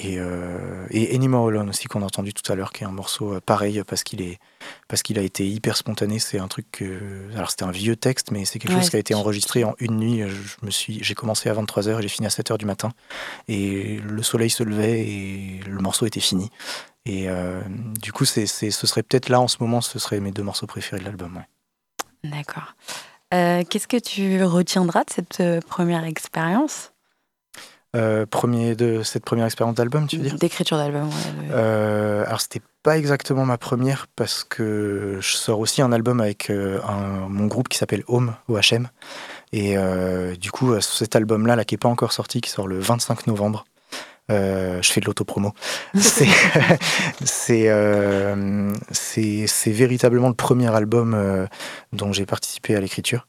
et, 0.00 0.18
euh, 0.18 0.86
et 0.90 1.14
Anymore 1.14 1.48
Alone 1.48 1.70
aussi 1.70 1.88
qu'on 1.88 2.02
a 2.02 2.04
entendu 2.04 2.32
tout 2.32 2.52
à 2.52 2.54
l'heure, 2.54 2.72
qui 2.72 2.84
est 2.84 2.86
un 2.86 2.92
morceau 2.92 3.34
euh, 3.34 3.40
pareil 3.40 3.82
parce 3.86 4.04
qu'il 4.04 4.22
est 4.22 4.38
parce 4.86 5.02
qu'il 5.02 5.18
a 5.18 5.22
été 5.22 5.46
hyper 5.46 5.76
spontané. 5.76 6.18
C'est 6.20 6.38
un 6.38 6.46
truc 6.46 6.66
que, 6.70 7.30
alors 7.34 7.50
c'était 7.50 7.64
un 7.64 7.72
vieux 7.72 7.96
texte, 7.96 8.30
mais 8.30 8.44
c'est 8.44 8.58
quelque 8.58 8.74
chose 8.74 8.90
qui 8.90 8.96
a 8.96 8.98
été 9.00 9.14
enregistré 9.14 9.64
en 9.64 9.74
une 9.80 9.96
nuit. 9.96 10.20
Je 10.20 10.66
me 10.66 10.70
suis, 10.70 11.02
j'ai 11.02 11.14
commencé 11.14 11.48
à 11.48 11.52
23 11.52 11.84
h 11.84 11.98
et 11.98 12.02
j'ai 12.02 12.08
fini 12.08 12.26
à 12.26 12.30
7 12.30 12.50
h 12.50 12.58
du 12.58 12.64
matin. 12.64 12.90
Et 13.48 13.98
le 14.04 14.22
soleil 14.22 14.50
se 14.50 14.62
levait 14.62 15.00
et 15.00 15.60
le 15.66 15.80
morceau 15.80 16.06
était 16.06 16.20
fini. 16.20 16.50
Et 17.04 17.28
euh, 17.28 17.60
du 18.00 18.12
coup, 18.12 18.24
c'est, 18.24 18.46
ce 18.46 18.86
serait 18.86 19.02
peut-être 19.02 19.28
là 19.28 19.40
en 19.40 19.48
ce 19.48 19.56
moment, 19.60 19.80
ce 19.80 19.98
seraient 19.98 20.20
mes 20.20 20.30
deux 20.30 20.42
morceaux 20.42 20.66
préférés 20.66 21.00
de 21.00 21.06
l'album. 21.06 21.42
D'accord. 22.22 22.76
qu'est-ce 23.30 23.88
que 23.88 23.98
tu 23.98 24.44
retiendras 24.44 25.04
de 25.04 25.10
cette 25.10 25.66
première 25.66 26.04
expérience? 26.04 26.92
Euh, 27.96 28.26
premier 28.26 28.74
de 28.74 29.02
cette 29.02 29.24
première 29.24 29.46
expérience 29.46 29.74
d'album, 29.74 30.06
tu 30.06 30.18
veux 30.18 30.22
dire? 30.22 30.34
D'écriture 30.34 30.76
d'album, 30.76 31.08
euh, 31.52 32.22
alors, 32.26 32.42
c'était 32.42 32.60
pas 32.82 32.98
exactement 32.98 33.46
ma 33.46 33.56
première 33.56 34.08
parce 34.14 34.44
que 34.44 35.16
je 35.20 35.36
sors 35.36 35.58
aussi 35.58 35.80
un 35.80 35.90
album 35.90 36.20
avec 36.20 36.50
euh, 36.50 36.80
mon 37.28 37.46
groupe 37.46 37.68
qui 37.68 37.78
s'appelle 37.78 38.04
Home, 38.06 38.34
OHM. 38.48 38.88
Et 39.54 39.76
du 40.38 40.50
coup, 40.50 40.78
cet 40.80 41.16
album-là, 41.16 41.56
là, 41.56 41.64
qui 41.64 41.74
n'est 41.74 41.78
pas 41.78 41.88
encore 41.88 42.12
sorti, 42.12 42.42
qui 42.42 42.50
sort 42.50 42.68
le 42.68 42.78
25 42.78 43.26
novembre, 43.26 43.64
je 44.28 44.80
fais 44.82 45.00
de 45.00 45.06
l'autopromo. 45.06 45.54
c'est 47.24 47.70
c'est 48.92 49.72
véritablement 49.72 50.28
le 50.28 50.34
premier 50.34 50.74
album 50.74 51.48
dont 51.94 52.12
j'ai 52.12 52.26
participé 52.26 52.76
à 52.76 52.80
l'écriture. 52.80 53.26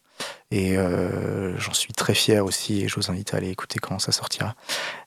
Et 0.51 0.78
euh, 0.78 1.57
j'en 1.57 1.74
suis 1.74 1.93
très 1.93 2.15
fier 2.15 2.43
aussi 2.43 2.82
et 2.82 2.88
je 2.88 2.95
vous 2.95 3.11
invite 3.11 3.34
à 3.34 3.38
aller 3.38 3.49
écouter 3.49 3.80
quand 3.80 3.99
ça 3.99 4.11
sortira. 4.11 4.55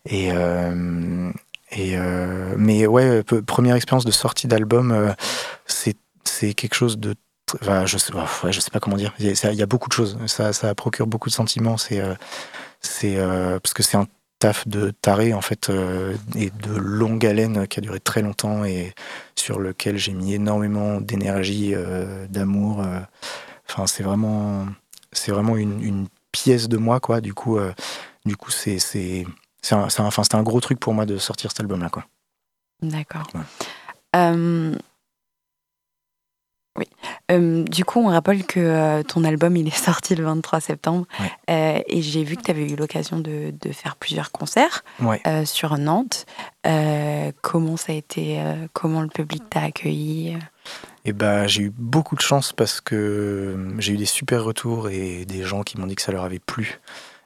Et, 0.07 0.31
euh, 0.33 1.31
et 1.73 1.97
euh, 1.97 2.55
mais 2.57 2.87
ouais, 2.87 3.23
première 3.25 3.75
expérience 3.75 4.05
de 4.05 4.13
sortie 4.13 4.47
d'album, 4.47 5.15
c'est 5.67 6.55
quelque 6.55 6.75
chose 6.75 6.99
de 6.99 7.15
je 7.85 7.99
sais, 7.99 8.13
je 8.51 8.61
sais 8.61 8.71
pas 8.71 8.81
comment 8.81 8.97
dire. 8.97 9.13
Il 9.19 9.27
y, 9.27 9.63
a, 9.63 9.67
beaucoup 9.67 9.91
de 9.91 9.93
choses. 9.93 10.17
Ça, 10.27 10.55
ça 10.55 10.75
procure 10.75 11.07
beaucoup 11.07 11.29
de 11.29 11.35
sentiments. 11.35 11.77
C'est, 11.77 12.01
parce 13.21 13.75
que 13.75 13.83
c'est 13.83 13.97
un 13.99 14.07
taf 14.39 14.67
de 14.67 14.91
taré 14.91 15.35
en 15.35 15.43
fait 15.43 15.71
et 16.35 16.51
de 16.51 16.75
longue 16.75 17.27
haleine 17.27 17.67
qui 17.69 17.79
a 17.79 17.83
duré 17.83 18.01
très 18.01 18.23
longtemps 18.23 18.65
et 18.65 18.95
sur 19.37 19.59
lequel 19.59 19.99
j'ai 19.99 20.15
mis 20.15 20.33
énormément 20.33 21.01
d'énergie, 21.03 21.75
d'amour. 22.31 22.83
Enfin, 23.69 23.87
c'est 23.87 24.03
vraiment, 24.03 24.67
c'est 25.13 25.33
vraiment 25.33 25.57
une, 25.57 25.83
une 25.83 26.07
pièce 26.33 26.69
de 26.69 26.77
moi 26.79 27.01
quoi. 27.01 27.21
Du 27.21 27.35
coup, 27.35 27.59
euh, 27.59 27.73
du 28.25 28.37
coup, 28.37 28.51
c'est 28.51 28.79
c'est 28.79 29.27
c'est 29.63 29.75
un, 29.75 29.89
c'est 29.89 30.01
un- 30.03 30.07
enfin, 30.07 30.23
c'était 30.23 30.37
un 30.37 30.43
gros 30.43 30.61
truc 30.61 30.81
pour 30.81 30.95
moi 30.95 31.07
de 31.07 31.17
sortir 31.19 31.51
cet 31.51 31.61
album 31.61 31.81
là 31.83 31.89
quoi. 31.91 32.05
D'accord. 32.83 33.27
Ouais. 33.35 33.41
Euh, 34.17 34.75
Oui. 36.79 36.87
Euh, 37.31 37.65
du 37.65 37.85
coup, 37.85 38.01
on 38.01 38.09
rappelle 38.09 38.45
que 38.47 38.59
euh, 38.59 39.03
ton 39.03 39.25
album, 39.25 39.57
il 39.57 39.69
est 39.69 39.71
sorti 39.77 40.15
le 40.15 40.25
23 40.25 40.61
septembre. 40.61 41.07
Ouais. 41.21 41.31
Euh, 41.51 41.83
et 41.87 42.01
j'ai 42.03 42.25
vu 42.25 42.37
que 42.37 42.43
tu 42.43 42.51
avais 42.51 42.69
eu 42.71 42.77
l'occasion 42.77 43.21
de, 43.21 43.53
de 43.61 43.73
faire 43.73 43.97
plusieurs 43.97 44.33
concerts 44.33 44.83
Ouais. 45.01 45.21
euh, 45.27 45.45
sur 45.45 45.77
Nantes. 45.79 46.25
Comment 47.43 47.77
ça 47.77 47.93
a 47.93 47.95
été 47.95 48.43
Comment 48.73 49.03
le 49.03 49.09
public 49.09 49.43
t'a 49.51 49.63
accueilli? 49.63 50.39
Et 51.05 51.13
bah, 51.13 51.47
j'ai 51.47 51.63
eu 51.63 51.73
beaucoup 51.77 52.15
de 52.15 52.21
chance 52.21 52.53
parce 52.53 52.81
que 52.81 52.95
euh, 52.95 53.81
j'ai 53.81 53.95
eu 53.95 53.97
des 53.97 54.07
super 54.07 54.45
retours 54.45 54.89
et 54.89 55.25
des 55.25 55.43
gens 55.43 55.63
qui 55.63 55.79
m'ont 55.79 55.87
dit 55.87 55.97
que 55.97 56.03
ça 56.03 56.13
leur 56.13 56.25
avait 56.25 56.39
plu. 56.39 56.81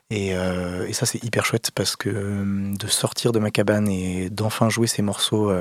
Et, 0.09 0.35
euh, 0.35 0.87
et 0.87 0.93
ça, 0.93 1.05
c'est 1.05 1.23
hyper 1.23 1.45
chouette 1.45 1.71
parce 1.75 1.95
que 1.95 2.09
euh, 2.09 2.75
de 2.75 2.87
sortir 2.87 3.33
de 3.33 3.39
ma 3.39 3.51
cabane 3.51 3.87
et 3.87 4.29
d'enfin 4.29 4.69
jouer 4.69 4.87
ces 4.87 5.01
morceaux, 5.01 5.51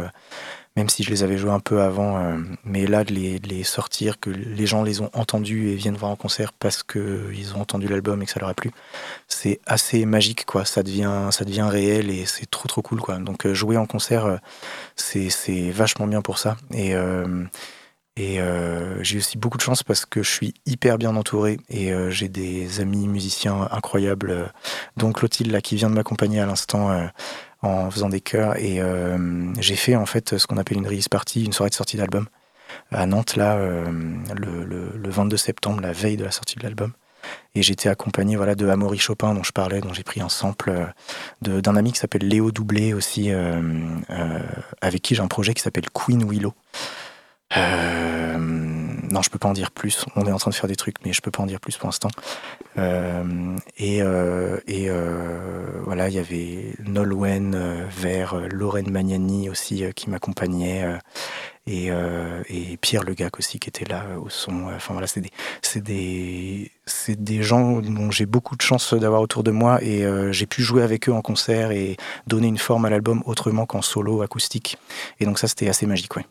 même 0.76 0.88
si 0.88 1.02
je 1.02 1.10
les 1.10 1.24
avais 1.24 1.36
joués 1.36 1.50
un 1.50 1.60
peu 1.60 1.82
avant, 1.82 2.38
mais 2.64 2.86
là, 2.86 3.02
de 3.02 3.12
les, 3.12 3.38
les 3.40 3.64
sortir, 3.64 4.20
que 4.20 4.30
les 4.30 4.66
gens 4.66 4.82
les 4.82 5.00
ont 5.00 5.10
entendus 5.14 5.70
et 5.70 5.74
viennent 5.74 5.96
voir 5.96 6.12
en 6.12 6.16
concert 6.16 6.52
parce 6.52 6.82
qu'ils 6.82 7.54
ont 7.56 7.60
entendu 7.60 7.88
l'album 7.88 8.22
et 8.22 8.26
que 8.26 8.30
ça 8.30 8.40
leur 8.40 8.48
a 8.48 8.54
plu, 8.54 8.70
c'est 9.26 9.60
assez 9.66 10.06
magique, 10.06 10.44
quoi. 10.46 10.64
Ça 10.64 10.82
devient, 10.82 11.28
ça 11.32 11.44
devient 11.44 11.68
réel 11.68 12.08
et 12.10 12.24
c'est 12.24 12.48
trop, 12.48 12.68
trop 12.68 12.82
cool, 12.82 13.00
quoi. 13.00 13.16
Donc, 13.18 13.48
jouer 13.48 13.76
en 13.76 13.86
concert, 13.86 14.38
c'est 14.94 15.28
c'est 15.28 15.70
vachement 15.70 16.06
bien 16.06 16.22
pour 16.22 16.38
ça. 16.38 16.56
Et. 16.72 16.94
Et 18.16 18.40
euh, 18.40 19.02
j'ai 19.02 19.18
aussi 19.18 19.36
beaucoup 19.36 19.58
de 19.58 19.62
chance 19.62 19.82
parce 19.82 20.06
que 20.06 20.22
je 20.22 20.30
suis 20.30 20.54
hyper 20.64 20.96
bien 20.96 21.14
entouré 21.16 21.58
et 21.68 21.92
euh, 21.92 22.10
j'ai 22.10 22.28
des 22.28 22.80
amis 22.80 23.08
musiciens 23.08 23.68
incroyables, 23.70 24.30
euh, 24.30 24.46
dont 24.96 25.12
Clotilde 25.12 25.50
là, 25.50 25.60
qui 25.60 25.76
vient 25.76 25.90
de 25.90 25.94
m'accompagner 25.94 26.40
à 26.40 26.46
l'instant 26.46 26.90
euh, 26.90 27.06
en 27.62 27.90
faisant 27.90 28.08
des 28.08 28.20
chœurs. 28.22 28.56
Et 28.56 28.80
euh, 28.80 29.52
j'ai 29.60 29.76
fait 29.76 29.96
en 29.96 30.06
fait 30.06 30.38
ce 30.38 30.46
qu'on 30.46 30.56
appelle 30.56 30.78
une 30.78 30.86
release 30.86 31.08
party, 31.08 31.44
une 31.44 31.52
soirée 31.52 31.70
de 31.70 31.74
sortie 31.74 31.96
d'album 31.98 32.26
à 32.90 33.06
Nantes 33.06 33.36
là 33.36 33.56
euh, 33.56 33.84
le, 34.34 34.64
le- 34.64 34.92
le 34.96 35.10
22 35.10 35.36
septembre, 35.36 35.80
la 35.82 35.92
veille 35.92 36.16
de 36.16 36.24
la 36.24 36.30
sortie 36.30 36.56
de 36.56 36.62
l'album. 36.62 36.92
Et 37.54 37.62
j'étais 37.62 37.88
accompagné 37.88 38.36
voilà, 38.36 38.54
de 38.54 38.68
Amaury 38.68 38.98
Chopin 38.98 39.34
dont 39.34 39.42
je 39.42 39.50
parlais, 39.52 39.80
dont 39.80 39.92
j'ai 39.92 40.04
pris 40.04 40.20
un 40.20 40.28
sample 40.28 40.92
d'un 41.42 41.74
ami 41.76 41.92
qui 41.92 41.98
s'appelle 41.98 42.26
Léo 42.26 42.52
Doublé 42.52 42.94
aussi, 42.94 43.30
avec 44.80 45.02
qui 45.02 45.14
j'ai 45.16 45.22
un 45.22 45.26
projet 45.28 45.52
qui 45.54 45.62
s'appelle 45.62 45.90
Queen 45.92 46.22
Willow. 46.28 46.54
Euh, 47.56 48.38
non, 48.38 49.22
je 49.22 49.30
peux 49.30 49.38
pas 49.38 49.48
en 49.48 49.52
dire 49.52 49.70
plus. 49.70 50.04
On 50.16 50.26
est 50.26 50.32
en 50.32 50.38
train 50.38 50.50
de 50.50 50.54
faire 50.56 50.68
des 50.68 50.76
trucs, 50.76 50.96
mais 51.04 51.12
je 51.12 51.20
peux 51.20 51.30
pas 51.30 51.42
en 51.42 51.46
dire 51.46 51.60
plus 51.60 51.76
pour 51.76 51.86
l'instant. 51.86 52.08
Euh, 52.76 53.56
et 53.78 54.02
euh, 54.02 54.58
et 54.66 54.86
euh, 54.90 55.80
voilà, 55.84 56.08
il 56.08 56.14
y 56.14 56.18
avait 56.18 56.74
Nolwenn 56.84 57.54
euh, 57.54 57.86
vers 57.88 58.34
euh, 58.34 58.48
Lorraine 58.48 58.90
Magnani 58.90 59.48
aussi 59.48 59.84
qui 59.94 60.10
m'accompagnait. 60.10 60.98
et, 61.66 61.88
et 62.48 62.76
Pierre 62.76 63.02
Legac 63.04 63.38
aussi 63.38 63.58
qui 63.58 63.68
était 63.68 63.84
là 63.84 64.04
au 64.22 64.28
son. 64.28 64.68
Enfin 64.74 64.92
voilà, 64.92 65.06
c'est 65.06 65.20
des, 65.20 65.30
des, 65.80 66.70
c'est 66.86 67.22
des 67.22 67.42
gens 67.42 67.80
dont 67.80 68.10
j'ai 68.10 68.26
beaucoup 68.26 68.56
de 68.56 68.62
chance 68.62 68.94
d'avoir 68.94 69.20
autour 69.20 69.42
de 69.42 69.50
moi 69.50 69.82
et 69.82 70.04
j'ai 70.32 70.46
pu 70.46 70.62
jouer 70.62 70.82
avec 70.82 71.08
eux 71.08 71.12
en 71.12 71.22
concert 71.22 71.70
et 71.72 71.96
donner 72.26 72.48
une 72.48 72.58
forme 72.58 72.84
à 72.84 72.90
l'album 72.90 73.22
autrement 73.26 73.66
qu'en 73.66 73.82
solo 73.82 74.22
acoustique. 74.22 74.78
Et 75.20 75.24
donc 75.24 75.38
ça, 75.38 75.48
c'était 75.48 75.68
assez 75.68 75.86
magique, 75.86 76.14
ouais. 76.16 76.26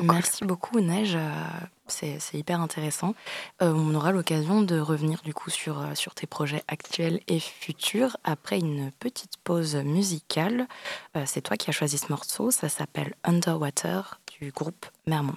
Merci 0.00 0.44
beaucoup 0.44 0.80
Neige, 0.80 1.16
Euh, 1.16 2.18
c'est 2.20 2.38
hyper 2.38 2.60
intéressant. 2.60 3.14
Euh, 3.62 3.72
on 3.74 3.94
aura 3.94 4.12
l'occasion 4.12 4.62
de 4.62 4.78
revenir 4.78 5.22
du 5.22 5.32
coup 5.32 5.50
sur, 5.50 5.80
euh, 5.80 5.94
sur 5.94 6.14
tes 6.14 6.26
projets 6.26 6.62
actuels 6.68 7.20
et 7.28 7.40
futurs 7.40 8.16
après 8.24 8.58
une 8.58 8.90
petite 8.92 9.38
pause 9.42 9.76
musicale. 9.76 10.66
C'est 11.24 11.40
toi 11.40 11.56
qui 11.56 11.70
as 11.70 11.72
choisi 11.72 11.98
ce 11.98 12.10
morceau, 12.10 12.50
ça 12.50 12.68
s'appelle 12.68 13.14
Underwater 13.24 14.20
du 14.40 14.50
groupe 14.52 14.86
Mermont. 15.06 15.34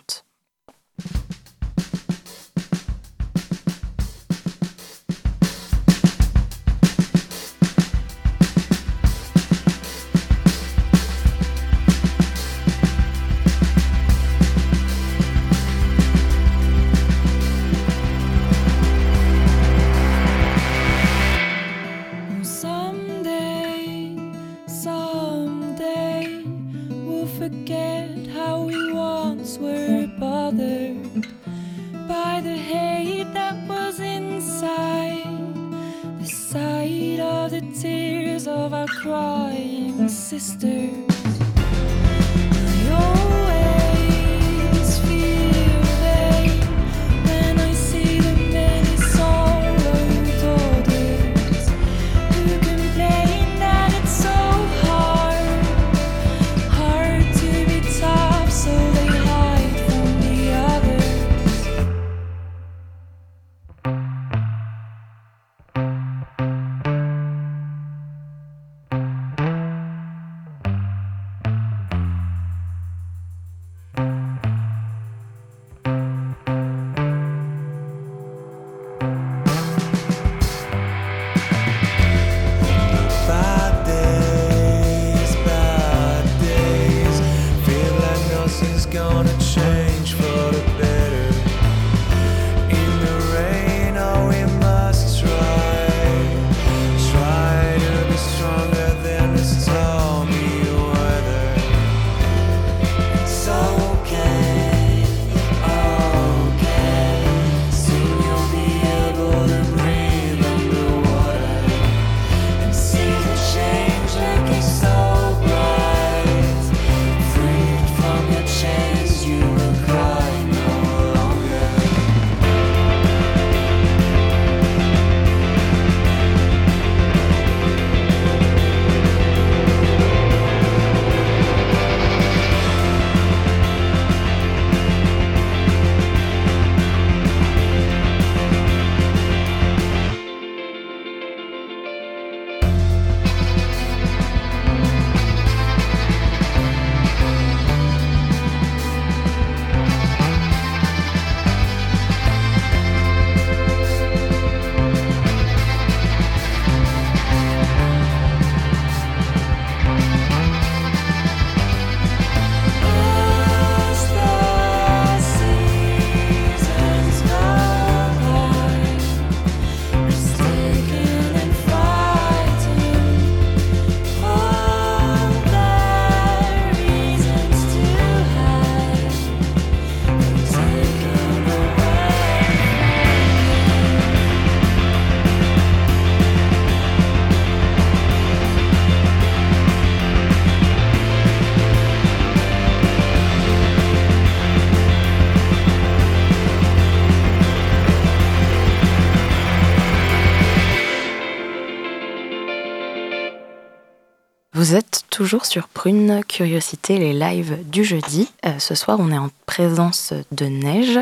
Toujours 205.22 205.46
sur 205.46 205.68
Prune 205.68 206.24
Curiosité, 206.28 206.98
les 206.98 207.14
lives 207.14 207.60
du 207.70 207.84
jeudi. 207.84 208.32
Euh, 208.44 208.58
ce 208.58 208.74
soir, 208.74 208.98
on 209.00 209.12
est 209.12 209.18
en 209.20 209.30
présence 209.46 210.14
de 210.32 210.46
Neige 210.46 210.98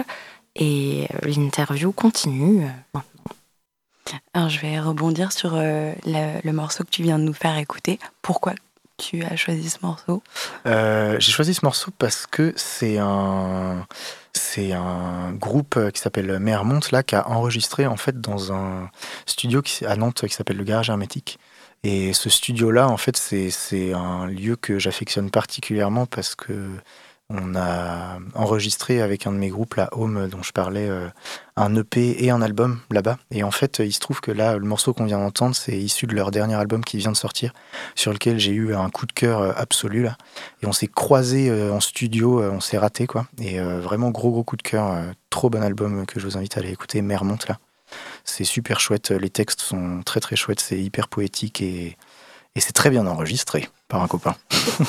et 0.58 1.08
euh, 1.24 1.30
l'interview 1.30 1.94
continue. 1.94 2.66
euh, 2.66 3.00
Alors, 4.34 4.50
je 4.50 4.60
vais 4.60 4.78
rebondir 4.78 5.32
sur 5.32 5.52
euh, 5.56 5.94
le, 6.06 6.42
le 6.44 6.52
morceau 6.52 6.84
que 6.84 6.90
tu 6.90 7.02
viens 7.02 7.18
de 7.18 7.24
nous 7.24 7.34
faire 7.34 7.58
écouter. 7.58 7.98
Pourquoi 8.22 8.56
tu 8.98 9.24
as 9.24 9.38
choisi 9.38 9.70
ce 9.70 9.78
morceau? 9.84 10.22
Euh, 10.66 11.16
J'ai 11.22 11.32
choisi 11.32 11.54
ce 11.54 11.62
morceau 11.64 11.90
parce 11.98 12.28
que 12.28 12.52
c'est 12.58 12.98
un, 12.98 13.88
c'est 14.34 14.74
un 14.74 15.32
groupe 15.32 15.80
qui 15.94 16.02
s'appelle 16.02 16.40
Mermont 16.40 16.82
là 16.92 17.04
qui 17.04 17.16
a 17.16 17.26
enregistré 17.30 17.88
en 17.88 17.96
fait 17.96 18.20
dans 18.20 18.52
un 18.52 18.90
studio 19.26 19.62
qui, 19.62 19.86
à 19.86 19.96
Nantes 19.96 20.28
qui 20.28 20.34
s'appelle 20.34 20.58
le 20.58 20.66
Garage 20.66 20.90
Hermétique. 20.90 21.40
Et 21.84 22.14
ce 22.14 22.30
studio-là, 22.30 22.90
en 22.90 22.98
fait, 22.98 23.16
c'est 23.18 23.94
un 23.94 24.28
lieu 24.28 24.56
que 24.56 24.80
j'affectionne 24.80 25.32
particulièrement 25.32 26.06
parce 26.06 26.36
que 26.36 26.54
on 27.32 27.56
a 27.56 28.18
enregistré 28.34 29.02
avec 29.02 29.28
un 29.28 29.32
de 29.32 29.38
mes 29.38 29.50
groupes, 29.50 29.76
la 29.76 29.90
Home, 29.92 30.28
dont 30.30 30.42
je 30.42 30.52
parlais, 30.52 30.90
euh, 30.90 31.08
un 31.56 31.76
EP 31.76 32.24
et 32.24 32.32
un 32.32 32.42
album 32.42 32.80
là-bas. 32.90 33.20
Et 33.30 33.44
en 33.44 33.52
fait, 33.52 33.80
il 33.80 33.94
se 33.94 34.00
trouve 34.00 34.20
que 34.20 34.32
là, 34.32 34.58
le 34.58 34.66
morceau 34.66 34.94
qu'on 34.94 35.06
vient 35.06 35.20
d'entendre, 35.20 35.56
c'est 35.56 35.78
issu 35.78 36.08
de 36.08 36.16
leur 36.16 36.32
dernier 36.32 36.56
album 36.56 36.84
qui 36.84 36.98
vient 36.98 37.12
de 37.12 37.18
sortir, 37.18 37.54
sur 37.94 38.12
lequel 38.12 38.40
j'ai 38.40 38.54
eu 38.54 38.74
un 38.74 38.90
coup 38.90 39.06
de 39.06 39.12
cœur 39.12 39.42
euh, 39.42 39.52
absolu 39.56 40.02
là. 40.02 40.18
Et 40.64 40.66
on 40.66 40.74
s'est 40.74 40.88
croisés 40.88 41.52
euh, 41.52 41.72
en 41.72 41.80
studio, 41.80 42.42
on 42.42 42.62
s'est 42.62 42.80
raté 42.80 43.06
quoi. 43.06 43.28
Et 43.40 43.60
vraiment 43.60 44.10
gros 44.10 44.32
gros 44.32 44.44
coup 44.44 44.58
de 44.58 44.64
cœur, 44.64 44.96
trop 45.30 45.50
bon 45.50 45.62
album 45.62 46.06
que 46.08 46.20
je 46.20 46.26
vous 46.26 46.38
invite 46.38 46.58
à 46.58 46.62
aller 46.62 46.72
écouter, 46.72 47.02
Mermont 47.02 47.38
là. 47.48 47.60
C'est 48.24 48.44
super 48.44 48.80
chouette, 48.80 49.12
les 49.12 49.30
textes 49.30 49.62
sont 49.62 50.02
très 50.04 50.20
très 50.20 50.36
chouettes, 50.36 50.60
c'est 50.60 50.80
hyper 50.80 51.08
poétique 51.08 51.62
et, 51.62 51.98
et 52.56 52.60
c'est 52.60 52.74
très 52.74 52.90
bien 52.90 53.08
enregistré 53.08 53.70
par 53.88 54.02
un 54.02 54.08
copain. 54.08 54.36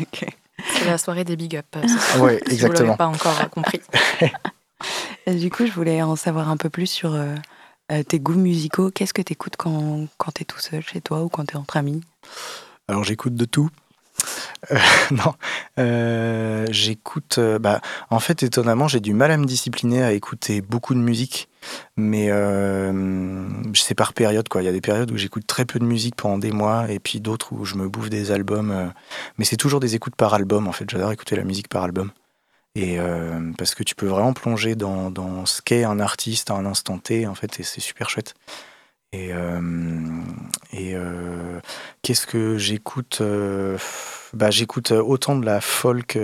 Ok. 0.00 0.26
C'est 0.72 0.84
la 0.84 0.98
soirée 0.98 1.24
des 1.24 1.36
big 1.36 1.56
up. 1.56 1.66
euh, 1.76 1.80
vous 2.16 2.28
exactement. 2.28 2.86
l'avez 2.86 2.96
pas 2.96 3.06
encore 3.06 3.50
compris. 3.50 3.80
Du 5.26 5.50
coup, 5.50 5.64
je 5.64 5.72
voulais 5.72 6.02
en 6.02 6.16
savoir 6.16 6.50
un 6.50 6.58
peu 6.58 6.68
plus 6.68 6.86
sur 6.86 7.14
euh, 7.14 7.34
euh, 7.90 8.02
tes 8.02 8.20
goûts 8.20 8.34
musicaux. 8.34 8.90
Qu'est-ce 8.90 9.14
que 9.14 9.22
tu 9.22 9.32
écoutes 9.32 9.56
quand, 9.56 10.06
quand 10.18 10.32
tu 10.32 10.42
es 10.42 10.44
tout 10.44 10.58
seul 10.58 10.82
chez 10.82 11.00
toi 11.00 11.22
ou 11.22 11.30
quand 11.30 11.46
tu 11.46 11.54
es 11.54 11.56
entre 11.56 11.78
amis? 11.78 12.02
Alors 12.88 13.04
j'écoute 13.04 13.34
de 13.34 13.46
tout. 13.46 13.70
Euh, 14.70 14.78
non, 15.10 15.34
Euh, 15.78 16.66
j'écoute. 16.70 17.36
euh, 17.38 17.58
bah, 17.58 17.80
en 18.10 18.20
fait, 18.20 18.42
étonnamment, 18.42 18.88
j'ai 18.88 19.00
du 19.00 19.12
mal 19.14 19.30
à 19.30 19.36
me 19.36 19.44
discipliner 19.44 20.02
à 20.02 20.12
écouter 20.12 20.60
beaucoup 20.60 20.94
de 20.94 21.00
musique, 21.00 21.48
mais 21.96 22.28
c'est 23.74 23.94
par 23.94 24.12
période 24.12 24.48
quoi. 24.48 24.62
Il 24.62 24.66
y 24.66 24.68
a 24.68 24.72
des 24.72 24.80
périodes 24.80 25.10
où 25.10 25.16
j'écoute 25.16 25.46
très 25.46 25.64
peu 25.64 25.78
de 25.78 25.84
musique 25.84 26.16
pendant 26.16 26.38
des 26.38 26.52
mois, 26.52 26.90
et 26.90 26.98
puis 27.00 27.20
d'autres 27.20 27.52
où 27.52 27.64
je 27.64 27.74
me 27.76 27.88
bouffe 27.88 28.10
des 28.10 28.30
albums. 28.30 28.92
mais 29.38 29.44
c'est 29.44 29.56
toujours 29.56 29.80
des 29.80 29.94
écoutes 29.94 30.16
par 30.16 30.34
album. 30.34 30.68
En 30.68 30.72
fait, 30.72 30.88
j'adore 30.88 31.12
écouter 31.12 31.36
la 31.36 31.44
musique 31.44 31.68
par 31.68 31.84
album. 31.84 32.10
Et 32.76 32.98
parce 33.58 33.74
que 33.74 33.82
tu 33.84 33.94
peux 33.94 34.06
vraiment 34.06 34.32
plonger 34.32 34.74
dans, 34.74 35.10
dans 35.10 35.46
ce 35.46 35.62
qu'est 35.62 35.84
un 35.84 36.00
artiste 36.00 36.50
à 36.50 36.54
un 36.54 36.66
instant 36.66 36.98
T, 36.98 37.26
en 37.26 37.34
fait, 37.34 37.60
et 37.60 37.62
c'est 37.62 37.80
super 37.80 38.10
chouette. 38.10 38.34
Et, 39.14 39.32
euh, 39.32 39.60
euh, 40.74 41.60
qu'est-ce 42.02 42.26
que 42.26 42.58
j'écoute 42.58 43.18
euh, 43.20 43.78
bah, 44.32 44.50
J'écoute 44.50 44.90
autant 44.90 45.36
de 45.36 45.46
la 45.46 45.60
folk 45.60 46.18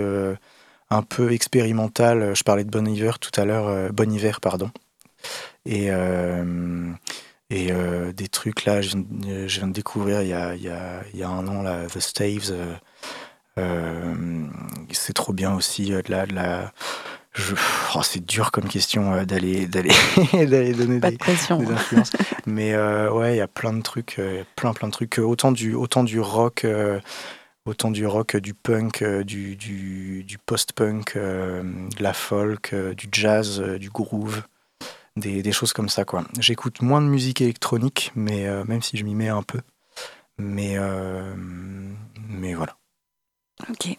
un 0.89 1.01
peu 1.03 1.31
expérimentale. 1.31 2.35
Je 2.35 2.43
parlais 2.43 2.65
de 2.65 2.69
Bon 2.69 2.85
Hiver 2.85 3.19
tout 3.19 3.31
à 3.39 3.45
l'heure, 3.45 3.93
Bon 3.93 4.11
Hiver, 4.11 4.41
pardon. 4.41 4.71
Et, 5.65 5.89
et 7.49 7.71
des 8.13 8.27
trucs 8.27 8.65
là, 8.65 8.81
je 8.81 8.97
je 9.47 9.59
viens 9.59 9.67
de 9.67 9.73
découvrir 9.73 10.21
il 10.21 10.27
y 10.29 10.33
a, 10.33 10.55
y 10.55 10.67
a, 10.69 11.01
y 11.13 11.23
a 11.23 11.29
un 11.29 11.47
an, 11.47 11.61
là, 11.61 11.85
The 11.87 11.99
Staves. 11.99 12.53
c'est 14.91 15.13
trop 15.13 15.33
bien 15.33 15.53
aussi 15.55 15.91
de 15.91 16.03
la 16.09 16.73
je- 17.33 17.55
oh, 17.95 18.01
c'est 18.03 18.25
dur 18.25 18.51
comme 18.51 18.67
question 18.67 19.13
euh, 19.13 19.25
d'aller 19.25 19.65
d'aller 19.67 19.91
d'aller 20.33 20.73
donner 20.73 20.99
Pas 20.99 21.09
des, 21.11 21.17
de 21.17 21.19
pression. 21.19 21.57
des 21.57 21.71
influences. 21.71 22.11
Mais 22.45 22.73
euh, 22.73 23.11
ouais, 23.11 23.35
il 23.35 23.37
y 23.37 23.41
a 23.41 23.47
plein 23.47 23.73
de 23.73 23.81
trucs, 23.81 24.17
euh, 24.19 24.43
plein 24.55 24.73
plein 24.73 24.87
de 24.87 24.93
trucs. 24.93 25.17
Autant 25.19 25.51
du, 25.51 25.73
autant 25.73 26.03
du 26.03 26.19
rock, 26.19 26.65
euh, 26.65 26.99
autant 27.65 27.91
du 27.91 28.05
rock, 28.05 28.35
du 28.37 28.53
punk, 28.53 29.03
du, 29.03 29.55
du, 29.55 30.23
du 30.23 30.37
post-punk, 30.37 31.13
euh, 31.15 31.61
de 31.63 32.03
la 32.03 32.13
folk, 32.13 32.73
du 32.97 33.07
jazz, 33.11 33.59
du 33.61 33.89
groove, 33.89 34.41
des, 35.15 35.41
des 35.43 35.51
choses 35.51 35.71
comme 35.73 35.89
ça 35.89 36.03
quoi. 36.05 36.25
J'écoute 36.39 36.81
moins 36.81 37.01
de 37.01 37.07
musique 37.07 37.41
électronique, 37.41 38.11
mais 38.15 38.47
même 38.65 38.81
si 38.81 38.97
je 38.97 39.03
m'y 39.05 39.15
mets 39.15 39.29
un 39.29 39.43
peu. 39.43 39.61
Mais 40.37 40.75
mais 42.27 42.53
voilà. 42.55 42.75
Ok. 43.69 43.97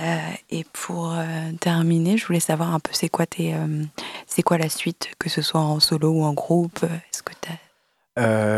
Euh, 0.00 0.18
et 0.50 0.64
pour 0.72 1.14
euh, 1.14 1.24
terminer, 1.58 2.18
je 2.18 2.26
voulais 2.26 2.40
savoir 2.40 2.74
un 2.74 2.80
peu 2.80 2.90
c'est 2.92 3.08
quoi 3.08 3.24
tes, 3.26 3.54
euh, 3.54 3.84
c'est 4.26 4.42
quoi 4.42 4.58
la 4.58 4.68
suite, 4.68 5.10
que 5.18 5.30
ce 5.30 5.40
soit 5.40 5.60
en 5.60 5.80
solo 5.80 6.10
ou 6.10 6.24
en 6.24 6.34
groupe. 6.34 6.82
Est-ce 6.82 7.22
que 7.22 7.32
t'as 7.40 7.52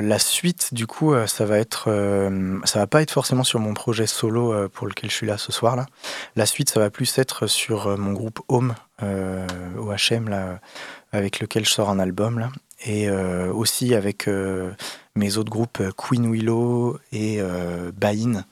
la 0.01 0.21
suite, 0.21 0.73
du 0.73 0.87
coup, 0.87 1.13
ça 1.27 1.45
va 1.45 1.59
être, 1.59 1.91
ça 2.63 2.79
va 2.79 2.87
pas 2.87 3.03
être 3.03 3.11
forcément 3.11 3.43
sur 3.43 3.59
mon 3.59 3.75
projet 3.75 4.07
solo 4.07 4.69
pour 4.69 4.87
lequel 4.87 5.11
je 5.11 5.17
suis 5.17 5.27
là 5.27 5.37
ce 5.37 5.51
soir 5.51 5.75
là. 5.75 5.87
La 6.37 6.47
suite, 6.47 6.71
ça 6.71 6.79
va 6.79 6.91
plus 6.91 7.19
être 7.19 7.49
sur 7.49 7.99
mon 7.99 8.13
groupe 8.13 8.39
Home 8.47 8.77
OHM 9.03 10.29
là, 10.29 10.61
avec 11.11 11.41
lequel 11.41 11.65
je 11.65 11.71
sors 11.71 11.91
un 11.91 11.99
album 11.99 12.39
là, 12.39 12.51
et 12.87 13.11
aussi 13.11 13.97
avec 13.97 14.31
mes 15.17 15.37
autres 15.39 15.51
groupes 15.51 15.83
Queen 15.97 16.31
Willow 16.31 16.97
et 17.11 17.43
Bain, 17.97 18.45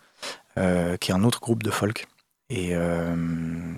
qui 0.57 1.11
est 1.13 1.15
un 1.15 1.23
autre 1.23 1.39
groupe 1.39 1.63
de 1.63 1.71
folk. 1.71 2.09
Et 2.51 2.71
euh, 2.73 3.75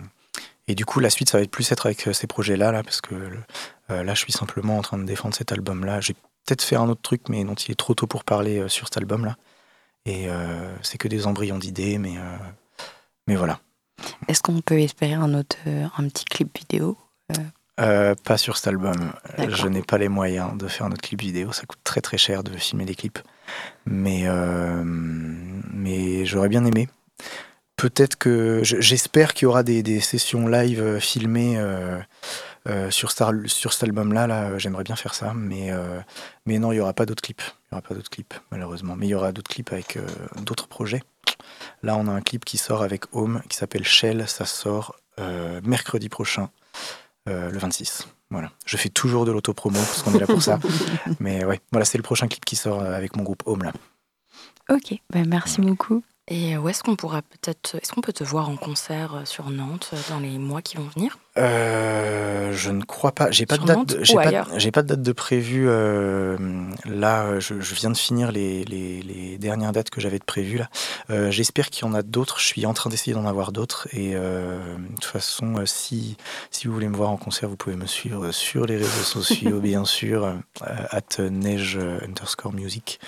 et 0.66 0.74
du 0.74 0.84
coup, 0.84 1.00
la 1.00 1.10
suite, 1.10 1.30
ça 1.30 1.38
va 1.38 1.44
être 1.44 1.50
plus 1.50 1.70
être 1.72 1.86
avec 1.86 2.06
euh, 2.06 2.12
ces 2.12 2.26
projets-là, 2.26 2.72
là, 2.72 2.82
parce 2.82 3.00
que 3.00 3.14
euh, 3.14 4.02
là, 4.02 4.14
je 4.14 4.20
suis 4.20 4.32
simplement 4.32 4.76
en 4.76 4.82
train 4.82 4.98
de 4.98 5.04
défendre 5.04 5.34
cet 5.34 5.50
album-là. 5.52 6.00
J'ai 6.00 6.14
peut-être 6.14 6.62
faire 6.62 6.82
un 6.82 6.88
autre 6.88 7.02
truc, 7.02 7.22
mais 7.28 7.42
dont 7.44 7.54
il 7.54 7.72
est 7.72 7.78
trop 7.78 7.94
tôt 7.94 8.06
pour 8.06 8.24
parler 8.24 8.68
sur 8.68 8.86
cet 8.86 8.98
album-là. 8.98 9.36
Et 10.06 10.28
c'est 10.80 10.96
que 10.96 11.08
des 11.08 11.26
embryons 11.26 11.58
d'idées, 11.58 11.98
mais, 11.98 12.14
mais 13.26 13.36
voilà. 13.36 13.60
Est-ce 14.26 14.40
qu'on 14.40 14.62
peut 14.62 14.80
espérer 14.80 15.12
un 15.12 15.34
autre, 15.34 15.58
un 15.66 16.08
petit 16.08 16.24
clip 16.24 16.56
vidéo 16.58 16.96
Euh, 17.80 18.14
pas 18.24 18.36
sur 18.36 18.56
cet 18.56 18.68
album. 18.68 19.12
Je 19.38 19.68
n'ai 19.68 19.82
pas 19.82 19.98
les 19.98 20.08
moyens 20.08 20.56
de 20.56 20.66
faire 20.66 20.86
un 20.86 20.92
autre 20.92 21.02
clip 21.02 21.20
vidéo. 21.20 21.52
Ça 21.52 21.64
coûte 21.64 21.78
très 21.84 22.00
très 22.00 22.18
cher 22.18 22.42
de 22.42 22.56
filmer 22.56 22.84
des 22.84 22.94
clips. 22.94 23.20
Mais, 23.86 24.22
euh, 24.24 24.82
mais 24.84 26.24
j'aurais 26.26 26.48
bien 26.48 26.64
aimé. 26.64 26.88
Peut-être 27.78 28.16
que. 28.16 28.60
je- 28.64 28.80
J'espère 28.80 29.32
qu'il 29.32 29.44
y 29.44 29.46
aura 29.46 29.62
des, 29.62 29.82
des 29.82 30.00
sessions 30.00 30.46
live 30.46 30.80
euh, 30.82 31.00
filmées 31.00 31.54
euh, 31.56 31.98
euh, 32.68 32.90
sur, 32.90 33.10
Star- 33.10 33.32
sur 33.46 33.72
cet 33.72 33.84
album-là. 33.84 34.26
Là, 34.26 34.58
J'aimerais 34.58 34.84
bien 34.84 34.96
faire 34.96 35.14
ça. 35.14 35.32
Mais, 35.34 35.70
euh, 35.70 36.00
mais 36.44 36.58
non, 36.58 36.72
il 36.72 36.76
n'y 36.76 36.80
aura 36.80 36.92
pas 36.92 37.06
d'autres 37.06 37.22
clips. 37.22 37.40
Il 37.42 37.74
n'y 37.74 37.78
aura 37.78 37.82
pas 37.88 37.94
d'autres 37.94 38.10
clips, 38.10 38.34
malheureusement. 38.50 38.94
Mais 38.96 39.06
il 39.06 39.10
y 39.10 39.14
aura 39.14 39.32
d'autres 39.32 39.50
clips 39.50 39.72
avec 39.72 39.98
d'autres 40.42 40.68
projets. 40.68 41.02
Là, 41.82 41.96
on 41.96 42.06
a 42.08 42.12
un 42.12 42.20
clip 42.20 42.44
qui 42.44 42.58
sort 42.58 42.82
avec 42.82 43.04
Home 43.14 43.40
qui 43.48 43.56
s'appelle 43.56 43.84
Shell. 43.84 44.28
Ça 44.28 44.44
sort 44.44 44.96
mercredi 45.62 46.08
prochain, 46.08 46.50
le 47.26 47.56
26. 47.58 48.08
Voilà. 48.30 48.50
Je 48.66 48.76
fais 48.76 48.88
toujours 48.90 49.24
de 49.24 49.32
l'autopromo 49.32 49.78
parce 49.78 50.02
qu'on 50.02 50.12
est 50.14 50.18
là 50.20 50.26
pour 50.26 50.42
ça. 50.42 50.58
Mais 51.20 51.44
ouais, 51.44 51.60
voilà, 51.72 51.84
c'est 51.84 51.96
le 51.98 52.02
prochain 52.02 52.26
clip 52.28 52.44
qui 52.44 52.56
sort 52.56 52.82
avec 52.82 53.16
mon 53.16 53.22
groupe 53.22 53.42
Home 53.46 53.62
là. 53.62 53.72
Ok, 54.70 54.94
ben 55.10 55.26
merci 55.28 55.60
beaucoup. 55.62 56.02
Et 56.30 56.58
où 56.58 56.68
est-ce 56.68 56.82
qu'on 56.82 56.94
pourra 56.94 57.22
peut-être, 57.22 57.76
est-ce 57.80 57.90
qu'on 57.92 58.02
peut 58.02 58.12
te 58.12 58.22
voir 58.22 58.50
en 58.50 58.56
concert 58.56 59.14
euh, 59.14 59.24
sur 59.24 59.48
Nantes 59.48 59.90
euh, 59.94 59.96
dans 60.10 60.18
les 60.20 60.38
mois 60.38 60.60
qui 60.60 60.76
vont 60.76 60.86
venir? 60.94 61.18
Euh, 61.38 62.52
je 62.52 62.70
ne 62.70 62.82
crois 62.84 63.12
pas. 63.12 63.30
J'ai 63.30 63.46
pas 63.46 63.54
Sur 63.54 63.64
de 63.64 63.68
date. 63.68 63.96
J'ai 64.02 64.14
pas, 64.14 64.24
pas 64.72 64.82
de 64.82 64.88
date 64.88 65.02
de 65.02 65.12
prévu. 65.12 65.64
euh, 65.68 66.36
là, 66.84 67.38
je, 67.40 67.60
je 67.60 67.74
viens 67.74 67.90
de 67.90 67.96
finir 67.96 68.30
les, 68.30 68.64
les- 68.64 69.00
les 69.02 69.38
dernières 69.38 69.72
dates 69.72 69.88
que 69.88 70.00
j'avais 70.02 70.18
de 70.18 70.24
prévues 70.24 70.58
là. 70.58 70.68
Euh, 71.10 71.30
J'espère 71.30 71.70
qu'il 71.70 71.86
y 71.86 71.88
en 71.88 71.94
a 71.94 72.02
d'autres. 72.02 72.38
Je 72.40 72.44
suis 72.46 72.66
en 72.66 72.74
train 72.74 72.90
d'essayer 72.90 73.14
d'en 73.14 73.24
avoir 73.26 73.50
d'autres. 73.52 73.88
Et 73.92 74.14
de 74.14 74.94
toute 74.96 75.04
façon, 75.04 75.54
si 75.64 76.16
si 76.50 76.66
vous 76.66 76.74
voulez 76.74 76.88
me 76.88 76.96
voir 76.96 77.10
en 77.10 77.16
concert, 77.16 77.48
vous 77.48 77.56
pouvez 77.56 77.76
me 77.76 77.86
suivre 77.86 78.32
sur 78.32 78.66
les 78.66 78.76
réseaux 78.76 78.88
sociaux, 79.04 79.60
bien 79.62 79.84
sûr, 79.84 80.34
at 80.60 81.18
neige 81.30 81.78
underscore 82.02 82.52
music. 82.52 83.00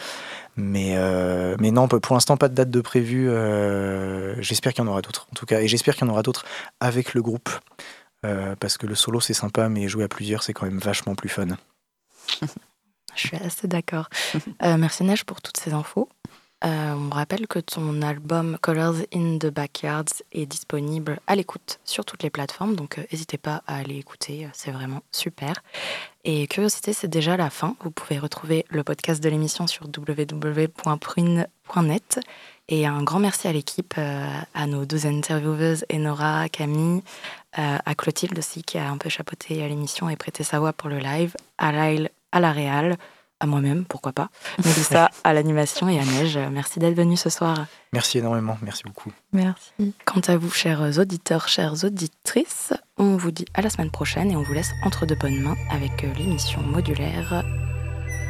Mais, 0.56 0.96
euh, 0.96 1.56
mais 1.60 1.70
non, 1.70 1.88
pour 1.88 2.14
l'instant, 2.14 2.36
pas 2.36 2.48
de 2.48 2.54
date 2.54 2.70
de 2.70 2.80
prévu. 2.80 3.28
euh, 3.30 4.40
j'espère 4.42 4.72
qu'il 4.74 4.84
y 4.84 4.86
en 4.86 4.90
aura 4.90 5.02
d'autres, 5.02 5.26
en 5.32 5.34
tout 5.34 5.46
cas. 5.46 5.60
Et 5.60 5.68
j'espère 5.68 5.94
qu'il 5.94 6.06
y 6.06 6.10
en 6.10 6.12
aura 6.12 6.22
d'autres 6.22 6.44
avec 6.80 7.14
le 7.14 7.22
groupe. 7.22 7.50
euh, 8.26 8.54
parce 8.56 8.76
que 8.76 8.86
le 8.86 8.94
solo, 8.94 9.20
c'est 9.20 9.32
sympa, 9.34 9.68
mais 9.68 9.88
jouer 9.88 10.04
à 10.04 10.08
plusieurs, 10.08 10.42
c'est 10.42 10.52
quand 10.52 10.66
même 10.66 10.78
vachement 10.78 11.14
plus 11.14 11.28
fun. 11.30 11.46
Je 13.16 13.26
suis 13.26 13.36
assez 13.38 13.66
d'accord. 13.66 14.08
Merci 14.62 15.02
Neige 15.04 15.24
pour 15.24 15.42
toutes 15.42 15.56
ces 15.56 15.72
infos. 15.72 16.08
Euh, 16.62 16.94
on 16.94 17.08
rappelle 17.08 17.46
que 17.46 17.58
ton 17.58 18.02
album 18.02 18.58
Colors 18.60 18.96
in 19.14 19.38
the 19.38 19.46
Backyards 19.46 20.22
est 20.32 20.44
disponible 20.44 21.18
à 21.26 21.34
l'écoute 21.34 21.80
sur 21.84 22.04
toutes 22.04 22.22
les 22.22 22.28
plateformes, 22.28 22.76
donc 22.76 22.98
euh, 22.98 23.04
n'hésitez 23.10 23.38
pas 23.38 23.62
à 23.66 23.76
aller 23.76 23.96
écouter, 23.96 24.44
euh, 24.44 24.48
c'est 24.52 24.70
vraiment 24.70 25.00
super. 25.10 25.62
Et 26.24 26.46
curiosité, 26.48 26.92
c'est 26.92 27.08
déjà 27.08 27.38
la 27.38 27.48
fin. 27.48 27.76
Vous 27.82 27.90
pouvez 27.90 28.18
retrouver 28.18 28.66
le 28.68 28.84
podcast 28.84 29.22
de 29.22 29.28
l'émission 29.30 29.66
sur 29.66 29.86
www.prune.net. 29.86 31.40
Et 32.68 32.86
un 32.86 33.02
grand 33.02 33.20
merci 33.20 33.48
à 33.48 33.52
l'équipe, 33.52 33.94
euh, 33.96 34.28
à 34.52 34.66
nos 34.66 34.84
deux 34.84 35.06
intervieweuses, 35.06 35.86
Enora, 35.92 36.50
Camille, 36.50 37.02
à 37.54 37.94
Clotilde 37.96 38.38
aussi 38.38 38.62
qui 38.62 38.78
a 38.78 38.88
un 38.88 38.96
peu 38.96 39.08
chapeauté 39.08 39.60
à 39.64 39.66
l'émission 39.66 40.08
et 40.08 40.14
prêté 40.14 40.44
sa 40.44 40.60
voix 40.60 40.72
pour 40.72 40.88
le 40.88 40.98
live, 40.98 41.34
à 41.58 41.72
Lyle, 41.72 42.10
à 42.30 42.38
la 42.38 42.52
Réal, 42.52 42.96
à 43.40 43.46
moi-même, 43.46 43.84
pourquoi 43.86 44.12
pas, 44.12 44.28
Mélissa 44.64 45.10
à 45.24 45.32
l'animation 45.32 45.88
et 45.88 45.98
à 45.98 46.04
Neige. 46.04 46.38
Merci 46.52 46.78
d'être 46.78 46.94
venue 46.94 47.16
ce 47.16 47.30
soir. 47.30 47.66
Merci 47.92 48.18
énormément, 48.18 48.58
merci 48.62 48.82
beaucoup. 48.84 49.10
Merci. 49.32 49.94
Quant 50.04 50.20
à 50.28 50.36
vous, 50.36 50.50
chers 50.50 50.98
auditeurs, 50.98 51.48
chères 51.48 51.84
auditrices, 51.84 52.72
on 52.98 53.16
vous 53.16 53.30
dit 53.30 53.46
à 53.54 53.62
la 53.62 53.70
semaine 53.70 53.90
prochaine 53.90 54.30
et 54.30 54.36
on 54.36 54.42
vous 54.42 54.52
laisse 54.52 54.70
entre 54.84 55.06
de 55.06 55.14
bonnes 55.14 55.40
mains 55.40 55.56
avec 55.70 56.04
euh, 56.04 56.12
l'émission 56.18 56.60
modulaire. 56.62 57.42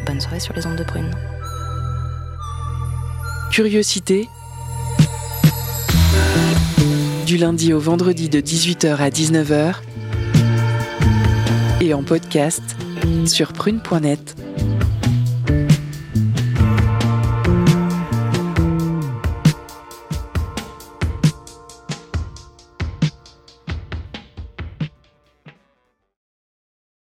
Bonne 0.07 0.21
soirée 0.21 0.41
sur 0.41 0.55
les 0.55 0.67
ondes 0.67 0.77
de 0.77 0.85
prune. 0.85 1.11
Curiosité. 3.51 4.29
Du 7.27 7.37
lundi 7.37 7.73
au 7.73 7.81
vendredi 7.81 8.29
de 8.29 8.41
18h 8.41 8.97
à 8.97 9.11
19h. 9.11 9.75
Et 11.81 11.95
en 11.95 12.03
podcast 12.03 12.63
sur 13.27 13.53
prune.net. 13.53 14.37
Thank 14.61 15.05
you. 15.05 15.10